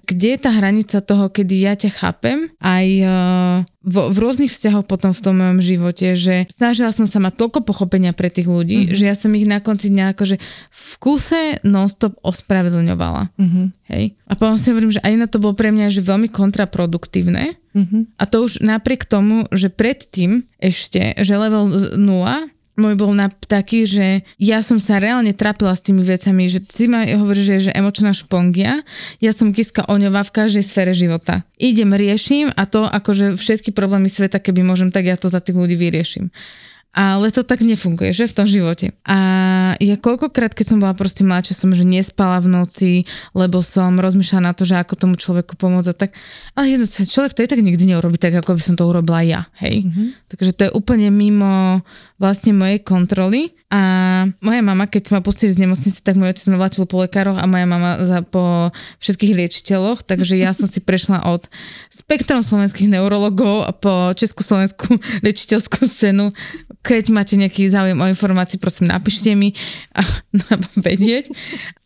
kde 0.10 0.28
je 0.34 0.40
tá 0.42 0.50
hranica 0.50 0.98
toho, 0.98 1.30
kedy 1.30 1.62
ja 1.62 1.78
ťa 1.78 1.94
chápem 1.94 2.50
aj 2.58 2.88
uh, 3.06 3.56
v, 3.86 3.96
v 4.10 4.18
rôznych 4.18 4.50
vzťahoch 4.50 4.90
potom 4.90 5.14
v 5.14 5.22
tom 5.22 5.38
mojom 5.38 5.62
živote, 5.62 6.18
že 6.18 6.50
snažila 6.50 6.90
som 6.90 7.06
sa 7.06 7.22
mať 7.22 7.38
toľko 7.38 7.70
pochopenia 7.70 8.18
pre 8.18 8.34
tých 8.34 8.50
ľudí, 8.50 8.90
mm-hmm. 8.90 8.98
že 8.98 9.04
ja 9.06 9.14
som 9.14 9.30
ich 9.38 9.46
na 9.46 9.62
konci 9.62 9.94
dňa 9.94 10.18
akože 10.18 10.42
v 10.74 10.92
kuse 10.98 11.62
non-stop 11.62 12.18
ospravedlňovala. 12.26 13.30
Mm-hmm. 13.38 13.66
Hej? 13.94 14.18
A 14.26 14.34
potom 14.34 14.58
si 14.58 14.74
hovorím, 14.74 14.90
že 14.90 15.06
aj 15.06 15.14
na 15.22 15.28
to 15.30 15.38
bolo 15.38 15.54
pre 15.54 15.70
mňa 15.70 15.94
že 15.94 16.02
veľmi 16.02 16.34
kontraproduktívne. 16.34 17.62
Mm-hmm. 17.78 18.18
A 18.18 18.24
to 18.26 18.42
už 18.42 18.66
napriek 18.66 19.06
tomu, 19.06 19.46
že 19.54 19.70
predtým 19.70 20.50
ešte, 20.58 21.14
že 21.22 21.34
level 21.38 21.70
0 21.94 22.55
môj 22.76 22.96
bol 23.00 23.12
na 23.16 23.32
taký, 23.32 23.88
že 23.88 24.24
ja 24.40 24.60
som 24.60 24.80
sa 24.80 25.00
reálne 25.00 25.32
trápila 25.32 25.76
s 25.76 25.84
tými 25.84 26.04
vecami, 26.04 26.48
že 26.48 26.60
si 26.68 26.88
ma 26.92 27.08
hovorí, 27.08 27.40
že 27.40 27.72
je 27.72 27.74
emočná 27.76 28.12
špongia, 28.12 28.84
ja 29.24 29.32
som 29.32 29.56
kiska 29.56 29.88
oňová 29.88 30.24
v 30.28 30.36
každej 30.44 30.64
sfére 30.64 30.92
života. 30.92 31.48
Idem, 31.56 31.96
riešim 31.96 32.52
a 32.52 32.68
to 32.68 32.84
akože 32.84 33.40
všetky 33.40 33.72
problémy 33.72 34.12
sveta, 34.12 34.40
keby 34.44 34.64
môžem, 34.64 34.92
tak 34.92 35.08
ja 35.08 35.16
to 35.16 35.32
za 35.32 35.40
tých 35.40 35.56
ľudí 35.56 35.80
vyriešim. 35.80 36.32
Ale 36.96 37.28
to 37.28 37.44
tak 37.44 37.60
nefunguje, 37.60 38.16
že 38.16 38.32
v 38.32 38.38
tom 38.40 38.48
živote. 38.48 38.96
A 39.04 39.18
ja 39.84 40.00
koľkokrát, 40.00 40.56
keď 40.56 40.66
som 40.72 40.78
bola 40.80 40.96
proste 40.96 41.28
mladšia, 41.28 41.52
som 41.52 41.76
že 41.76 41.84
nespala 41.84 42.40
v 42.40 42.48
noci, 42.48 42.92
lebo 43.36 43.60
som 43.60 44.00
rozmýšľala 44.00 44.48
na 44.48 44.54
to, 44.56 44.64
že 44.64 44.80
ako 44.80 44.96
tomu 44.96 45.20
človeku 45.20 45.60
pomôcť 45.60 45.92
a 45.92 45.96
tak. 46.08 46.16
Ale 46.56 46.72
jedno, 46.72 46.88
človek 46.88 47.36
to 47.36 47.44
je 47.44 47.52
tak 47.52 47.60
nikdy 47.60 47.84
neurobi 47.92 48.16
tak, 48.16 48.40
ako 48.40 48.56
by 48.56 48.62
som 48.64 48.80
to 48.80 48.88
urobila 48.88 49.20
ja, 49.28 49.44
hej. 49.60 49.84
Mm-hmm. 49.84 50.08
Takže 50.32 50.52
to 50.56 50.62
je 50.66 50.72
úplne 50.72 51.12
mimo 51.12 51.84
vlastne 52.16 52.56
mojej 52.56 52.80
kontroly. 52.80 53.52
A 53.74 53.82
moja 54.46 54.62
mama, 54.62 54.86
keď 54.86 55.18
ma 55.18 55.26
pustili 55.26 55.50
z 55.50 55.66
nemocnice, 55.66 56.06
tak 56.06 56.22
môj 56.22 56.38
otec 56.38 56.46
ma 56.54 56.62
vláčil 56.62 56.86
po 56.86 57.02
lekároch 57.02 57.34
a 57.34 57.50
moja 57.50 57.66
mama 57.66 57.98
za, 57.98 58.22
po 58.22 58.70
všetkých 59.02 59.34
liečiteľoch, 59.42 60.06
takže 60.06 60.38
ja 60.38 60.54
som 60.54 60.70
si 60.70 60.86
prešla 60.86 61.26
od 61.26 61.50
spektrum 61.90 62.46
slovenských 62.46 62.94
neurologov 62.94 63.66
a 63.66 63.74
po 63.74 64.14
československú 64.14 65.02
liečiteľskú 65.26 65.82
scénu. 65.82 66.30
Keď 66.86 67.10
máte 67.10 67.42
nejaký 67.42 67.66
záujem 67.66 67.98
o 67.98 68.06
informácii, 68.06 68.62
prosím, 68.62 68.94
napíšte 68.94 69.34
mi 69.34 69.58
a 69.98 70.06
mám 70.46 70.62
vedieť. 70.78 71.34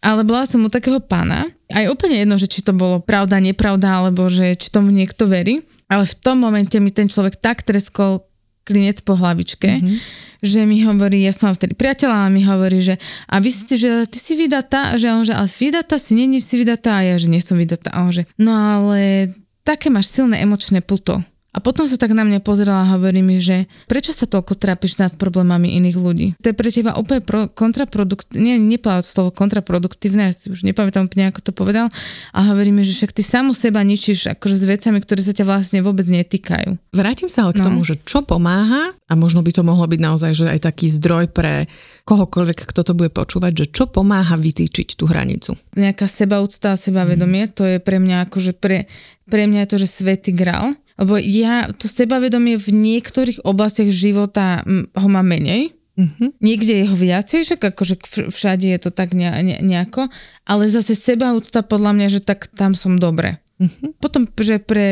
Ale 0.04 0.28
bola 0.28 0.44
som 0.44 0.68
u 0.68 0.70
takého 0.70 1.00
pána, 1.00 1.48
aj 1.72 1.96
úplne 1.96 2.20
jedno, 2.20 2.36
že 2.36 2.52
či 2.52 2.60
to 2.60 2.76
bolo 2.76 3.00
pravda, 3.00 3.40
nepravda, 3.40 4.04
alebo 4.04 4.28
že 4.28 4.52
či 4.60 4.68
tomu 4.68 4.92
niekto 4.92 5.32
verí, 5.32 5.64
ale 5.88 6.04
v 6.04 6.16
tom 6.22 6.44
momente 6.44 6.76
mi 6.78 6.92
ten 6.92 7.08
človek 7.08 7.40
tak 7.40 7.64
treskol 7.64 8.29
klinec 8.64 9.02
po 9.02 9.18
hlavičke, 9.18 9.70
mm-hmm. 9.70 9.98
že 10.46 10.62
mi 10.64 10.86
hovorí, 10.86 11.26
ja 11.26 11.34
som 11.34 11.50
vtedy 11.52 11.74
priateľa 11.74 12.28
a 12.28 12.34
mi 12.34 12.46
hovorí, 12.46 12.80
že 12.80 12.96
a 13.26 13.42
vy 13.42 13.50
ste, 13.50 13.76
že 13.76 14.06
ty 14.06 14.20
si 14.22 14.38
vydatá, 14.38 14.94
že 14.96 15.10
on, 15.10 15.26
že 15.26 15.34
ale 15.34 15.50
vydatá 15.50 15.98
si, 15.98 16.14
není 16.14 16.38
si 16.40 16.56
vydatá 16.60 17.02
a 17.02 17.06
ja, 17.06 17.16
že 17.18 17.28
nie 17.32 17.42
som 17.42 17.58
vydatá. 17.58 17.90
A 17.92 18.06
on, 18.06 18.14
že 18.14 18.30
no 18.38 18.54
ale 18.54 19.34
také 19.66 19.90
máš 19.94 20.10
silné 20.10 20.42
emočné 20.42 20.82
puto. 20.82 21.22
A 21.50 21.58
potom 21.58 21.90
sa 21.90 21.98
tak 21.98 22.14
na 22.14 22.22
mňa 22.22 22.46
pozerala 22.46 22.86
a 22.86 22.94
hovorí 22.94 23.26
mi, 23.26 23.42
že 23.42 23.66
prečo 23.90 24.14
sa 24.14 24.30
toľko 24.30 24.54
trápiš 24.54 25.02
nad 25.02 25.10
problémami 25.18 25.82
iných 25.82 25.98
ľudí? 25.98 26.28
To 26.46 26.54
je 26.54 26.56
pre 26.56 26.70
teba 26.70 26.94
úplne 26.94 27.26
pro, 27.26 27.50
kontraproduktívne, 27.50 28.38
nie, 28.38 28.56
nepovedal 28.62 29.02
slovo 29.02 29.34
kontraproduktívne, 29.34 30.30
ja 30.30 30.34
si 30.34 30.54
už 30.54 30.62
nepamätám 30.62 31.10
úplne, 31.10 31.34
ako 31.34 31.50
to 31.50 31.52
povedal, 31.52 31.90
a 32.38 32.40
hovorí 32.54 32.70
mi, 32.70 32.86
že 32.86 32.94
však 32.94 33.18
ty 33.18 33.26
samu 33.26 33.58
seba 33.58 33.82
ničíš 33.82 34.38
akože 34.38 34.56
s 34.62 34.66
vecami, 34.70 35.02
ktoré 35.02 35.26
sa 35.26 35.34
ťa 35.34 35.46
vlastne 35.50 35.82
vôbec 35.82 36.06
netýkajú. 36.06 36.78
Vrátim 36.94 37.34
sa 37.34 37.50
ale 37.50 37.58
k 37.58 37.66
no. 37.66 37.74
tomu, 37.74 37.82
že 37.82 37.98
čo 37.98 38.22
pomáha, 38.22 38.94
a 39.10 39.14
možno 39.18 39.42
by 39.42 39.50
to 39.50 39.66
mohlo 39.66 39.90
byť 39.90 40.00
naozaj, 40.06 40.32
že 40.38 40.46
aj 40.54 40.70
taký 40.70 40.86
zdroj 40.86 41.34
pre 41.34 41.66
kohokoľvek, 42.06 42.70
kto 42.70 42.82
to 42.86 42.94
bude 42.94 43.10
počúvať, 43.10 43.52
že 43.54 43.66
čo 43.74 43.90
pomáha 43.90 44.38
vytýčiť 44.38 44.94
tú 44.94 45.10
hranicu. 45.10 45.58
Nejaká 45.74 46.06
sebaúcta 46.06 46.78
a 46.78 46.80
sebavedomie, 46.80 47.50
mm. 47.50 47.52
to 47.58 47.64
je 47.66 47.78
pre 47.82 47.98
mňa 47.98 48.30
akože 48.30 48.54
pre, 48.54 48.86
pre 49.26 49.50
mňa 49.50 49.66
je 49.66 49.70
to, 49.74 49.78
že 49.82 49.88
svetý 49.90 50.30
grál 50.34 50.78
lebo 51.00 51.16
ja 51.16 51.72
to 51.72 51.88
sebavedomie 51.88 52.60
v 52.60 52.70
niektorých 52.76 53.48
oblastiach 53.48 53.88
života 53.90 54.68
ho 54.94 55.08
mám 55.08 55.26
menej, 55.26 55.80
Mm-hmm. 56.00 56.30
Niekde 56.40 56.74
je 56.80 56.86
ho 56.88 56.96
viacej, 56.96 57.40
však 57.44 57.76
akože 57.76 57.96
všade 58.32 58.72
je 58.72 58.80
to 58.80 58.88
tak 58.88 59.12
ne, 59.12 59.28
ne, 59.44 59.60
nejako, 59.60 60.08
ale 60.48 60.72
zase 60.72 60.96
sebaúcta 60.96 61.60
podľa 61.60 61.92
mňa, 61.92 62.08
že 62.08 62.22
tak 62.24 62.48
tam 62.56 62.72
som 62.72 62.96
dobre. 62.96 63.44
Mm-hmm. 63.60 64.00
Potom, 64.00 64.24
že 64.40 64.64
pre 64.64 64.88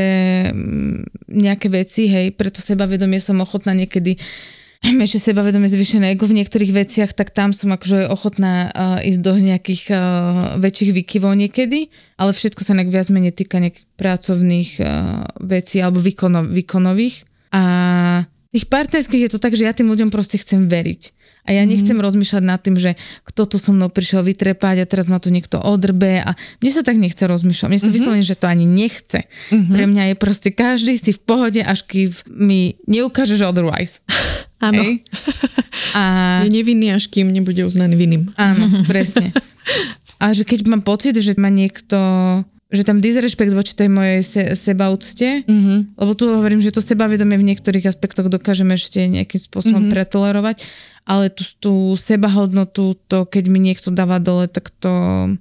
nejaké 1.31 1.71
veci, 1.71 2.11
hej, 2.11 2.35
pre 2.35 2.51
to 2.51 2.59
sebavedomie 2.59 3.23
som 3.23 3.39
ochotná 3.39 3.71
niekedy 3.71 4.19
ešte 4.83 5.31
sebavedomie 5.31 5.67
zvyšené 5.69 6.13
ego 6.13 6.29
v 6.29 6.41
niektorých 6.41 6.71
veciach, 6.73 7.11
tak 7.17 7.33
tam 7.33 7.51
som 7.51 7.73
akože 7.73 8.07
ochotná 8.07 8.69
uh, 8.69 8.99
ísť 9.01 9.21
do 9.21 9.33
nejakých 9.37 9.83
uh, 9.89 9.99
väčších 10.61 10.91
výkyvov 10.93 11.33
niekedy, 11.33 11.89
ale 12.17 12.31
všetko 12.31 12.61
sa 12.61 12.77
nejak 12.77 12.93
viac 12.93 13.07
menej 13.09 13.33
týka 13.33 13.57
nejakých 13.57 13.87
pracovných 13.97 14.71
uh, 14.79 14.87
vecí 15.41 15.81
alebo 15.81 15.97
výkonov, 15.97 16.53
výkonových. 16.53 17.25
A 17.53 17.63
tých 18.53 18.69
partnerských 18.69 19.27
je 19.27 19.31
to 19.33 19.39
tak, 19.41 19.57
že 19.57 19.65
ja 19.65 19.73
tým 19.73 19.89
ľuďom 19.89 20.13
proste 20.13 20.37
chcem 20.37 20.69
veriť. 20.69 21.17
A 21.47 21.55
ja 21.55 21.63
nechcem 21.63 21.95
mm. 21.95 22.03
rozmýšľať 22.03 22.43
nad 22.43 22.59
tým, 22.59 22.75
že 22.75 22.99
kto 23.23 23.47
tu 23.47 23.55
so 23.55 23.71
mnou 23.71 23.87
prišiel 23.87 24.19
vytrepať 24.19 24.83
a 24.83 24.89
teraz 24.89 25.07
ma 25.07 25.15
tu 25.15 25.31
niekto 25.31 25.55
odrbe 25.55 26.19
a 26.19 26.35
mne 26.59 26.71
sa 26.75 26.83
tak 26.83 26.99
nechce 26.99 27.23
rozmýšľať. 27.23 27.67
Mne 27.71 27.79
sa 27.79 27.87
mm-hmm. 27.87 27.95
vyslovene, 27.95 28.25
že 28.27 28.35
to 28.35 28.51
ani 28.51 28.67
nechce. 28.67 29.23
Mm-hmm. 29.55 29.71
Pre 29.71 29.85
mňa 29.87 30.03
je 30.11 30.15
proste 30.19 30.49
každý 30.51 30.99
si 30.99 31.15
v 31.15 31.21
pohode, 31.23 31.63
až 31.63 31.87
keď 31.87 32.27
mi 32.27 32.75
neukážeš 32.91 33.47
otherwise. 33.47 34.03
Áno. 34.61 34.81
A... 35.93 36.01
Je 36.45 36.51
nevinný, 36.53 36.93
až 36.93 37.09
kým 37.09 37.29
nebude 37.29 37.61
uznaný 37.65 37.95
vinným. 37.97 38.23
Áno, 38.37 38.69
presne. 38.91 39.33
A 40.17 40.33
že 40.33 40.43
keď 40.45 40.65
mám 40.65 40.81
pocit, 40.81 41.13
že 41.17 41.37
ma 41.37 41.53
niekto 41.53 41.97
že 42.67 42.83
tam 42.83 42.99
disrespekt 42.99 43.55
voči 43.55 43.79
tej 43.79 43.87
mojej 43.87 44.19
se, 44.19 44.43
sebaúcte, 44.59 45.47
mm-hmm. 45.47 45.95
lebo 45.95 46.11
tu 46.19 46.27
hovorím, 46.27 46.59
že 46.59 46.75
to 46.75 46.83
sebavedomie 46.83 47.39
v 47.39 47.55
niektorých 47.55 47.87
aspektoch 47.87 48.27
dokážeme 48.27 48.75
ešte 48.75 49.07
nejakým 49.07 49.39
spôsobom 49.39 49.87
mm-hmm. 49.87 49.95
pretolerovať, 49.95 50.67
ale 51.07 51.31
tú, 51.31 51.43
tú 51.63 51.73
sebahodnotu, 51.95 52.99
to 53.07 53.23
keď 53.23 53.47
mi 53.47 53.63
niekto 53.63 53.95
dáva 53.95 54.19
dole, 54.19 54.51
tak 54.51 54.67
to 54.83 54.91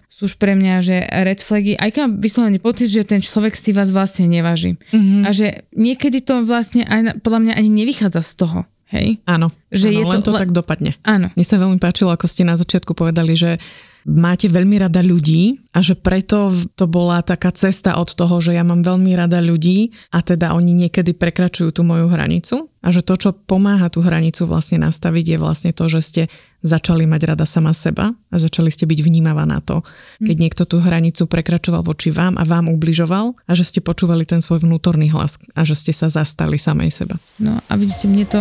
sú 0.06 0.30
už 0.30 0.38
pre 0.38 0.54
mňa, 0.54 0.74
že 0.86 0.96
red 1.02 1.42
flagy, 1.42 1.74
aj 1.74 1.98
keď 1.98 2.00
mám 2.06 2.14
vyslovene 2.22 2.62
pocit, 2.62 2.94
že 2.94 3.02
ten 3.02 3.18
človek 3.18 3.58
si 3.58 3.74
vás 3.74 3.90
vlastne 3.90 4.30
neváži. 4.30 4.78
Mm-hmm. 4.94 5.22
A 5.26 5.28
že 5.34 5.66
niekedy 5.74 6.22
to 6.22 6.46
vlastne 6.46 6.86
aj, 6.86 7.18
podľa 7.26 7.42
mňa 7.42 7.52
ani 7.58 7.70
nevychádza 7.82 8.22
z 8.22 8.32
toho. 8.38 8.58
Hej? 8.86 9.18
Áno, 9.26 9.50
Že 9.74 9.88
áno 9.90 9.96
je 9.98 10.04
len 10.06 10.20
to- 10.22 10.30
to 10.30 10.38
tak 10.38 10.50
dopadne. 10.54 10.94
Áno. 11.02 11.26
Mne 11.34 11.44
sa 11.46 11.58
veľmi 11.58 11.82
páčilo, 11.82 12.14
ako 12.14 12.30
ste 12.30 12.46
na 12.46 12.54
začiatku 12.54 12.94
povedali, 12.94 13.34
že 13.34 13.58
máte 14.06 14.46
veľmi 14.46 14.78
rada 14.78 15.02
ľudí 15.02 15.58
a 15.74 15.82
že 15.82 15.98
preto 15.98 16.54
to 16.78 16.86
bola 16.86 17.18
taká 17.26 17.50
cesta 17.50 17.98
od 17.98 18.06
toho, 18.14 18.38
že 18.38 18.54
ja 18.54 18.62
mám 18.62 18.86
veľmi 18.86 19.10
rada 19.18 19.42
ľudí 19.42 19.90
a 20.14 20.22
teda 20.22 20.54
oni 20.54 20.86
niekedy 20.86 21.18
prekračujú 21.18 21.74
tú 21.74 21.82
moju 21.82 22.06
hranicu 22.06 22.70
a 22.86 22.94
že 22.94 23.02
to, 23.02 23.18
čo 23.18 23.34
pomáha 23.34 23.90
tú 23.90 23.98
hranicu 23.98 24.46
vlastne 24.46 24.78
nastaviť 24.86 25.34
je 25.34 25.38
vlastne 25.42 25.70
to, 25.74 25.90
že 25.90 26.00
ste 26.06 26.22
začali 26.62 27.02
mať 27.02 27.34
rada 27.34 27.42
sama 27.42 27.74
seba 27.74 28.14
a 28.30 28.36
začali 28.38 28.70
ste 28.70 28.86
byť 28.86 29.02
vnímavá 29.02 29.42
na 29.42 29.58
to, 29.58 29.82
keď 30.22 30.36
niekto 30.38 30.62
tú 30.62 30.78
hranicu 30.78 31.26
prekračoval 31.26 31.82
voči 31.82 32.14
vám 32.14 32.38
a 32.38 32.46
vám 32.46 32.70
ubližoval 32.70 33.34
a 33.34 33.52
že 33.58 33.66
ste 33.66 33.82
počúvali 33.82 34.22
ten 34.22 34.38
svoj 34.38 34.62
vnútorný 34.62 35.10
hlas 35.10 35.42
a 35.58 35.66
že 35.66 35.74
ste 35.74 35.90
sa 35.90 36.06
zastali 36.06 36.58
samej 36.58 36.94
seba. 36.94 37.18
No 37.42 37.58
a 37.58 37.72
vidíte, 37.74 38.06
mne 38.06 38.26
to 38.26 38.40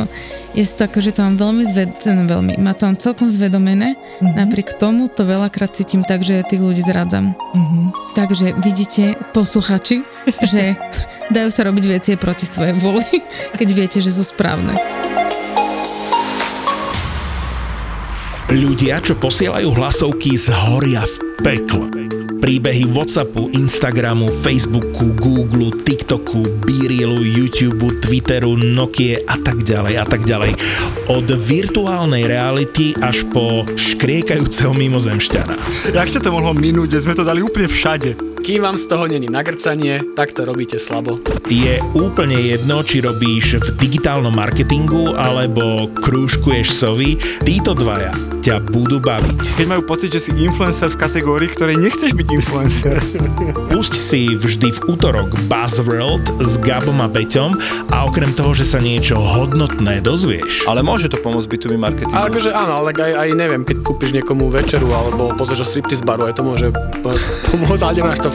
je 0.54 0.66
tak, 0.78 0.94
že 0.94 1.10
to 1.10 1.26
mám 1.26 1.42
veľmi 1.42 1.64
zved, 1.66 1.90
veľmi, 2.06 2.54
má 2.62 2.78
to 2.78 2.86
mám 2.86 2.98
celkom 3.02 3.30
zvedomené, 3.34 3.98
mm-hmm. 3.98 4.38
napriek 4.38 4.78
tomu 4.78 5.10
to 5.10 5.26
veľakrát 5.26 5.74
cítim 5.74 6.06
tak, 6.06 6.22
že 6.22 6.46
tých 6.46 6.62
ľudí 6.62 6.86
zrádzam. 6.86 7.34
Mm-hmm. 7.34 7.84
Takže 8.14 8.48
vidíte, 8.62 9.18
posluchači, 9.34 10.06
že 10.46 10.78
dajú 11.30 11.50
sa 11.50 11.66
robiť 11.66 11.86
veci 11.90 12.12
proti 12.18 12.46
svojej 12.46 12.76
vôli, 12.78 13.22
keď 13.60 13.70
viete, 13.72 13.98
že 14.02 14.14
sú 14.14 14.24
správne. 14.26 14.76
Ľudia, 18.46 19.02
čo 19.02 19.18
posielajú 19.18 19.74
hlasovky, 19.74 20.38
zhoria 20.38 21.02
v 21.02 21.16
pekle. 21.42 21.90
Príbehy 22.46 22.86
Whatsappu, 22.94 23.50
Instagramu, 23.58 24.30
Facebooku, 24.46 25.10
Google, 25.18 25.74
TikToku, 25.74 26.46
Beerilu, 26.62 27.26
YouTube, 27.26 27.90
Twitteru, 28.06 28.54
Nokie 28.54 29.18
a 29.26 29.42
tak 29.42 29.66
ďalej 29.66 29.94
a 29.98 30.06
tak 30.06 30.30
ďalej. 30.30 30.54
Od 31.10 31.26
virtuálnej 31.26 32.30
reality 32.30 32.94
až 33.02 33.26
po 33.34 33.66
škriekajúceho 33.66 34.78
mimozemšťana. 34.78 35.56
Jak 35.98 36.14
ťa 36.14 36.22
to 36.22 36.30
mohlo 36.30 36.54
minúť, 36.54 37.02
sme 37.02 37.18
to 37.18 37.26
dali 37.26 37.42
úplne 37.42 37.66
všade? 37.66 38.35
Kým 38.46 38.62
vám 38.62 38.78
z 38.78 38.86
toho 38.86 39.10
není 39.10 39.26
nagrcanie, 39.26 40.06
tak 40.14 40.38
to 40.38 40.46
robíte 40.46 40.78
slabo. 40.78 41.18
Je 41.50 41.82
úplne 41.98 42.38
jedno, 42.38 42.86
či 42.86 43.02
robíš 43.02 43.58
v 43.58 43.70
digitálnom 43.74 44.38
marketingu 44.38 45.18
alebo 45.18 45.90
krúžkuješ 45.90 46.70
sovy, 46.70 47.18
títo 47.42 47.74
dvaja 47.74 48.14
ťa 48.46 48.62
budú 48.62 49.02
baviť. 49.02 49.58
Keď 49.58 49.66
majú 49.66 49.82
pocit, 49.90 50.14
že 50.14 50.22
si 50.22 50.32
influencer 50.38 50.94
v 50.94 51.02
kategórii, 51.02 51.50
ktorej 51.50 51.82
nechceš 51.82 52.14
byť 52.14 52.28
influencer. 52.30 53.02
Pusť 53.74 53.94
si 53.98 54.38
vždy 54.38 54.70
v 54.70 54.80
útorok 54.86 55.34
Buzzworld 55.50 56.46
s 56.46 56.62
Gabom 56.62 57.02
a 57.02 57.10
Beťom 57.10 57.58
a 57.90 58.06
okrem 58.06 58.30
toho, 58.38 58.54
že 58.54 58.70
sa 58.70 58.78
niečo 58.78 59.18
hodnotné 59.18 59.98
dozvieš. 59.98 60.70
Ale 60.70 60.86
môže 60.86 61.10
to 61.10 61.18
pomôcť 61.18 61.50
B2B 61.50 61.74
marketingu. 61.74 62.14
A 62.14 62.30
akože 62.30 62.54
áno, 62.54 62.86
ale 62.86 62.94
aj, 62.94 63.14
aj 63.18 63.30
neviem, 63.34 63.66
keď 63.66 63.82
kúpiš 63.82 64.14
niekomu 64.14 64.54
večeru 64.54 64.94
alebo 64.94 65.34
pozrieš 65.34 65.66
o 65.66 65.70
striptease 65.74 66.06
baru, 66.06 66.30
aj 66.30 66.38
to 66.38 66.46
môže 66.46 66.70
po- 67.02 67.18
pomôcť, 67.50 67.82
ale 67.82 67.98
nemáš 67.98 68.22
to 68.22 68.30
v 68.30 68.35